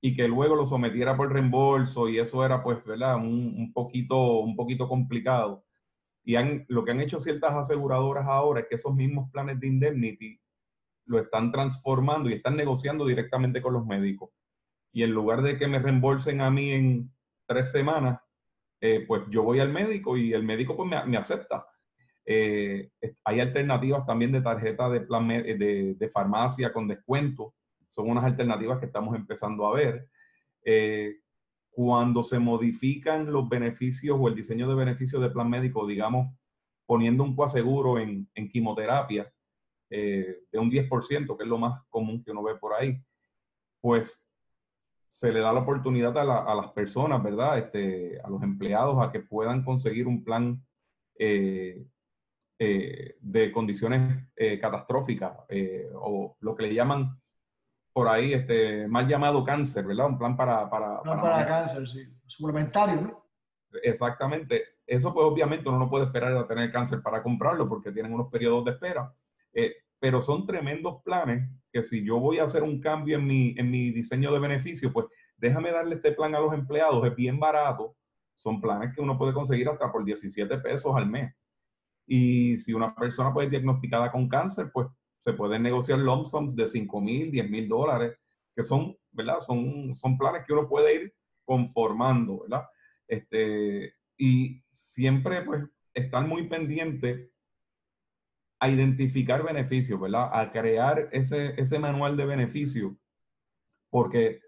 y 0.02 0.16
que 0.16 0.28
luego 0.28 0.56
lo 0.56 0.66
sometiera 0.66 1.16
por 1.18 1.32
reembolso 1.32 2.08
y 2.08 2.20
eso 2.20 2.46
era 2.46 2.64
pues, 2.64 2.84
¿verdad? 2.86 3.18
Un, 3.18 3.56
un 3.58 3.74
poquito, 3.74 4.40
un 4.40 4.56
poquito 4.56 4.88
complicado. 4.88 5.66
Y 6.24 6.36
han, 6.36 6.66
lo 6.68 6.86
que 6.86 6.92
han 6.92 7.02
hecho 7.02 7.20
ciertas 7.20 7.54
aseguradoras 7.54 8.28
ahora 8.28 8.62
es 8.62 8.68
que 8.68 8.76
esos 8.76 8.94
mismos 8.96 9.30
planes 9.32 9.60
de 9.60 9.68
indemnity 9.68 10.40
lo 11.06 11.20
están 11.20 11.52
transformando 11.52 12.30
y 12.30 12.34
están 12.34 12.56
negociando 12.56 13.06
directamente 13.06 13.62
con 13.62 13.74
los 13.74 13.86
médicos. 13.86 14.30
Y 14.94 15.04
en 15.04 15.12
lugar 15.12 15.42
de 15.42 15.58
que 15.58 15.68
me 15.68 15.80
reembolsen 15.80 16.42
a 16.42 16.52
mí 16.52 16.72
en 16.72 17.12
tres 17.48 17.72
semanas, 17.72 18.20
eh, 18.80 19.06
pues 19.08 19.24
yo 19.30 19.44
voy 19.44 19.60
al 19.60 19.74
médico 19.74 20.16
y 20.18 20.34
el 20.34 20.44
médico 20.44 20.78
pues 20.78 20.90
me, 21.08 21.18
acepta. 21.18 21.66
Eh, 22.26 22.92
hay 23.24 23.40
alternativas 23.40 24.06
también 24.06 24.32
de 24.32 24.42
tarjeta 24.42 24.88
de, 24.90 25.02
plan, 25.02 25.28
de, 25.28 25.96
de, 25.98 26.10
farmacia 26.10 26.72
con 26.72 26.88
descuento. 26.88 27.56
Son 27.90 28.10
unas 28.10 28.24
alternativas 28.24 28.80
que 28.80 28.86
estamos 28.86 29.16
empezando 29.16 29.68
a 29.68 29.74
ver. 29.74 30.10
Eh, 30.64 31.18
cuando 31.72 32.24
se 32.24 32.40
modifican 32.40 33.32
los 33.32 33.48
beneficios 33.48 34.18
o 34.20 34.28
el 34.28 34.36
diseño 34.36 34.68
de 34.68 34.76
beneficios 34.76 35.22
de 35.22 35.30
plan 35.30 35.50
médico, 35.50 35.88
digamos, 35.88 36.36
poniendo 36.86 37.24
un 37.24 37.36
coaseguro 37.36 38.00
en, 38.00 38.28
en 38.34 38.50
quimioterapia 38.50 39.32
de 39.90 40.38
un 40.54 40.70
10%, 40.70 41.36
que 41.36 41.44
es 41.44 41.50
lo 41.50 41.58
más 41.58 41.82
común 41.90 42.24
que 42.24 42.30
uno 42.30 42.44
ve 42.44 42.56
por 42.56 42.74
ahí, 42.76 43.02
pues 43.82 44.30
se 45.10 45.34
le 45.34 45.40
da 45.40 45.52
la 45.52 45.62
oportunidad 45.62 46.16
a, 46.18 46.56
las 46.56 46.72
personas, 46.72 47.22
¿verdad? 47.22 47.58
Este, 47.58 48.20
a 48.24 48.30
los 48.30 48.42
empleados 48.44 49.04
a 49.04 49.12
que 49.12 49.20
puedan 49.20 49.64
conseguir 49.64 50.08
un 50.08 50.24
plan 50.24 50.64
eh, 51.18 51.84
eh, 52.60 53.16
de 53.20 53.52
condiciones 53.52 54.24
eh, 54.36 54.60
catastróficas 54.60 55.34
o 55.96 56.38
lo 56.40 56.56
que 56.56 56.64
le 56.64 56.76
llaman 56.76 57.20
por 57.94 58.08
ahí, 58.08 58.34
este, 58.34 58.88
mal 58.88 59.08
llamado 59.08 59.44
cáncer, 59.44 59.86
¿verdad? 59.86 60.08
Un 60.08 60.18
plan 60.18 60.38
para... 60.38 60.70
Para, 60.70 61.02
plan 61.02 61.22
para, 61.22 61.46
cáncer, 61.46 61.88
sí. 61.88 62.08
Suplementario, 62.26 63.02
¿no? 63.02 63.26
Exactamente. 63.84 64.64
Eso 64.86 65.14
pues 65.14 65.26
obviamente 65.26 65.70
uno 65.70 65.80
no 65.80 65.90
puede 65.90 66.06
esperar 66.06 66.36
a 66.36 66.48
tener 66.48 66.72
cáncer 66.72 67.02
para 67.02 67.22
comprarlo 67.22 67.68
porque 67.68 67.92
tienen 67.92 68.14
unos 68.14 68.32
periodos 68.32 68.66
de 68.66 68.72
espera 68.72 69.14
pero 70.00 70.22
son 70.22 70.46
tremendos 70.46 71.02
planes 71.04 71.50
que 71.72 71.84
si 71.84 72.04
yo 72.04 72.20
voy 72.20 72.40
a 72.40 72.46
hacer 72.46 72.64
un 72.64 72.80
cambio 72.80 73.18
en 73.18 73.28
mi, 73.28 73.54
en 73.58 73.70
mi 73.70 73.92
diseño 73.92 74.32
de 74.32 74.40
beneficio, 74.40 74.92
pues 74.92 75.08
déjame 75.38 75.72
darle 75.72 75.96
este 75.96 76.14
plan 76.14 76.34
a 76.36 76.40
los 76.40 76.54
empleados, 76.54 77.06
es 77.06 77.16
bien 77.16 77.40
barato, 77.40 77.96
son 78.36 78.62
planes 78.62 78.96
que 78.96 79.02
uno 79.02 79.18
puede 79.18 79.34
conseguir 79.34 79.68
hasta 79.70 79.92
por 79.92 80.04
17 80.04 80.58
pesos 80.60 80.96
al 80.96 81.08
mes. 81.08 81.34
Y 82.08 82.58
si 82.58 82.74
una 82.74 82.96
persona 82.96 83.34
puede 83.34 83.50
diagnosticada 83.50 84.12
con 84.12 84.28
cáncer, 84.28 84.72
pues 84.74 84.88
se 85.20 85.34
pueden 85.34 85.64
negociar 85.64 86.00
lump 86.00 86.26
sums 86.26 86.56
de 86.56 86.68
5 86.68 87.02
mil, 87.02 87.32
10 87.32 87.50
mil 87.50 87.68
dólares, 87.68 88.18
que 88.56 88.64
son, 88.64 88.96
¿verdad? 89.12 89.40
Son, 89.40 89.96
son 89.96 90.18
planes 90.18 90.44
que 90.46 90.54
uno 90.54 90.68
puede 90.68 90.96
ir 90.96 91.14
conformando, 91.46 92.42
¿verdad? 92.42 92.66
Este, 93.08 93.94
y 94.18 94.62
siempre, 94.72 95.42
pues, 95.42 95.64
estar 95.94 96.26
muy 96.26 96.48
pendiente 96.48 97.32
a 98.60 98.70
identificar 98.70 99.44
beneficios, 99.44 100.00
¿verdad? 100.00 100.30
A 100.32 100.52
crear 100.52 101.10
ese, 101.12 101.60
ese 101.60 101.80
manual 101.80 102.18
de 102.18 102.26
beneficios, 102.26 102.94
porque 103.90 104.42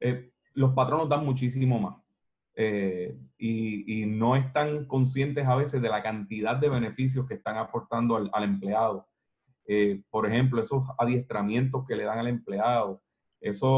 eh, 0.00 0.30
los 0.52 0.74
patronos 0.74 1.08
dan 1.08 1.24
muchísimo 1.24 1.78
más 1.80 1.96
eh, 2.54 3.18
y, 3.38 4.02
y, 4.02 4.06
no 4.06 4.36
están 4.36 4.86
conscientes 4.86 5.46
a 5.46 5.56
veces 5.56 5.82
de 5.82 5.88
la 5.88 6.02
cantidad 6.02 6.56
de 6.56 6.68
beneficios 6.68 7.26
que 7.26 7.34
están 7.34 7.56
aportando 7.56 8.16
al, 8.16 8.30
al 8.32 8.44
empleado. 8.44 9.08
Eh, 9.66 10.02
por 10.10 10.26
ejemplo, 10.26 10.60
esos 10.60 10.84
adiestramientos 10.98 11.86
que 11.86 11.96
le 11.96 12.04
dan 12.04 12.18
al 12.18 12.28
empleado, 12.28 13.02
esas 13.40 13.68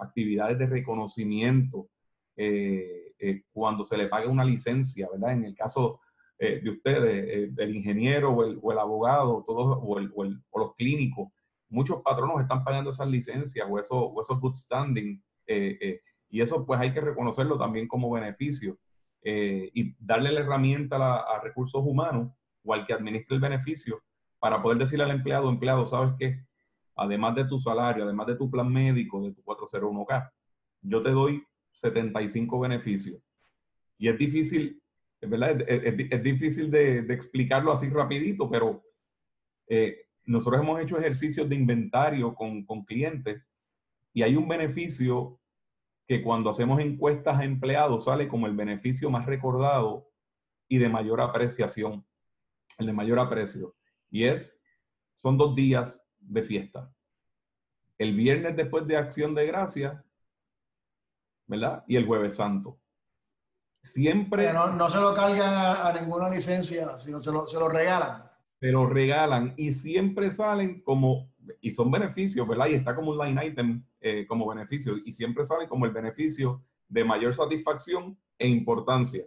actividades 0.00 0.58
de 0.58 0.66
reconocimiento, 0.66 1.88
cuando 3.52 3.84
se 3.84 3.96
le 3.96 4.08
paga 4.08 4.28
una 4.28 4.44
licencia, 4.44 5.08
¿verdad? 5.10 5.32
En 5.32 5.44
el 5.44 5.54
caso 5.54 6.00
eh, 6.44 6.60
de 6.60 6.70
ustedes, 6.70 7.28
eh, 7.28 7.52
el 7.56 7.76
ingeniero 7.76 8.32
o 8.32 8.44
el, 8.44 8.58
o 8.60 8.72
el 8.72 8.78
abogado, 8.80 9.44
todos, 9.46 9.78
o, 9.80 9.98
el, 10.00 10.10
o, 10.12 10.58
los 10.58 10.74
clínicos, 10.74 11.28
muchos 11.68 12.02
patronos 12.02 12.40
están 12.40 12.64
pagando 12.64 12.90
esas 12.90 13.06
licencias 13.06 13.64
o, 13.70 13.78
eso, 13.78 13.96
o 13.96 14.20
esos 14.20 14.40
good 14.40 14.56
standing, 14.56 15.22
eh, 15.46 16.00
y 16.28 16.40
eso 16.40 16.66
pues 16.66 16.80
hay 16.80 16.92
que 16.92 17.00
reconocerlo 17.00 17.56
también 17.56 17.86
como 17.86 18.10
beneficio. 18.10 18.76
eh, 19.24 19.70
y 19.72 19.94
darle 20.00 20.32
la 20.32 20.40
herramienta 20.40 20.96
a, 20.96 21.40
recursos 21.40 21.80
humanos 21.84 22.32
o 22.64 22.74
al 22.74 22.84
que 22.84 22.92
administre 22.92 23.36
el 23.36 23.40
beneficio 23.40 24.02
para 24.42 24.60
poder 24.60 24.76
decirle 24.76 25.04
al 25.04 25.12
empleado, 25.12 25.48
empleado, 25.48 25.86
¿sabes 25.86 26.14
qué? 26.18 26.44
Además 26.96 27.36
de 27.36 27.44
tu 27.44 27.60
salario, 27.60 28.02
además 28.02 28.26
de 28.26 28.34
tu 28.34 28.50
plan 28.50 28.68
médico, 28.68 29.22
de 29.22 29.32
tu 29.32 29.40
401k, 29.44 30.32
yo 30.80 31.00
te 31.00 31.10
doy 31.10 31.44
75 31.70 32.58
beneficios. 32.58 33.22
Y 33.98 34.08
es 34.08 34.18
difícil, 34.18 34.82
¿verdad? 35.20 35.60
Es, 35.68 36.22
difícil 36.24 36.72
de, 36.72 36.98
explicarlo 37.14 37.70
así 37.70 37.88
rapidito, 37.88 38.50
pero 38.50 38.82
eh, 39.68 40.06
nosotros 40.24 40.60
hemos 40.60 40.80
hecho 40.80 40.98
ejercicios 40.98 41.48
de 41.48 41.54
inventario 41.54 42.34
con, 42.34 42.64
con 42.64 42.84
clientes 42.84 43.46
y 44.12 44.22
hay 44.22 44.34
un 44.34 44.48
beneficio 44.48 45.38
que 46.04 46.20
cuando 46.20 46.50
hacemos 46.50 46.80
encuestas 46.80 47.38
a 47.38 47.44
empleados 47.44 48.06
sale 48.06 48.26
como 48.26 48.48
el 48.48 48.56
beneficio 48.56 49.08
más 49.08 49.24
recordado 49.24 50.08
y 50.66 50.78
de 50.78 50.88
mayor 50.88 51.20
apreciación, 51.20 52.04
el 52.78 52.86
de 52.86 52.92
mayor 52.92 53.20
aprecio. 53.20 53.76
Y 54.12 54.26
es, 54.26 54.56
son 55.14 55.36
dos 55.36 55.56
días 55.56 56.00
de 56.20 56.42
fiesta. 56.42 56.94
El 57.98 58.14
viernes 58.14 58.54
después 58.54 58.86
de 58.86 58.96
Acción 58.96 59.34
de 59.34 59.46
Gracia, 59.46 60.04
¿verdad? 61.46 61.82
Y 61.88 61.96
el 61.96 62.06
jueves 62.06 62.36
santo. 62.36 62.78
Siempre... 63.82 64.52
No, 64.52 64.68
no, 64.68 64.88
se 64.90 65.00
lo 65.00 65.14
cargan 65.14 65.48
a, 65.52 65.92
ninguna 65.98 66.28
licencia, 66.28 66.98
sino 66.98 67.20
se 67.22 67.32
lo, 67.32 67.46
se 67.46 67.58
lo 67.58 67.68
regalan. 67.68 68.30
Se 68.60 68.70
lo 68.70 68.86
regalan 68.86 69.54
y 69.56 69.72
siempre 69.72 70.30
salen 70.30 70.82
como 70.82 71.32
y 71.60 71.72
son 71.72 71.90
beneficios, 71.90 72.46
¿verdad? 72.46 72.66
Y 72.68 72.74
está 72.74 72.94
como 72.94 73.10
un 73.10 73.18
line 73.18 73.46
item 73.46 73.84
eh, 74.00 74.26
como 74.26 74.46
beneficio 74.46 74.96
y 75.04 75.12
siempre 75.12 75.44
sale 75.44 75.66
como 75.68 75.86
el 75.86 75.92
beneficio 75.92 76.62
de 76.88 77.04
mayor 77.04 77.34
satisfacción 77.34 78.16
e 78.38 78.46
importancia. 78.46 79.26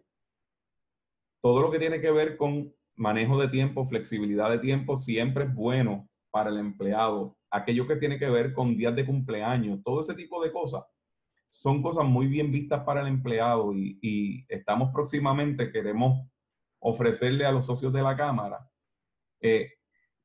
Todo 1.41 1.61
lo 1.61 1.71
que 1.71 1.79
tiene 1.79 1.99
que 1.99 2.11
ver 2.11 2.37
con 2.37 2.73
manejo 2.95 3.39
de 3.39 3.49
tiempo, 3.49 3.85
flexibilidad 3.85 4.49
de 4.49 4.59
tiempo, 4.59 4.95
siempre 4.95 5.45
es 5.45 5.53
bueno 5.53 6.07
para 6.31 6.49
el 6.49 6.57
empleado. 6.57 7.37
Aquello 7.51 7.87
que 7.87 7.95
tiene 7.95 8.19
que 8.19 8.29
ver 8.29 8.53
con 8.53 8.75
días 8.75 8.95
de 8.95 9.05
cumpleaños, 9.05 9.81
todo 9.83 10.01
ese 10.01 10.15
tipo 10.15 10.43
de 10.43 10.51
cosas, 10.51 10.83
son 11.49 11.81
cosas 11.81 12.05
muy 12.05 12.27
bien 12.27 12.51
vistas 12.51 12.83
para 12.83 13.01
el 13.01 13.07
empleado 13.07 13.73
y, 13.73 14.45
estamos 14.49 14.91
próximamente, 14.91 15.71
queremos 15.71 16.27
ofrecerle 16.79 17.45
a 17.45 17.51
los 17.51 17.65
socios 17.65 17.93
de 17.93 18.01
la 18.01 18.15
Cámara 18.15 18.69
eh, 19.41 19.71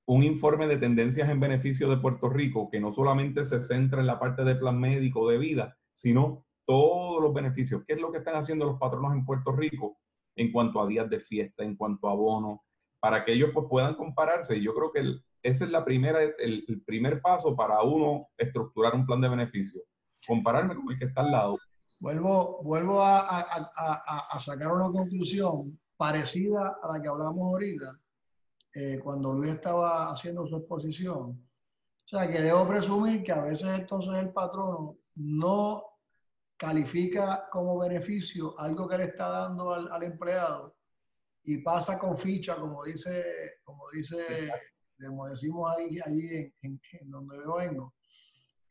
un 0.07 0.25
informe 0.25 0.67
de 0.67 0.77
tendencias 0.77 1.29
en 1.29 1.39
beneficio 1.39 1.89
de 1.89 1.99
Puerto 1.99 2.29
Rico 2.29 2.69
que 2.69 2.81
no 2.81 2.93
solamente 2.93 3.45
se 3.45 3.63
centra 3.63 4.01
en 4.01 4.09
la 4.09 4.19
parte 4.19 4.43
de 4.43 4.57
plan 4.57 4.79
médico 4.79 5.29
de 5.29 5.39
vida, 5.39 5.79
sino 5.93 6.45
todos 6.67 7.23
los 7.23 7.33
beneficios. 7.33 7.85
¿Qué 7.87 7.93
es 7.93 8.01
lo 8.01 8.11
que 8.11 8.19
están 8.19 8.35
haciendo 8.35 8.65
los 8.65 8.79
patronos 8.81 9.13
en 9.13 9.25
Puerto 9.25 9.53
Rico 9.53 10.00
en 10.37 10.53
cuanto 10.53 10.81
a 10.81 10.87
días 10.87 11.09
de 11.11 11.21
fiesta, 11.21 11.65
en 11.65 11.77
cuanto 11.77 12.09
a 12.09 12.15
bonos, 12.15 12.61
para 13.01 13.25
que 13.25 13.33
ellos 13.33 13.51
pues, 13.53 13.67
puedan 13.69 13.95
compararse? 13.95 14.57
Y 14.57 14.63
yo 14.63 14.75
creo 14.75 14.93
que 14.93 15.01
ese 15.43 15.65
es 15.65 15.71
la 15.71 15.85
primera, 15.85 16.21
el, 16.23 16.83
primer 16.87 17.21
paso 17.21 17.57
para 17.57 17.83
uno 17.83 18.29
estructurar 18.37 18.95
un 18.95 19.07
plan 19.07 19.21
de 19.21 19.29
beneficio. 19.29 19.83
Compararme 20.27 20.75
con 20.77 20.91
el 20.91 20.99
que 20.99 21.07
está 21.07 21.23
al 21.23 21.31
lado. 21.31 21.59
Vuelvo, 22.01 22.63
vuelvo 22.63 23.03
a, 23.03 24.39
sacar 24.39 24.73
una 24.73 24.91
conclusión 24.91 25.79
parecida 25.97 26.79
a 26.83 26.93
la 26.93 27.03
que 27.03 27.09
hablamos 27.09 27.53
ahorita 27.53 27.99
eh, 28.75 29.01
cuando 29.03 29.35
Luis 29.35 29.51
estaba 29.51 30.11
haciendo 30.11 30.47
su 30.47 30.57
exposición. 30.57 31.31
O 31.31 32.09
sea, 32.09 32.31
que 32.31 32.41
debo 32.41 32.67
presumir 32.67 33.23
que 33.23 33.33
a 33.33 33.43
veces 33.43 33.69
entonces 33.79 34.15
el 34.15 34.31
patrono 34.31 34.97
no 35.15 35.90
califica 36.61 37.49
como 37.51 37.79
beneficio 37.79 38.55
algo 38.61 38.87
que 38.87 38.99
le 38.99 39.05
está 39.05 39.31
dando 39.31 39.73
al, 39.73 40.03
empleado 40.03 40.77
y 41.43 41.57
pasa 41.63 41.99
con 41.99 42.19
ficha, 42.19 42.57
como 42.57 42.85
dice, 42.85 43.25
como 43.65 43.85
dice, 43.91 44.53
como 45.03 45.27
decimos 45.27 45.73
ahí, 45.75 45.99
allí 46.05 46.53
en, 46.61 46.79
donde 47.11 47.39
yo 47.43 47.55
vengo. 47.57 47.95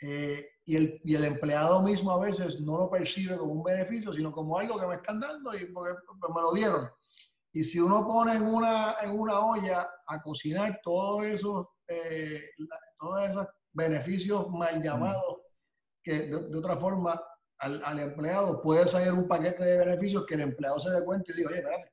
Eh, 0.01 0.49
y, 0.65 0.75
el, 0.75 1.01
y, 1.03 1.15
el, 1.15 1.25
empleado 1.25 1.81
mismo 1.81 2.11
a 2.11 2.19
veces 2.19 2.61
no 2.61 2.77
lo 2.77 2.91
percibe 2.91 3.35
como 3.37 3.53
un 3.53 3.63
beneficio, 3.63 4.13
sino 4.13 4.31
como 4.31 4.59
algo 4.59 4.79
que 4.79 4.85
me 4.85 4.95
están 4.95 5.19
dando 5.19 5.57
y 5.57 5.65
porque 5.73 5.95
pues, 6.19 6.33
me 6.33 6.41
lo 6.41 6.53
dieron. 6.53 6.89
Y 7.51 7.63
si 7.63 7.79
uno 7.79 8.05
pone 8.05 8.35
en 8.35 8.43
una, 8.43 8.97
en 9.01 9.19
una 9.19 9.39
olla 9.39 9.89
a 10.05 10.21
cocinar 10.21 10.79
todos 10.83 11.25
esos, 11.25 11.65
eh, 11.87 12.51
todos 12.99 13.29
esos 13.29 13.47
beneficios 13.73 14.47
mal 14.51 14.79
llamados, 14.79 15.37
que 16.03 16.27
de, 16.27 16.55
otra 16.55 16.77
forma 16.77 17.19
al, 17.59 17.83
al, 17.83 17.99
empleado 17.99 18.61
puede 18.61 18.85
salir 18.87 19.13
un 19.13 19.27
paquete 19.27 19.63
de 19.63 19.77
beneficios 19.85 20.25
que 20.25 20.35
el 20.35 20.41
empleado 20.41 20.79
se 20.79 20.91
dé 20.91 21.03
cuenta 21.03 21.31
y 21.31 21.35
diga, 21.35 21.49
oye, 21.49 21.59
espérate, 21.59 21.91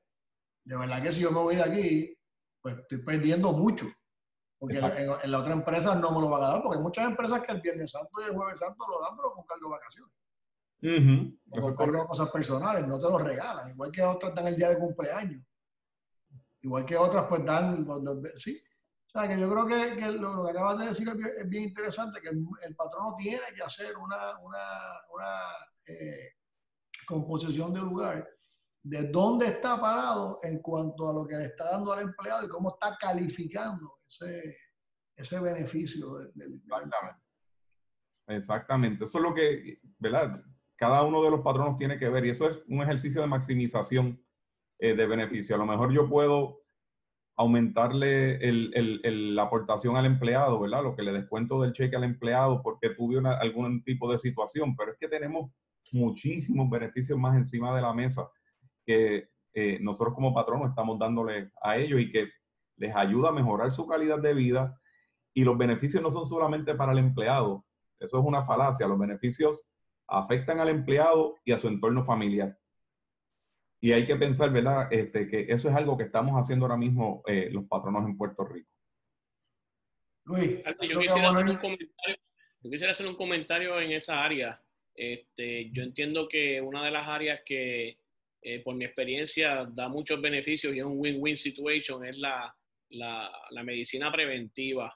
de 0.63 0.77
verdad 0.77 1.01
que 1.01 1.11
si 1.11 1.21
yo 1.21 1.31
me 1.31 1.39
voy 1.39 1.55
de 1.55 1.63
aquí, 1.63 2.17
pues 2.61 2.77
estoy 2.77 2.97
perdiendo 2.99 3.53
mucho. 3.53 3.85
Porque 4.59 4.79
en, 4.79 5.31
la 5.31 5.39
otra 5.39 5.53
empresa 5.53 5.95
no 5.95 6.11
me 6.11 6.21
lo 6.21 6.29
van 6.29 6.43
a 6.43 6.49
dar, 6.49 6.63
porque 6.63 6.77
hay 6.77 6.83
muchas 6.83 7.05
empresas 7.05 7.41
que 7.41 7.51
el 7.51 7.61
Viernes 7.61 7.91
Santo 7.91 8.21
y 8.21 8.25
el 8.25 8.35
Jueves 8.35 8.59
Santo 8.59 8.85
lo 8.89 9.01
dan, 9.01 9.15
pero 9.15 9.31
con 9.31 9.45
cargo 9.45 9.67
de 9.67 9.71
vacaciones. 9.71 10.13
Uh 10.81 10.87
-huh. 10.87 12.07
cosas 12.07 12.29
personales, 12.31 12.87
no 12.87 12.99
te 12.99 13.07
lo 13.07 13.17
regalan. 13.17 13.69
Igual 13.69 13.91
que 13.91 14.03
otras 14.03 14.33
dan 14.33 14.47
el 14.47 14.55
día 14.55 14.69
de 14.69 14.79
cumpleaños. 14.79 15.43
Igual 16.61 16.85
que 16.85 16.97
otras, 16.97 17.25
pues 17.29 17.45
dan. 17.45 17.87
Sí. 18.35 18.59
Sea, 19.17 19.27
que 19.27 19.39
yo 19.39 19.49
creo 19.49 19.65
que, 19.65 20.11
lo, 20.11 20.45
que 20.45 20.51
acabas 20.51 20.77
de 20.77 20.85
decir 20.87 21.09
es 21.09 21.49
bien, 21.49 21.63
interesante, 21.63 22.21
que 22.21 22.29
el, 22.29 22.75
patrono 22.75 23.15
tiene 23.17 23.41
que 23.55 23.63
hacer 23.63 23.97
una, 23.97 24.37
una, 24.39 25.43
eh, 25.87 26.35
composición 27.07 27.73
de 27.73 27.79
lugar 27.79 28.27
de 28.83 29.09
dónde 29.09 29.47
está 29.47 29.81
parado 29.81 30.39
en 30.43 30.59
cuanto 30.59 31.09
a 31.09 31.13
lo 31.13 31.25
que 31.25 31.35
le 31.35 31.45
está 31.45 31.71
dando 31.71 31.93
al 31.93 32.03
empleado 32.03 32.45
y 32.45 32.49
cómo 32.49 32.69
está 32.69 32.95
calificando 32.99 33.99
ese, 34.07 34.55
ese 35.15 35.39
beneficio 35.39 36.15
del, 36.17 36.31
del 36.35 36.61
Exactamente. 38.27 39.05
Eso 39.05 39.17
es 39.17 39.23
lo 39.23 39.33
que, 39.33 39.79
¿verdad? 39.97 40.43
cada 40.75 41.01
uno 41.01 41.23
de 41.23 41.31
los 41.31 41.41
patronos 41.41 41.77
tiene 41.77 41.97
que 41.97 42.07
ver 42.07 42.25
y 42.25 42.29
eso 42.29 42.47
es 42.47 42.59
un 42.67 42.83
ejercicio 42.83 43.21
de 43.21 43.27
maximización 43.27 44.23
eh, 44.79 44.95
de 44.95 45.07
beneficio. 45.07 45.55
A 45.55 45.59
lo 45.59 45.65
mejor 45.65 45.91
yo 45.91 46.07
puedo 46.07 46.66
aumentarle 47.37 48.35
el, 48.37 49.35
la 49.35 49.43
aportación 49.43 49.95
al 49.95 50.07
empleado, 50.07 50.59
¿verdad? 50.59 50.83
Lo 50.83 50.95
que 50.95 51.03
le 51.03 51.13
descuento 51.13 51.61
del 51.61 51.71
cheque 51.71 51.95
al 51.95 52.03
empleado 52.03 52.61
porque 52.63 52.89
tuve 52.89 53.19
algún 53.29 53.83
tipo 53.83 54.11
de 54.11 54.17
situación, 54.17 54.75
pero 54.75 54.91
es 54.91 54.97
que 54.97 55.07
tenemos 55.07 55.51
muchísimos 55.91 56.69
beneficios 56.69 57.17
más 57.17 57.37
encima 57.37 57.75
de 57.75 57.81
la 57.81 57.93
mesa 57.93 58.27
que 58.85 59.29
eh, 59.53 59.77
nosotros 59.81 60.15
como 60.15 60.33
patronos 60.33 60.69
estamos 60.69 60.97
dándole 60.97 61.51
a 61.61 61.77
ellos 61.77 62.01
y 62.01 62.11
que 62.11 62.29
les 62.77 62.95
ayuda 62.95 63.29
a 63.29 63.33
mejorar 63.33 63.71
su 63.71 63.87
calidad 63.87 64.19
de 64.19 64.33
vida. 64.33 64.79
Y 65.33 65.43
los 65.43 65.57
beneficios 65.57 66.01
no 66.01 66.09
son 66.09 66.25
solamente 66.25 66.73
para 66.73 66.91
el 66.91 66.97
empleado, 66.97 67.63
eso 67.99 68.19
es 68.19 68.25
una 68.25 68.43
falacia. 68.43 68.87
Los 68.87 68.97
beneficios 68.97 69.67
afectan 70.07 70.59
al 70.59 70.69
empleado 70.69 71.35
y 71.45 71.51
a 71.51 71.57
su 71.57 71.67
entorno 71.67 72.03
familiar. 72.03 72.57
Y 73.79 73.91
hay 73.91 74.05
que 74.05 74.15
pensar, 74.15 74.51
¿verdad?, 74.51 74.91
este, 74.91 75.27
que 75.27 75.45
eso 75.49 75.69
es 75.69 75.75
algo 75.75 75.97
que 75.97 76.05
estamos 76.05 76.33
haciendo 76.35 76.65
ahora 76.65 76.77
mismo 76.77 77.23
eh, 77.27 77.49
los 77.51 77.65
patronos 77.65 78.05
en 78.05 78.17
Puerto 78.17 78.43
Rico. 78.43 78.69
Luis, 80.25 80.61
yo 80.81 80.99
quisiera, 80.99 81.29
hacer 81.29 81.45
un 81.45 81.57
comentario, 81.57 82.17
yo 82.61 82.69
quisiera 82.69 82.91
hacer 82.91 83.07
un 83.07 83.15
comentario 83.15 83.79
en 83.79 83.91
esa 83.91 84.23
área. 84.23 84.61
Este, 84.93 85.69
yo 85.71 85.83
entiendo 85.83 86.27
que 86.27 86.59
una 86.59 86.83
de 86.83 86.91
las 86.91 87.07
áreas 87.07 87.41
que, 87.45 87.99
eh, 88.41 88.59
por 88.63 88.75
mi 88.75 88.85
experiencia, 88.85 89.65
da 89.71 89.87
muchos 89.87 90.19
beneficios 90.19 90.75
y 90.75 90.79
es 90.79 90.85
un 90.85 90.97
win-win 90.97 91.37
situation 91.37 92.05
es 92.05 92.17
la, 92.17 92.53
la, 92.89 93.31
la 93.51 93.63
medicina 93.63 94.11
preventiva 94.11 94.93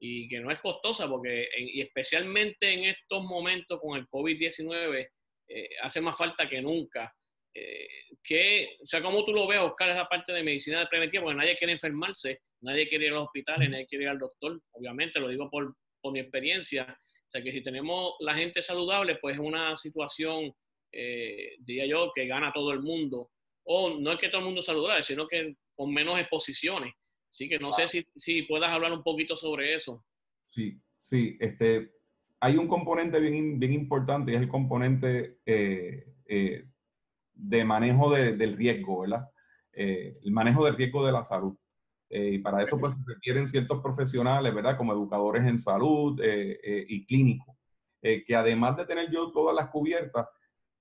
y 0.00 0.26
que 0.28 0.40
no 0.40 0.50
es 0.50 0.58
costosa 0.60 1.06
porque, 1.08 1.46
y 1.58 1.82
especialmente 1.82 2.72
en 2.72 2.84
estos 2.84 3.22
momentos 3.24 3.78
con 3.80 3.98
el 3.98 4.08
COVID-19, 4.08 5.08
eh, 5.48 5.68
hace 5.82 6.00
más 6.00 6.16
falta 6.16 6.48
que 6.48 6.62
nunca. 6.62 7.14
Eh, 7.54 7.88
que, 8.22 8.76
o 8.82 8.86
sea, 8.86 9.02
¿cómo 9.02 9.24
tú 9.24 9.32
lo 9.32 9.46
ves, 9.46 9.60
Oscar, 9.60 9.90
esa 9.90 10.06
parte 10.06 10.32
de 10.32 10.42
medicina 10.42 10.86
preventiva? 10.88 11.24
Porque 11.24 11.38
nadie 11.38 11.56
quiere 11.56 11.72
enfermarse, 11.72 12.40
nadie 12.60 12.88
quiere 12.88 13.06
ir 13.06 13.12
a 13.12 13.16
los 13.16 13.24
hospitales, 13.26 13.68
nadie 13.68 13.86
quiere 13.86 14.04
ir 14.04 14.10
al 14.10 14.18
doctor, 14.18 14.60
obviamente, 14.72 15.18
lo 15.18 15.28
digo 15.28 15.50
por, 15.50 15.74
por 16.00 16.12
mi 16.12 16.20
experiencia. 16.20 16.84
O 16.86 17.30
sea, 17.30 17.42
que 17.42 17.52
si 17.52 17.62
tenemos 17.62 18.14
la 18.20 18.34
gente 18.34 18.62
saludable, 18.62 19.16
pues 19.16 19.34
es 19.34 19.40
una 19.40 19.76
situación, 19.76 20.52
eh, 20.92 21.56
diría 21.60 21.86
yo, 21.86 22.12
que 22.14 22.26
gana 22.26 22.52
todo 22.52 22.72
el 22.72 22.80
mundo. 22.80 23.30
O 23.64 23.98
no 24.00 24.12
es 24.12 24.18
que 24.18 24.28
todo 24.28 24.40
el 24.40 24.46
mundo 24.46 24.62
saludable, 24.62 25.02
sino 25.02 25.28
que 25.28 25.54
con 25.74 25.92
menos 25.92 26.18
exposiciones. 26.18 26.92
Así 27.30 27.48
que 27.48 27.58
no 27.58 27.70
sé 27.70 27.86
si, 27.86 28.04
si 28.16 28.42
puedas 28.42 28.70
hablar 28.70 28.92
un 28.92 29.02
poquito 29.02 29.36
sobre 29.36 29.74
eso. 29.74 30.04
Sí, 30.44 30.80
sí. 30.98 31.36
Este, 31.38 31.92
hay 32.40 32.56
un 32.56 32.66
componente 32.66 33.20
bien, 33.20 33.60
bien 33.60 33.72
importante 33.72 34.32
y 34.32 34.34
es 34.34 34.40
el 34.40 34.48
componente 34.48 35.38
eh, 35.46 36.04
eh, 36.26 36.64
de 37.42 37.64
manejo 37.64 38.12
del 38.12 38.56
riesgo, 38.56 39.00
¿verdad? 39.00 39.28
Eh, 39.72 40.18
el 40.22 40.32
manejo 40.32 40.64
del 40.64 40.76
riesgo 40.76 41.04
de 41.04 41.12
la 41.12 41.24
salud. 41.24 41.56
y 42.12 42.38
para 42.38 42.60
eso 42.62 42.76
pues 42.78 42.94
se 42.94 43.00
requieren 43.06 43.46
ciertos 43.46 43.80
profesionales, 43.80 44.52
¿verdad? 44.52 44.76
Como 44.76 44.92
educadores 44.92 45.44
en 45.46 45.58
salud 45.58 46.20
y 46.22 47.06
clínicos. 47.06 47.56
que 48.02 48.34
además 48.34 48.76
de 48.76 48.86
tener 48.86 49.10
yo 49.10 49.30
todas 49.30 49.54
las 49.54 49.70
cubiertas, 49.70 50.26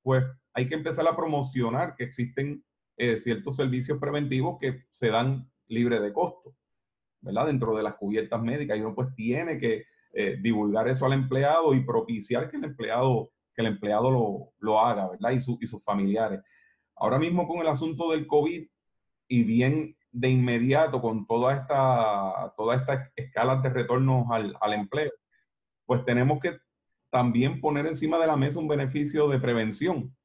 pues 0.01 0.24
hay 0.53 0.68
que 0.68 0.76
empezar 0.76 1.07
a 1.07 1.16
promocionar 1.16 1.95
que 1.95 2.05
existen 2.05 2.64
eh, 3.01 3.16
ciertos 3.16 3.55
servicios 3.55 3.97
preventivos 3.97 4.57
que 4.60 4.84
se 4.89 5.07
dan 5.07 5.49
libre 5.68 6.01
de 6.01 6.12
costo, 6.12 6.53
¿verdad? 7.22 7.45
Dentro 7.45 7.74
de 7.74 7.82
las 7.82 7.95
cubiertas 7.95 8.41
médicas 8.41 8.78
y 8.78 8.82
uno 8.82 8.93
pues 8.93 9.16
tiene 9.16 9.57
que 9.57 9.86
eh, 10.12 10.38
divulgar 10.41 10.89
eso 10.89 11.05
al 11.05 11.14
empleado 11.14 11.74
y 11.74 11.86
propiciar 11.86 12.49
que 12.51 12.57
el 12.57 12.66
empleado, 12.66 13.32
que 13.60 13.68
el 13.68 13.74
empleado 13.74 14.10
lo, 14.10 14.53
lo 14.60 14.80
haga, 14.80 15.10
¿verdad? 15.10 15.32
Y, 15.32 15.36
y 15.36 15.68
sus 15.68 15.84
familiares. 15.84 16.41
Ahora 16.95 17.20
mismo 17.20 17.45
con 17.45 17.60
el 17.60 17.68
asunto 17.68 18.10
del 18.12 18.26
COVID 18.26 18.66
y 19.28 19.43
bien 19.43 19.97
de 20.12 20.30
inmediato 20.30 21.01
con 21.01 21.28
toda 21.28 21.55
esta, 21.55 22.53
toda 22.55 22.78
esta 22.78 23.12
escala 23.18 23.57
de 23.57 23.70
retorno 23.70 24.28
al, 24.32 24.55
al 24.62 24.74
empleo, 24.74 25.12
pues 25.86 26.05
tenemos 26.05 26.39
que 26.39 26.57
también 27.10 27.60
poner 27.60 27.86
encima 27.86 28.18
de 28.18 28.28
la 28.28 28.38
mesa 28.38 28.60
un 28.60 28.68
beneficio 28.70 29.28
de 29.28 29.39
prevención. 29.39 30.16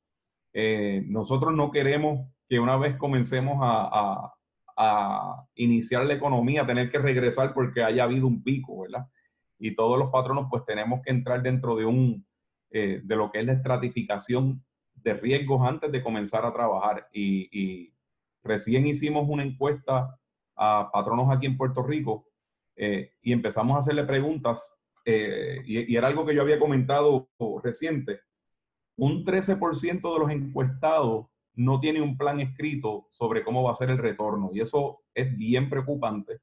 Eh, 0.53 1.03
nosotros 1.09 1.53
no 1.55 1.73
queremos 1.73 2.31
que 2.49 2.61
una 2.61 2.77
vez 2.77 2.97
comencemos 2.97 3.59
a, 3.63 4.33
a, 4.77 5.45
iniciar 5.57 6.05
la 6.07 6.15
economía, 6.15 6.67
tener 6.67 6.89
que 6.89 6.99
regresar 6.99 7.53
porque 7.53 7.83
haya 7.83 8.05
habido 8.05 8.29
un 8.29 8.45
pico, 8.45 8.83
¿verdad? 8.83 9.09
Y 9.59 9.75
todos 9.75 9.99
los 9.99 10.11
patronos 10.11 10.47
pues 10.49 10.65
tenemos 10.65 11.01
que 11.03 11.11
entrar 11.11 11.43
dentro 11.43 11.75
de 11.75 11.85
un, 11.85 12.25
eh, 12.77 13.03
de 13.05 13.15
lo 13.15 13.31
que 13.31 13.39
es 13.39 13.47
la 13.47 13.53
estratificación 13.53 14.61
de 14.97 15.15
riesgos 15.15 15.65
antes 15.65 15.93
de 15.93 16.03
comenzar 16.03 16.45
a 16.45 16.53
trabajar. 16.53 17.09
Y, 17.13 17.95
recién 18.43 18.85
hicimos 18.85 19.27
una 19.29 19.45
encuesta 19.45 20.19
a 20.57 20.91
patronos 20.93 21.31
aquí 21.31 21.47
en 21.47 21.57
Puerto 21.57 21.85
Rico 21.85 22.27
eh, 22.77 23.13
y 23.23 23.33
empezamos 23.33 23.77
a 23.77 23.79
hacerle 23.79 24.03
preguntas 24.03 24.75
eh, 25.05 25.63
y, 25.65 25.97
era 25.97 26.09
algo 26.09 26.27
que 26.27 26.35
yo 26.35 26.43
había 26.43 26.59
comentado 26.59 27.29
reciente, 27.63 28.21
un 28.97 29.25
13% 29.25 30.13
de 30.13 30.19
los 30.19 30.31
encuestados 30.31 31.27
no 31.55 31.79
tiene 31.79 32.03
un 32.03 32.19
plan 32.19 32.41
escrito 32.41 33.07
sobre 33.13 33.45
cómo 33.45 33.63
va 33.63 33.71
a 33.71 33.77
ser 33.77 33.91
el 33.91 33.99
retorno 33.99 34.51
y 34.53 34.61
eso 34.61 35.05
es 35.15 35.35
bien 35.37 35.71
preocupante. 35.71 36.41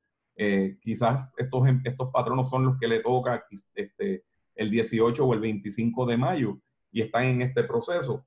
Quizás 0.81 1.29
estos, 1.37 1.67
estos 1.83 2.09
patronos 2.11 2.49
son 2.49 2.65
los 2.65 2.79
que 2.79 2.87
le 2.87 3.01
toca 3.01 3.45
este, 3.75 4.23
el 4.61 4.71
18 4.71 5.25
o 5.25 5.33
el 5.33 5.39
25 5.39 6.05
de 6.05 6.17
mayo 6.17 6.59
y 6.91 7.01
están 7.01 7.25
en 7.25 7.41
este 7.41 7.63
proceso, 7.63 8.25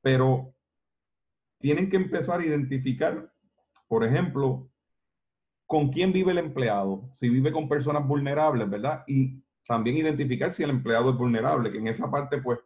pero 0.00 0.54
tienen 1.58 1.88
que 1.88 1.96
empezar 1.96 2.40
a 2.40 2.44
identificar, 2.44 3.32
por 3.88 4.04
ejemplo, 4.04 4.70
con 5.66 5.90
quién 5.90 6.12
vive 6.12 6.32
el 6.32 6.38
empleado, 6.38 7.10
si 7.14 7.28
vive 7.28 7.50
con 7.50 7.68
personas 7.68 8.06
vulnerables, 8.06 8.68
¿verdad? 8.68 9.02
Y 9.06 9.42
también 9.66 9.96
identificar 9.96 10.52
si 10.52 10.62
el 10.62 10.70
empleado 10.70 11.10
es 11.10 11.16
vulnerable, 11.16 11.72
que 11.72 11.78
en 11.78 11.88
esa 11.88 12.10
parte 12.10 12.38
pues 12.38 12.58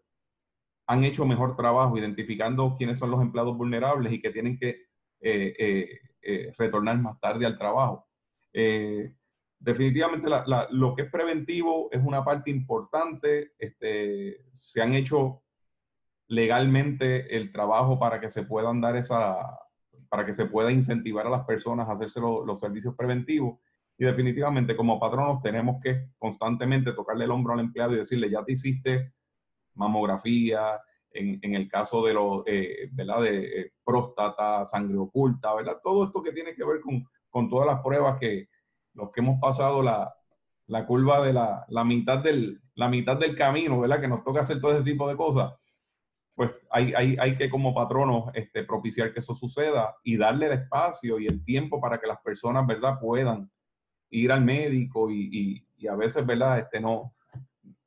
han 0.87 1.05
hecho 1.05 1.25
mejor 1.25 1.55
trabajo 1.55 1.97
identificando 1.97 2.75
quiénes 2.77 2.99
son 2.99 3.11
los 3.11 3.21
empleados 3.23 3.57
vulnerables 3.57 4.13
y 4.13 4.21
que 4.21 4.31
tienen 4.31 4.59
que 4.59 4.89
eh, 5.21 5.55
eh, 5.59 6.01
eh, 6.23 6.53
retornar 6.59 6.99
más 6.99 7.21
tarde 7.21 7.47
al 7.47 7.59
trabajo. 7.59 8.09
Definitivamente 9.59 10.29
lo 10.71 10.95
que 10.95 11.03
es 11.03 11.11
preventivo 11.11 11.89
es 11.93 12.03
una 12.05 12.25
parte 12.25 12.51
importante. 12.51 13.53
Este, 13.59 14.45
se 14.53 14.83
han 14.83 14.95
hecho 14.95 15.43
legalmente 16.29 17.37
el 17.37 17.53
trabajo 17.53 17.99
para 17.99 18.21
que 18.21 18.31
se 18.31 18.43
puedan 18.43 18.81
dar 18.81 18.97
esa, 18.97 19.37
para 20.09 20.25
que 20.25 20.35
se 20.35 20.47
pueda 20.47 20.71
incentivar 20.71 21.27
a 21.27 21.31
las 21.31 21.45
personas 21.45 21.89
a 21.89 21.93
hacerse 21.93 22.21
los 22.21 22.61
servicios 22.61 22.95
preventivos. 22.95 23.59
Y 23.97 24.05
definitivamente 24.05 24.77
como 24.77 25.01
patronos 25.01 25.43
tenemos 25.43 25.81
que 25.83 26.11
constantemente 26.19 26.93
tocarle 26.93 27.25
el 27.25 27.31
hombro 27.33 27.55
al 27.55 27.61
empleado 27.61 27.95
y 27.95 27.99
decirle, 27.99 28.31
ya 28.31 28.45
te 28.45 28.53
hiciste 28.53 29.13
mamografía, 29.75 30.81
en, 31.11 31.39
en 31.43 31.55
el 31.55 31.69
caso 31.69 32.05
de 32.05 32.15
los, 32.15 32.43
eh, 32.47 32.91
¿verdad? 32.93 33.23
De 33.23 33.61
eh, 33.61 33.73
próstata, 33.85 34.65
sangre 34.65 34.99
oculta, 34.99 35.55
¿verdad? 35.55 35.79
Todo 35.83 36.05
esto 36.05 36.23
que 36.23 36.33
tiene 36.33 36.55
que 36.55 36.65
ver 36.65 36.81
con, 36.81 37.09
con 37.31 37.49
todas 37.49 37.67
las 37.67 37.81
pruebas 37.83 38.19
que 38.19 38.49
los 38.99 39.13
que 39.13 39.21
hemos 39.21 39.41
pasado 39.41 39.83
la, 39.83 40.13
la 40.67 40.85
curva 40.85 41.25
de 41.25 41.33
la, 41.33 41.65
la, 41.69 41.85
mitad 41.85 42.19
del, 42.19 42.61
la 42.75 42.89
mitad 42.89 43.17
del 43.17 43.37
camino, 43.37 43.81
¿verdad? 43.81 44.01
Que 44.01 44.09
nos 44.09 44.25
toca 44.25 44.41
hacer 44.41 44.61
todo 44.61 44.73
ese 44.73 44.83
tipo 44.83 45.09
de 45.09 45.17
cosas, 45.17 45.53
pues 46.35 46.51
hay, 46.71 46.93
hay, 46.95 47.17
hay 47.19 47.37
que 47.37 47.49
como 47.49 47.75
patronos 47.75 48.31
este, 48.35 48.65
propiciar 48.65 49.13
que 49.13 49.21
eso 49.21 49.35
suceda 49.35 49.97
y 50.05 50.17
darle 50.17 50.47
el 50.47 50.53
espacio 50.53 51.19
y 51.19 51.27
el 51.27 51.45
tiempo 51.45 51.81
para 51.81 51.99
que 51.99 52.07
las 52.07 52.21
personas, 52.21 52.67
¿verdad? 52.67 52.99
Puedan 53.01 53.51
ir 54.11 54.31
al 54.33 54.45
médico 54.45 55.11
y, 55.11 55.65
y, 55.77 55.87
a 55.87 55.95
veces, 55.95 56.27
¿verdad? 56.27 56.59
Este, 56.59 56.81
no, 56.81 57.15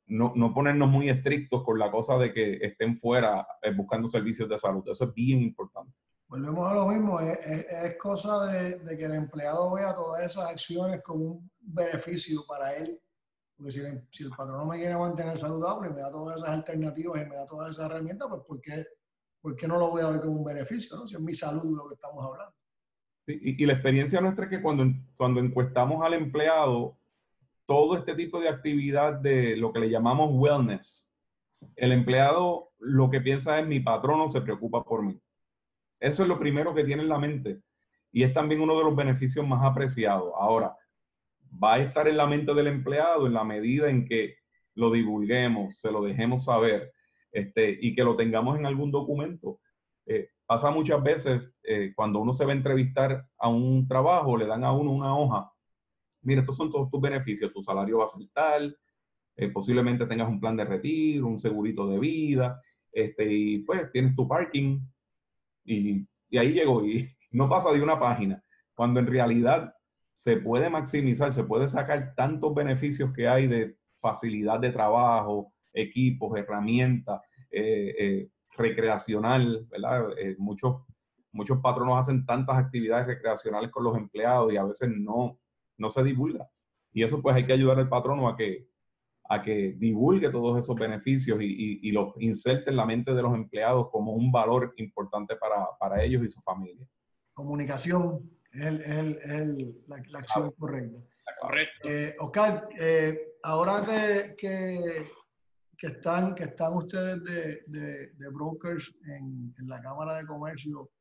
no, 0.06 0.32
no, 0.34 0.52
ponernos 0.52 0.88
muy 0.88 1.08
estrictos 1.08 1.62
con 1.62 1.78
la 1.78 1.90
cosa 1.90 2.18
de 2.18 2.32
que 2.32 2.58
estén 2.60 2.96
fuera 2.96 3.46
eh, 3.62 3.72
buscando 3.72 4.08
servicios 4.08 4.48
de 4.48 4.58
salud. 4.58 4.82
Eso 4.86 5.04
es 5.04 5.14
bien 5.14 5.40
importante. 5.42 5.92
Volvemos 6.32 6.70
a 6.70 6.74
lo 6.74 6.86
mismo, 6.88 7.20
es, 7.20 7.38
es, 7.46 7.96
cosa 7.98 8.46
de, 8.46 8.78
de, 8.78 8.96
que 8.96 9.04
el 9.04 9.14
empleado 9.14 9.74
vea 9.74 9.94
todas 9.94 10.24
esas 10.24 10.50
acciones 10.50 11.02
como 11.02 11.24
un 11.24 11.50
beneficio 11.60 12.40
para 12.48 12.74
él. 12.74 12.98
Porque 13.54 13.70
si, 13.70 13.82
si 14.08 14.24
el 14.24 14.30
patrón 14.30 14.66
me 14.66 14.78
quiere 14.78 14.96
mantener 14.96 15.38
saludable 15.38 15.90
y 15.90 15.92
me 15.92 16.00
da 16.00 16.10
todas 16.10 16.36
esas 16.36 16.48
alternativas 16.48 17.20
y 17.20 17.28
me 17.28 17.36
da 17.36 17.44
todas 17.44 17.70
esas 17.70 17.90
herramientas, 17.90 18.28
pues 18.30 18.42
¿por 18.48 18.60
qué, 18.62 18.86
¿por 19.42 19.54
qué 19.56 19.68
no 19.68 19.78
lo 19.78 19.90
voy 19.90 20.00
a 20.00 20.08
ver 20.08 20.20
como 20.22 20.38
un 20.38 20.44
beneficio? 20.44 20.96
¿no? 20.96 21.06
Si 21.06 21.16
es 21.16 21.20
mi 21.20 21.34
salud 21.34 21.76
lo 21.76 21.86
que 21.86 21.94
estamos 21.96 22.24
hablando 22.24 22.56
y, 23.26 23.66
la 23.66 23.74
experiencia 23.74 24.20
nuestra 24.20 24.46
es 24.46 24.50
que 24.50 24.62
cuando, 24.62 24.84
cuando 25.16 25.40
encuestamos 25.40 26.04
al 26.04 26.14
empleado, 26.14 26.96
todo 27.66 27.96
este 27.96 28.14
tipo 28.14 28.40
de 28.40 28.48
actividad 28.48 29.14
de 29.14 29.56
lo 29.56 29.72
que 29.72 29.80
le 29.80 29.90
llamamos 29.90 30.30
wellness, 30.32 31.08
el 31.76 31.92
empleado 31.92 32.72
lo 32.78 33.10
que 33.10 33.20
piensa 33.20 33.60
es 33.60 33.66
mi 33.66 33.80
patrono 33.80 34.28
se 34.28 34.40
preocupa 34.40 34.82
por 34.82 35.02
mí. 35.02 35.20
Eso 36.02 36.22
es 36.22 36.28
lo 36.28 36.38
primero 36.38 36.74
que 36.74 36.84
tiene 36.84 37.02
en 37.02 37.08
la 37.08 37.18
mente 37.18 37.60
y 38.10 38.24
es 38.24 38.34
también 38.34 38.60
uno 38.60 38.76
de 38.76 38.84
los 38.84 38.94
beneficios 38.94 39.46
más 39.46 39.64
apreciados. 39.64 40.32
Ahora, 40.36 40.76
va 41.62 41.74
a 41.74 41.78
estar 41.78 42.08
en 42.08 42.16
la 42.16 42.26
mente 42.26 42.52
del 42.54 42.66
empleado 42.66 43.26
en 43.26 43.34
la 43.34 43.44
medida 43.44 43.88
en 43.88 44.06
que 44.06 44.36
lo 44.74 44.90
divulguemos, 44.90 45.78
se 45.78 45.90
lo 45.90 46.02
dejemos 46.02 46.44
saber 46.44 46.92
este, 47.30 47.78
y 47.80 47.94
que 47.94 48.04
lo 48.04 48.16
tengamos 48.16 48.58
en 48.58 48.66
algún 48.66 48.90
documento. 48.90 49.60
Eh, 50.06 50.30
pasa 50.44 50.70
muchas 50.70 51.02
veces 51.02 51.40
eh, 51.62 51.92
cuando 51.94 52.20
uno 52.20 52.32
se 52.32 52.44
va 52.44 52.52
a 52.52 52.56
entrevistar 52.56 53.24
a 53.38 53.48
un 53.48 53.86
trabajo, 53.86 54.36
le 54.36 54.46
dan 54.46 54.64
a 54.64 54.72
uno 54.72 54.90
una 54.90 55.16
hoja. 55.16 55.50
Mira, 56.22 56.40
estos 56.40 56.56
son 56.56 56.70
todos 56.70 56.90
tus 56.90 57.00
beneficios. 57.00 57.52
Tu 57.52 57.62
salario 57.62 57.98
va 57.98 58.04
a 58.04 58.08
ser 58.08 58.26
tal, 58.32 58.76
eh, 59.36 59.48
posiblemente 59.48 60.06
tengas 60.06 60.28
un 60.28 60.40
plan 60.40 60.56
de 60.56 60.64
retiro, 60.64 61.26
un 61.26 61.40
segurito 61.40 61.86
de 61.88 61.98
vida, 61.98 62.60
este, 62.92 63.32
y 63.32 63.58
pues 63.60 63.90
tienes 63.92 64.14
tu 64.14 64.28
parking. 64.28 64.80
Y, 65.64 66.06
ahí 66.36 66.52
llegó. 66.52 66.84
Y 66.84 67.08
no 67.30 67.48
pasa 67.48 67.72
de 67.72 67.82
una 67.82 67.98
página. 67.98 68.42
Cuando 68.74 69.00
en 69.00 69.06
realidad 69.06 69.74
se 70.12 70.36
puede 70.36 70.68
maximizar, 70.68 71.32
se 71.32 71.44
puede 71.44 71.68
sacar 71.68 72.14
tantos 72.14 72.54
beneficios 72.54 73.12
que 73.12 73.28
hay 73.28 73.46
de 73.46 73.76
facilidad 73.96 74.60
de 74.60 74.70
trabajo, 74.70 75.52
equipos, 75.72 76.36
herramientas, 76.36 77.20
eh, 77.50 78.28
recreacional, 78.56 79.66
¿verdad? 79.70 80.10
Eh, 80.18 80.36
muchos, 80.38 80.82
muchos 81.32 81.58
patronos 81.60 81.98
hacen 81.98 82.26
tantas 82.26 82.58
actividades 82.58 83.06
recreacionales 83.06 83.70
con 83.70 83.84
los 83.84 83.96
empleados 83.96 84.52
y 84.52 84.56
a 84.56 84.64
veces 84.64 84.90
no, 84.94 85.38
no 85.78 85.90
se 85.90 86.02
divulga. 86.02 86.48
Y 86.92 87.02
eso 87.02 87.22
pues 87.22 87.34
hay 87.34 87.46
que 87.46 87.54
ayudar 87.54 87.78
al 87.78 87.88
patrono 87.88 88.28
a 88.28 88.36
que, 88.36 88.68
a 89.32 89.42
que 89.42 89.74
divulgue 89.78 90.30
todos 90.30 90.58
esos 90.58 90.76
beneficios 90.76 91.40
y, 91.40 91.80
y, 91.82 91.90
los 91.92 92.14
inserte 92.20 92.70
en 92.70 92.76
la 92.76 92.84
mente 92.84 93.14
de 93.14 93.22
los 93.22 93.34
empleados 93.34 93.88
como 93.90 94.12
un 94.12 94.30
valor 94.30 94.74
importante 94.76 95.36
para, 95.36 95.66
para 95.78 96.02
ellos 96.02 96.22
y 96.24 96.30
su 96.30 96.40
familia. 96.42 96.86
Comunicación 97.32 98.30
es, 98.52 98.64
el, 98.64 98.80
es, 98.80 99.30
el, 99.30 99.84
la, 99.86 100.18
acción 100.18 100.52
correcta. 100.58 100.98
Correcto. 101.40 101.88
Eh, 101.88 102.14
Oscar, 102.18 102.68
eh, 102.78 103.36
ahora 103.42 103.80
que, 103.80 104.36
que 104.36 105.10
que 105.82 105.88
están, 105.88 106.32
que 106.36 106.44
están 106.44 106.74
ustedes 106.74 107.24
de, 107.24 108.12
de, 108.16 108.28
brokers 108.28 108.94
en, 109.04 109.52
en, 109.58 109.68
la 109.68 109.82
Cámara 109.82 110.18
de 110.18 110.26
Comercio 110.26 110.92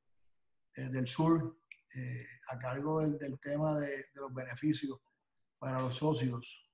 eh, 0.75 0.89
del 0.89 1.07
Sur 1.07 1.55
eh, 1.95 2.25
a 2.49 2.57
cargo 2.57 3.01
del, 3.01 3.19
del 3.19 3.39
tema 3.39 3.79
de, 3.79 3.89
de, 3.89 4.05
los 4.15 4.34
beneficios 4.34 4.97
para 5.59 5.82
los 5.82 5.97
socios, 5.97 6.70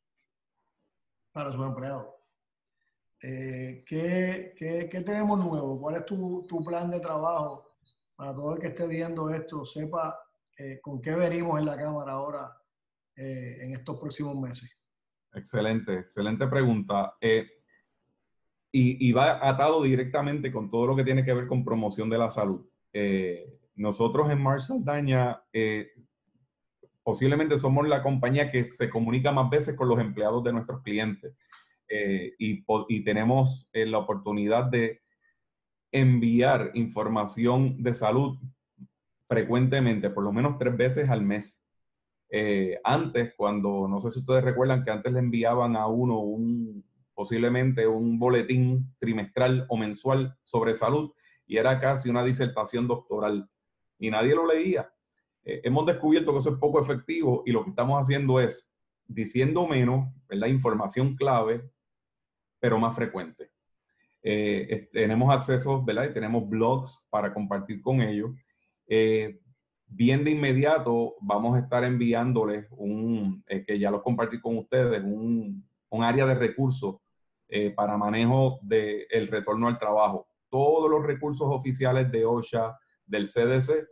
para 1.38 1.52
sus 1.52 1.66
empleados. 1.66 2.08
Eh, 3.22 3.84
¿qué, 3.88 4.54
qué, 4.58 4.88
qué, 4.92 5.02
tenemos 5.02 5.40
nuevo? 5.40 5.80
¿Cuál 5.80 5.98
es 5.98 6.06
tu, 6.06 6.46
tu, 6.48 6.64
plan 6.64 6.90
de 6.90 7.00
trabajo 7.00 7.76
para 8.16 8.34
todo 8.34 8.56
el 8.56 8.62
que 8.62 8.68
esté 8.68 8.88
viendo 8.88 9.30
esto, 9.30 9.66
sepa 9.66 10.20
con 10.82 11.00
qué 11.00 11.14
venimos 11.14 11.60
en 11.60 11.68
la 11.68 11.78
Cámara 11.78 12.14
ahora 12.14 12.52
en 13.16 13.74
estos 13.74 14.00
próximos 14.00 14.36
meses? 14.36 14.78
Excelente, 15.38 15.94
excelente 16.00 16.48
pregunta. 16.48 17.16
Eh, 17.22 17.48
y, 18.72 19.12
va 19.12 19.40
atado 19.48 19.82
directamente 19.84 20.52
con 20.52 20.70
todo 20.70 20.86
lo 20.86 20.96
que 20.96 21.04
tiene 21.04 21.26
que 21.26 21.34
ver 21.34 21.48
con 21.48 21.66
promoción 21.66 22.10
de 22.12 22.18
la 22.18 22.30
salud. 22.30 22.64
Eh, 22.94 23.60
nosotros 23.76 24.30
en 24.30 24.40
Mars 24.42 24.68
Saldaña 24.68 25.42
eh, 25.52 25.94
posiblemente 27.08 27.58
somos 27.58 27.88
la 27.88 28.04
compañía 28.04 28.52
que 28.52 28.66
se 28.66 28.90
comunica 28.90 29.32
más 29.32 29.50
veces 29.50 29.78
con 29.78 29.88
los 29.88 29.98
empleados 29.98 30.44
de 30.44 30.52
nuestros 30.52 30.82
clientes 30.82 31.34
eh, 31.88 32.34
y, 32.38 32.66
tenemos 33.06 33.70
la 33.72 34.00
oportunidad 34.00 34.66
de 34.66 35.00
enviar 35.90 36.72
información 36.74 37.82
de 37.82 37.94
salud 37.94 38.38
frecuentemente, 39.26 40.10
por 40.10 40.26
lo 40.26 40.34
menos 40.34 40.58
tres 40.58 40.76
veces 40.76 41.10
al 41.10 41.22
mes. 41.22 41.66
Eh, 42.30 42.78
antes, 42.84 43.34
cuando, 43.38 43.88
no 43.88 44.02
sé 44.02 44.12
si 44.12 44.20
ustedes 44.20 44.44
recuerdan 44.44 44.84
que 44.84 44.92
antes 44.92 45.14
le 45.14 45.20
enviaban 45.20 45.78
a 45.78 45.88
uno 45.88 46.20
un, 46.20 46.84
posiblemente 47.14 47.88
un 47.88 48.20
boletín 48.20 48.94
trimestral 49.00 49.66
o 49.70 49.78
mensual 49.78 50.36
sobre 50.44 50.76
salud 50.76 51.14
y 51.46 51.56
era 51.56 51.80
casi 51.80 52.10
una 52.10 52.26
disertación 52.26 52.86
doctoral 52.86 53.50
y 53.98 54.10
nadie 54.10 54.36
lo 54.36 54.46
leía. 54.46 54.92
Eh, 55.48 55.62
hemos 55.64 55.86
descubierto 55.86 56.34
que 56.34 56.40
eso 56.40 56.50
es 56.50 56.60
poco 56.60 56.82
efectivo 56.82 57.44
y 57.46 57.52
lo 57.54 57.64
que 57.64 57.70
estamos 57.70 57.98
haciendo 57.98 58.42
es 58.42 58.70
diciendo 59.08 59.66
menos, 59.66 60.14
la 60.28 60.50
información 60.50 61.16
clave, 61.16 61.64
pero 62.60 62.78
más 62.78 62.94
frecuente. 62.94 63.50
Eh, 64.22 64.90
tenemos 64.92 65.34
acceso, 65.34 65.86
¿verdad? 65.86 66.10
Y 66.10 66.14
tenemos 66.14 66.50
blogs 66.50 67.08
para 67.10 67.34
compartir 67.34 67.82
con 67.82 68.02
ellos. 68.02 68.32
Eh, 68.88 69.40
bien 69.86 70.26
de 70.26 70.32
inmediato 70.32 71.16
vamos 71.22 71.56
a 71.56 71.62
estar 71.62 71.86
enviándoles 71.86 72.68
un, 72.72 73.42
que 73.46 73.80
ya 73.80 73.90
lo 73.90 74.04
compartí 74.04 74.42
con 74.42 74.58
ustedes, 74.58 75.02
un, 75.02 75.66
un 75.88 76.04
área 76.04 76.26
de 76.26 76.36
recursos 76.36 76.98
para 77.78 77.96
manejo 77.96 78.60
del 78.64 79.30
retorno 79.30 79.70
al 79.70 79.80
trabajo. 79.80 80.28
Todos 80.50 80.92
los 80.92 81.06
recursos 81.06 81.48
oficiales 81.50 82.12
de 82.12 82.26
OSHA, 82.26 82.78
del 83.06 83.28
CDC, 83.28 83.88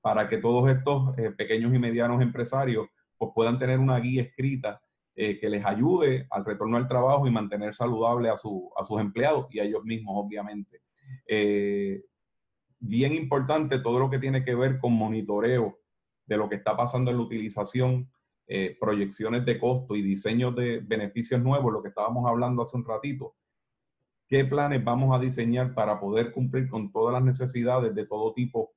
para 0.00 0.28
que 0.28 0.38
todos 0.38 0.70
estos 0.70 1.16
eh, 1.18 1.30
pequeños 1.30 1.74
y 1.74 1.78
medianos 1.78 2.22
empresarios 2.22 2.86
pues, 3.18 3.32
puedan 3.34 3.58
tener 3.58 3.78
una 3.78 3.98
guía 3.98 4.22
escrita 4.22 4.80
eh, 5.14 5.38
que 5.38 5.48
les 5.48 5.64
ayude 5.64 6.26
al 6.30 6.44
retorno 6.44 6.76
al 6.76 6.88
trabajo 6.88 7.26
y 7.26 7.30
mantener 7.30 7.74
saludable 7.74 8.30
a, 8.30 8.36
su, 8.36 8.70
a 8.76 8.84
sus 8.84 9.00
empleados 9.00 9.46
y 9.50 9.60
a 9.60 9.64
ellos 9.64 9.84
mismos, 9.84 10.14
obviamente. 10.16 10.80
Eh, 11.26 12.02
bien 12.78 13.12
importante 13.12 13.80
todo 13.80 13.98
lo 13.98 14.08
que 14.08 14.18
tiene 14.18 14.42
que 14.44 14.54
ver 14.54 14.78
con 14.78 14.94
monitoreo 14.94 15.78
de 16.26 16.36
lo 16.36 16.48
que 16.48 16.56
está 16.56 16.76
pasando 16.76 17.10
en 17.10 17.18
la 17.18 17.22
utilización, 17.22 18.10
proyecciones 18.80 19.44
de 19.46 19.60
costo 19.60 19.94
y 19.94 20.02
diseños 20.02 20.56
de 20.56 20.80
beneficios 20.80 21.40
nuevos, 21.40 21.72
lo 21.72 21.82
que 21.82 21.90
estábamos 21.90 22.28
hablando 22.28 22.62
hace 22.62 22.76
un 22.76 22.84
ratito. 22.84 23.36
¿Qué 24.26 24.44
planes 24.44 24.82
vamos 24.82 25.16
a 25.16 25.20
diseñar 25.20 25.72
para 25.72 26.00
poder 26.00 26.32
cumplir 26.32 26.68
con 26.68 26.90
todas 26.90 27.12
las 27.12 27.22
necesidades 27.22 27.94
de 27.94 28.06
todo 28.06 28.32
tipo 28.32 28.72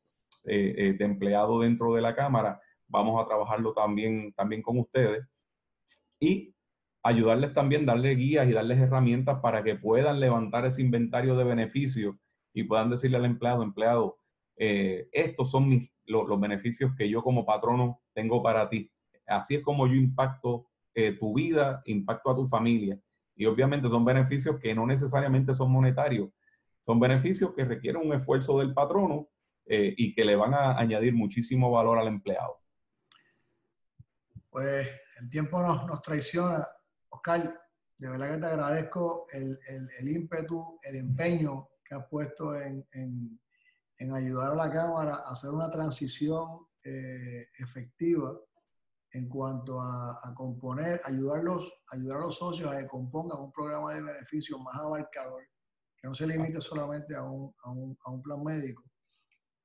eh, 0.46 0.74
eh, 0.78 0.94
de 0.94 1.06
empleado 1.06 1.62
dentro 1.62 1.94
de 1.94 2.02
la 2.02 2.16
Cámara. 2.16 2.60
Vamos 2.88 3.22
a 3.22 3.26
trabajarlo 3.26 3.74
también, 3.74 4.34
también 4.34 4.62
con 4.62 4.78
ustedes 4.78 5.26
y 6.20 6.54
ayudarles 7.02 7.54
también, 7.54 7.86
darles 7.86 8.18
guías 8.18 8.48
y 8.48 8.52
darles 8.52 8.80
herramientas 8.80 9.40
para 9.40 9.64
que 9.64 9.76
puedan 9.76 10.20
levantar 10.20 10.66
ese 10.66 10.82
inventario 10.82 11.38
de 11.38 11.46
beneficios 11.46 12.16
y 12.54 12.64
puedan 12.64 12.90
decirle 12.90 13.18
al 13.18 13.26
empleado, 13.26 13.64
empleado, 13.64 14.18
eh, 14.58 15.08
estos 15.12 15.50
son 15.50 15.70
mis, 15.70 15.92
los 16.06 16.40
beneficios 16.40 16.92
que 16.98 17.10
yo 17.10 17.24
como 17.24 17.46
patrono 17.46 18.02
tengo 18.14 18.44
para 18.44 18.70
ti. 18.70 18.92
Así 19.26 19.56
es 19.56 19.64
como 19.64 19.88
yo 19.88 19.94
impacto 19.94 20.68
tu 21.20 21.34
vida, 21.34 21.82
impacto 21.86 22.30
a 22.30 22.36
tu 22.36 22.46
familia. 22.46 23.00
Y 23.36 23.46
obviamente 23.46 23.90
son 23.90 24.06
beneficios 24.06 24.60
que 24.60 24.76
no 24.76 24.86
necesariamente 24.86 25.54
son 25.56 25.72
monetarios, 25.72 26.30
son 26.82 27.00
beneficios 27.00 27.54
que 27.56 27.66
requieren 27.66 28.06
un 28.06 28.14
esfuerzo 28.14 28.60
del 28.60 28.74
patrono 28.74 29.30
eh, 29.66 29.94
y 29.96 30.14
que 30.14 30.26
le 30.26 30.36
van 30.36 30.54
a 30.54 30.78
añadir 30.78 31.14
muchísimo 31.14 31.72
valor 31.72 32.00
al 32.00 32.08
empleado. 32.08 32.60
Pues 34.50 34.88
el 35.20 35.30
tiempo 35.30 35.62
nos, 35.62 35.86
nos 35.86 36.02
traiciona. 36.02 36.68
Oscar, 37.10 37.62
de 37.98 38.10
verdad 38.10 38.34
que 38.34 38.42
te 38.42 38.46
agradezco 38.46 39.28
el, 39.32 39.58
el, 39.68 39.90
el 40.00 40.08
ímpetu, 40.10 40.78
el 40.84 40.98
empeño 40.98 41.70
que 41.84 41.96
has 41.96 42.06
puesto 42.10 42.60
en, 42.60 42.86
en, 42.92 43.40
en, 44.00 44.14
ayudar 44.14 44.52
a 44.52 44.56
la 44.56 44.72
Cámara 44.72 45.16
a 45.26 45.32
hacer 45.32 45.52
una 45.52 45.70
transición 45.70 46.68
eh, 46.84 47.48
efectiva 47.60 48.38
en 49.12 49.30
cuanto 49.30 49.80
a, 49.80 50.20
a, 50.24 50.34
componer, 50.34 51.00
ayudarlos, 51.06 51.72
ayudar 51.92 52.18
a 52.18 52.22
los 52.22 52.38
socios 52.38 52.72
a 52.72 52.78
que 52.80 52.88
compongan 52.88 53.40
un 53.40 53.52
programa 53.52 53.94
de 53.94 54.02
beneficios 54.02 54.60
más 54.60 54.76
abarcador, 54.76 55.44
que 55.96 56.08
no 56.08 56.14
se 56.14 56.28
limite 56.28 56.60
solamente 56.60 57.16
a 57.16 57.24
un, 57.24 57.54
a 57.64 57.72
un, 57.72 57.98
a 58.04 58.12
un 58.12 58.22
plan 58.22 58.44
médico, 58.44 58.84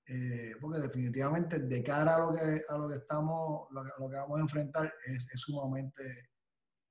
eh, 0.08 0.54
porque 0.60 0.78
definitivamente 0.80 1.58
de 1.58 1.82
cara 1.82 2.16
a 2.16 2.18
lo 2.20 2.32
que, 2.32 2.62
a 2.68 2.78
lo 2.78 2.88
que 2.88 2.96
estamos, 2.96 3.68
lo 3.70 3.82
lo 3.82 4.08
que 4.08 4.16
vamos 4.16 4.38
a 4.38 4.42
enfrentar 4.42 4.92
es, 5.04 5.26
sumamente 5.36 6.30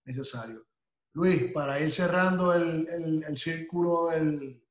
necesario. 0.05 0.67
Luis, 1.13 1.51
para 1.51 1.79
ir 1.79 1.91
cerrando 1.91 2.53
el, 2.53 2.87
el, 2.87 3.23
el 3.23 3.37
círculo 3.37 4.09
del, 4.09 4.61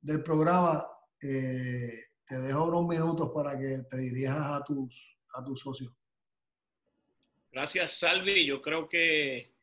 del 0.00 0.22
programa, 0.22 0.86
eh, 1.22 2.04
te 2.26 2.38
dejo 2.40 2.66
unos 2.66 2.86
minutos 2.86 3.30
para 3.34 3.58
que 3.58 3.78
te 3.90 3.96
dirijas 3.96 4.60
a 4.60 4.64
tus, 4.64 5.18
a 5.34 5.44
tus 5.44 5.60
socios. 5.60 5.92
Gracias, 7.50 7.98
Salvi. 7.98 8.46
Yo 8.46 8.62
creo 8.62 8.88
que 8.88 9.54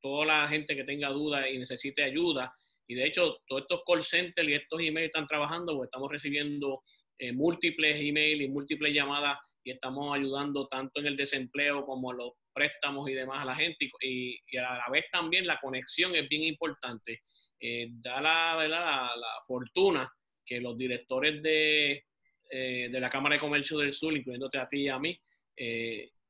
toda 0.02 0.26
la 0.26 0.48
gente 0.48 0.76
que 0.76 0.84
tenga 0.84 1.10
dudas 1.10 1.46
y 1.48 1.60
necesite 1.60 2.04
ayuda. 2.04 2.52
Y 2.88 2.96
de 2.96 3.06
hecho, 3.06 3.38
todos 3.46 3.62
estos 3.62 3.84
call 3.86 4.02
centers 4.02 4.50
y 4.50 4.56
estos 4.56 4.82
emails 4.82 5.10
están 5.10 5.28
trabajando 5.28 5.76
porque 5.76 5.90
estamos 5.90 6.12
recibiendo 6.12 6.82
eh, 7.20 7.32
múltiples 7.32 8.00
emails 8.00 8.42
y 8.42 8.48
múltiples 8.48 8.94
llamadas 8.94 9.40
y 9.64 9.72
estamos 9.72 10.16
ayudando 10.16 10.68
tanto 10.68 11.00
en 11.00 11.08
el 11.08 11.18
desempleo 11.18 11.86
como 11.86 12.12
en 12.12 12.18
los 12.18 12.34
préstamos 12.54 13.10
y 13.10 13.14
demás 13.14 13.42
a 13.42 13.46
la 13.46 13.56
gente 13.56 13.90
y, 14.02 14.38
a 14.58 14.78
la 14.78 14.86
vez 14.92 15.06
también 15.12 15.48
la 15.48 15.60
conexión 15.60 16.16
es 16.16 16.30
bien 16.30 16.44
importante. 16.44 17.22
Eh, 17.60 17.88
da 17.92 18.22
la. 18.22 18.68
La, 18.68 19.10
fortuna 19.48 20.12
que 20.46 20.60
los 20.60 20.78
directores 20.78 21.42
de, 21.42 22.04
eh, 22.52 22.90
de 22.92 23.00
la 23.00 23.10
Cámara 23.10 23.36
de 23.36 23.42
Comercio 23.42 23.78
del 23.78 23.94
Sur, 23.94 24.16
incluyéndote 24.16 24.58
a 24.58 24.68
ti 24.68 24.82
y 24.82 24.90
a 24.90 25.00
mí, 25.00 25.18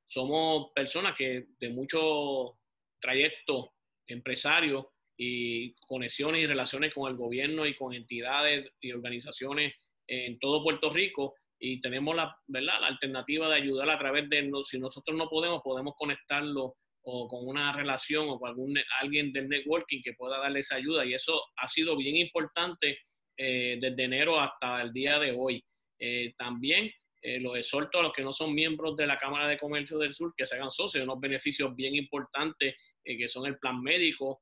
somos 0.05 0.71
personas 0.73 1.15
que 1.15 1.47
de 1.59 1.69
mucho 1.69 2.57
trayecto 2.99 3.73
empresario 4.05 4.93
y 5.17 5.73
conexiones 5.88 6.43
y 6.43 6.47
relaciones 6.47 6.93
con 6.93 7.11
el 7.11 7.17
gobierno 7.17 7.65
y 7.65 7.75
con 7.75 7.93
entidades 7.93 8.71
y 8.79 8.91
organizaciones 8.91 9.73
en 10.08 10.39
todo 10.39 10.64
Puerto 10.64 10.89
Rico 10.89 11.36
y 11.60 11.82
tenemos 11.82 12.16
la, 12.16 12.36
¿verdad? 12.47 12.82
la 12.82 12.88
alternativa 12.88 13.49
de 13.49 13.55
ayudar 13.55 13.89
a 13.89 13.97
través 13.97 14.30
de, 14.30 14.49
si 14.64 14.80
nosotros 14.80 15.18
no 15.18 15.28
podemos, 15.30 15.62
podemos 15.64 15.93
conectarlo 15.97 16.76
o 17.10 17.28
con 17.28 17.47
una 17.47 17.72
relación 17.72 18.28
o 18.30 18.39
con 18.39 18.49
algún, 18.49 18.78
alguien 18.99 19.32
del 19.32 19.47
networking 19.47 20.01
que 20.03 20.14
pueda 20.14 20.39
darle 20.39 20.60
esa 20.60 20.76
ayuda. 20.76 21.05
Y 21.05 21.14
eso 21.14 21.41
ha 21.55 21.68
sido 21.68 21.95
bien 21.95 22.18
importante 22.18 22.99
eh, 23.38 23.78
desde 23.80 24.03
enero 24.03 24.39
hasta 24.39 24.82
el 24.82 24.91
día 24.91 25.18
de 25.18 25.32
hoy. 25.32 25.64
Eh, 25.99 26.34
también 26.38 26.91
eh, 27.22 27.39
los 27.39 27.58
exhorto 27.58 27.99
a 27.99 28.03
los 28.03 28.14
que 28.14 28.24
no 28.24 28.32
son 28.32 28.53
miembros 28.53 28.95
de 28.95 29.08
la 29.08 29.18
Cámara 29.18 29.47
de 29.47 29.58
Comercio 29.58 29.97
del 29.97 30.14
Sur 30.14 30.34
que 30.36 30.45
se 30.45 30.55
hagan 30.55 30.70
socios, 30.70 31.03
unos 31.03 31.20
beneficios 31.20 31.76
bien 31.76 31.95
importantes 31.95 32.76
que 33.03 33.28
son 33.28 33.45
el 33.45 33.58
plan 33.58 33.82
médico. 33.82 34.41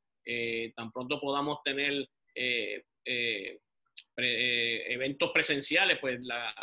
Tan 0.76 0.92
pronto 0.92 1.20
podamos 1.20 1.60
tener 1.64 2.08
pre, 4.16 4.92
eventos 4.94 5.32
presenciales, 5.34 6.00
pues 6.00 6.20
la, 6.24 6.54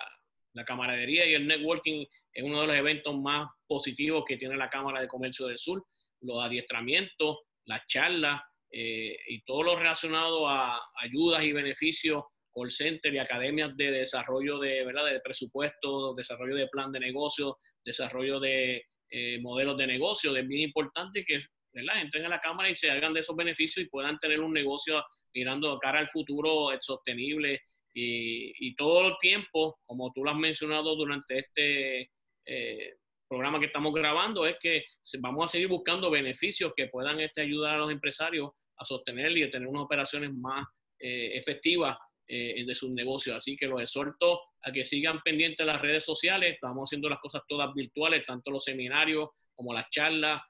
la, 0.55 0.65
camaradería 0.65 1.27
y 1.27 1.35
el 1.35 1.47
networking 1.47 2.05
es 2.33 2.43
uno 2.43 2.63
de 2.63 2.67
los 2.67 2.77
eventos 2.77 3.17
más 3.19 3.49
positivos 3.67 4.25
que 4.27 4.37
tiene 4.37 4.57
la 4.57 4.69
Cámara 4.69 5.01
de 5.01 5.09
Comercio 5.09 5.47
del 5.47 5.59
Sur. 5.59 5.85
Los 6.21 6.43
adiestramientos, 6.43 7.39
las 7.67 7.87
charlas 7.87 8.41
eh, 8.71 9.17
y 9.29 9.43
todo 9.43 9.63
lo 9.63 9.77
relacionado 9.77 10.49
a 10.49 10.81
ayudas 11.03 11.45
y 11.45 11.53
beneficios, 11.53 12.25
call 12.55 12.71
center 12.71 13.13
y 13.13 13.19
academias 13.19 13.77
de 13.77 13.91
desarrollo 13.91 14.59
de, 14.59 14.85
¿verdad? 14.85 15.07
de 15.07 15.21
presupuesto, 15.21 16.15
desarrollo 16.15 16.57
de 16.57 16.69
plan 16.69 16.91
de 16.91 17.01
negocio, 17.01 17.59
desarrollo 17.85 18.41
de 18.41 18.85
eh, 19.11 19.39
modelos 19.43 19.77
de 19.77 19.87
negocio. 19.87 20.35
Es 20.35 20.49
bien 20.49 20.63
importante 20.63 21.25
que 21.27 21.39
¿verdad? 21.73 22.01
entren 22.01 22.25
a 22.27 22.29
la 22.29 22.41
Cámara 22.41 22.68
y 22.68 22.75
se 22.75 22.91
hagan 22.91 23.12
de 23.12 23.20
esos 23.20 23.37
beneficios 23.37 23.85
y 23.85 23.89
puedan 23.89 24.18
tener 24.18 24.41
un 24.41 24.53
negocio 24.53 25.05
mirando 25.35 25.79
cara 25.79 25.99
al 25.99 26.11
futuro 26.11 26.68
sostenible 26.81 27.61
y, 27.95 28.75
todo 28.77 29.09
el 29.09 29.14
tiempo, 29.20 29.79
como 29.85 30.12
tú 30.12 30.25
lo 30.25 30.31
has 30.31 30.37
mencionado 30.37 30.97
durante 30.97 31.39
este 31.39 32.11
eh, 32.47 32.95
programa 33.29 33.61
que 33.61 33.66
estamos 33.66 33.93
grabando, 33.93 34.47
es 34.47 34.57
que 34.61 34.85
vamos 35.20 35.45
a 35.45 35.53
seguir 35.53 35.68
buscando 35.68 36.11
beneficios 36.11 36.73
que 36.77 36.89
puedan 36.89 37.20
este, 37.20 37.43
ayudar 37.43 37.75
a 37.75 37.79
los 37.79 37.91
empresarios 37.91 38.51
a 38.77 38.85
sostener 38.85 39.37
y 39.37 39.43
a 39.43 39.51
tener 39.51 39.68
unas 39.68 39.85
operaciones 39.85 40.33
más 40.33 40.66
eh, 40.99 41.37
efectivas 41.37 41.97
eh, 42.27 42.64
de 42.64 42.75
sus 42.75 42.91
negocios. 42.91 43.37
Así 43.37 43.57
que 43.57 43.66
los 43.66 43.81
exhorto 43.81 44.41
a 44.62 44.73
que 44.73 44.85
sigan 44.85 45.20
pendientes 45.23 45.66
las 45.66 45.81
redes 45.81 46.05
sociales. 46.05 46.55
Estamos 46.55 46.89
haciendo 46.89 47.09
las 47.09 47.20
cosas 47.20 47.43
todas 47.49 47.73
virtuales, 47.75 48.25
tanto 48.25 48.51
los 48.51 48.64
seminarios 48.64 49.29
como 49.55 49.75
las 49.75 49.89
charlas, 49.91 50.41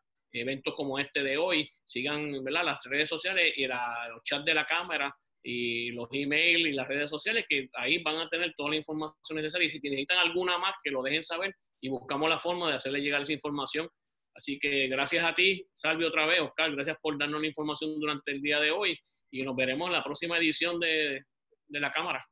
eventos 0.40 0.74
como 0.74 0.98
este 0.98 1.22
de 1.22 1.36
hoy. 1.36 1.68
Sigan 1.84 2.32
las 2.44 2.82
redes 2.84 3.08
sociales 3.08 3.52
y 3.56 3.66
la, 3.66 4.08
los 4.10 4.22
chats 4.22 4.44
de 4.44 4.54
la 4.54 4.66
cámara 4.66 5.14
y 5.42 5.90
los 5.90 6.08
emails 6.12 6.68
y 6.68 6.72
las 6.72 6.86
redes 6.86 7.10
sociales, 7.10 7.44
que 7.48 7.68
ahí 7.74 8.02
van 8.02 8.16
a 8.18 8.28
tener 8.28 8.54
toda 8.56 8.70
la 8.70 8.76
información 8.76 9.36
necesaria. 9.36 9.66
Y 9.66 9.70
si 9.70 9.80
necesitan 9.80 10.18
alguna 10.18 10.58
más, 10.58 10.74
que 10.82 10.90
lo 10.90 11.02
dejen 11.02 11.22
saber 11.22 11.54
y 11.80 11.88
buscamos 11.88 12.30
la 12.30 12.38
forma 12.38 12.68
de 12.68 12.76
hacerle 12.76 13.00
llegar 13.00 13.22
esa 13.22 13.32
información. 13.32 13.88
Así 14.34 14.58
que 14.58 14.88
gracias 14.88 15.24
a 15.24 15.34
ti, 15.34 15.66
Salvi, 15.74 16.04
otra 16.04 16.26
vez, 16.26 16.40
Oscar, 16.40 16.72
gracias 16.72 16.96
por 17.02 17.18
darnos 17.18 17.40
la 17.40 17.48
información 17.48 17.98
durante 18.00 18.32
el 18.32 18.40
día 18.40 18.60
de 18.60 18.70
hoy 18.70 18.98
y 19.30 19.42
nos 19.42 19.54
veremos 19.54 19.88
en 19.88 19.92
la 19.92 20.04
próxima 20.04 20.38
edición 20.38 20.80
de, 20.80 21.22
de 21.68 21.80
la 21.80 21.90
Cámara. 21.90 22.24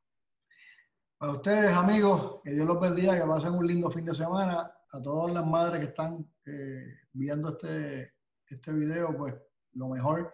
Para 1.17 1.33
ustedes, 1.33 1.71
amigos, 1.73 2.41
que 2.43 2.51
Dios 2.51 2.65
los 2.65 2.81
bendiga, 2.81 3.15
que 3.15 3.27
pasen 3.27 3.53
un 3.53 3.67
lindo 3.67 3.91
fin 3.91 4.05
de 4.05 4.15
semana. 4.15 4.71
A 4.93 5.01
todas 5.01 5.33
las 5.33 5.45
madres 5.45 5.79
que 5.79 5.89
están 5.89 6.25
eh, 6.45 6.85
viendo 7.13 7.49
este, 7.49 8.13
este 8.47 8.71
video, 8.71 9.15
pues 9.17 9.33
lo 9.73 9.87
mejor. 9.87 10.33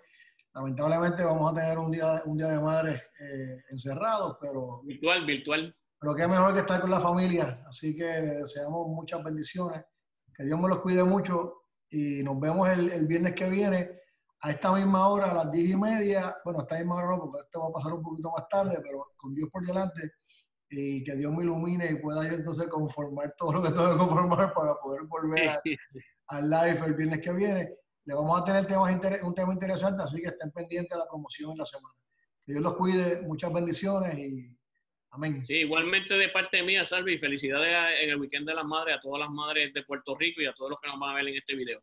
Lamentablemente 0.54 1.24
vamos 1.24 1.52
a 1.52 1.56
tener 1.56 1.78
un 1.78 1.92
día, 1.92 2.22
un 2.26 2.38
día 2.38 2.48
de 2.48 2.60
madres 2.60 3.02
eh, 3.20 3.64
encerrados, 3.70 4.38
pero... 4.42 4.82
Virtual, 4.84 5.26
virtual. 5.26 5.76
Pero 6.00 6.16
qué 6.16 6.28
mejor 6.28 6.54
que 6.54 6.62
estar 6.62 6.82
con 6.82 6.90
la 6.90 7.00
familia. 7.00 7.64
Así 7.68 7.96
que 7.96 8.06
les 8.06 8.40
deseamos 8.40 8.88
muchas 8.88 9.24
bendiciones. 9.24 9.84
Que 10.34 10.44
Dios 10.44 10.60
me 10.60 10.70
los 10.70 10.80
cuide 10.80 11.04
mucho 11.04 11.54
y 11.90 12.24
nos 12.24 12.40
vemos 12.40 12.70
el, 12.70 12.90
el 12.92 13.06
viernes 13.06 13.34
que 13.34 13.50
viene 13.50 13.98
a 14.42 14.52
esta 14.52 14.72
misma 14.74 15.08
hora, 15.08 15.32
a 15.32 15.34
las 15.34 15.52
diez 15.52 15.72
y 15.72 15.76
media, 15.76 16.38
bueno, 16.44 16.60
a 16.60 16.64
esta 16.64 16.78
misma 16.78 16.96
hora 16.96 17.08
no, 17.08 17.20
porque 17.20 17.40
esto 17.46 17.62
va 17.62 17.68
a 17.70 17.72
pasar 17.72 17.94
un 17.94 18.04
poquito 18.04 18.32
más 18.32 18.48
tarde, 18.50 18.78
pero 18.82 19.14
con 19.18 19.34
Dios 19.34 19.50
por 19.52 19.66
delante, 19.66 20.12
y 20.70 21.04
que 21.04 21.16
Dios 21.16 21.32
me 21.34 21.44
ilumine 21.44 21.92
y 21.92 21.96
pueda 21.96 22.28
yo 22.28 22.36
entonces 22.36 22.68
conformar 22.68 23.34
todo 23.38 23.54
lo 23.54 23.64
que 23.64 23.70
tengo 23.70 23.92
que 23.92 23.98
conformar 23.98 24.54
para 24.54 24.76
poder 24.76 25.04
volver 25.04 25.60
al 26.28 26.50
live 26.50 26.86
el 26.86 26.94
viernes 26.94 27.22
que 27.22 27.32
viene. 27.32 27.70
Le 28.06 28.14
vamos 28.14 28.42
a 28.42 28.46
tener 28.46 28.66
temas 28.66 28.94
un 29.24 29.36
tema 29.36 29.54
interesante, 29.54 30.04
así 30.04 30.22
que 30.22 30.28
estén 30.28 30.52
pendientes 30.52 30.90
de 30.90 30.98
la 30.98 31.08
promoción 31.08 31.52
en 31.52 31.58
la 31.58 31.66
semana. 31.66 31.96
Que 32.46 32.54
Dios 32.54 32.64
los 32.64 32.76
cuide, 32.76 33.22
muchas 33.22 33.52
bendiciones 33.52 34.18
y 34.18 34.50
amén. 35.12 35.46
Sí, 35.46 35.56
igualmente 35.56 36.14
de 36.14 36.30
parte 36.30 36.64
mía, 36.64 36.86
Salvi, 36.86 37.20
felicidades 37.20 38.02
en 38.02 38.10
el 38.10 38.20
Weekend 38.20 38.48
de 38.48 38.56
las 38.56 38.66
Madres 38.66 38.98
a 38.98 39.02
todas 39.02 39.20
las 39.20 39.30
madres 39.30 39.74
de 39.74 39.84
Puerto 39.84 40.16
Rico 40.16 40.42
y 40.42 40.46
a 40.46 40.54
todos 40.54 40.72
los 40.72 40.80
que 40.80 40.88
nos 40.88 41.00
van 41.00 41.12
a 41.12 41.16
ver 41.16 41.28
en 41.28 41.36
este 41.36 41.56
video. 41.56 41.82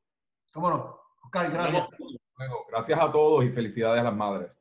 ¿Cómo 0.53 0.70
no? 0.70 1.01
Oscar, 1.24 1.51
gracias. 1.51 1.89
Bueno, 2.37 2.57
gracias 2.70 2.99
a 3.01 3.12
todos 3.12 3.45
y 3.45 3.51
felicidades 3.51 4.01
a 4.01 4.05
las 4.05 4.14
madres. 4.14 4.57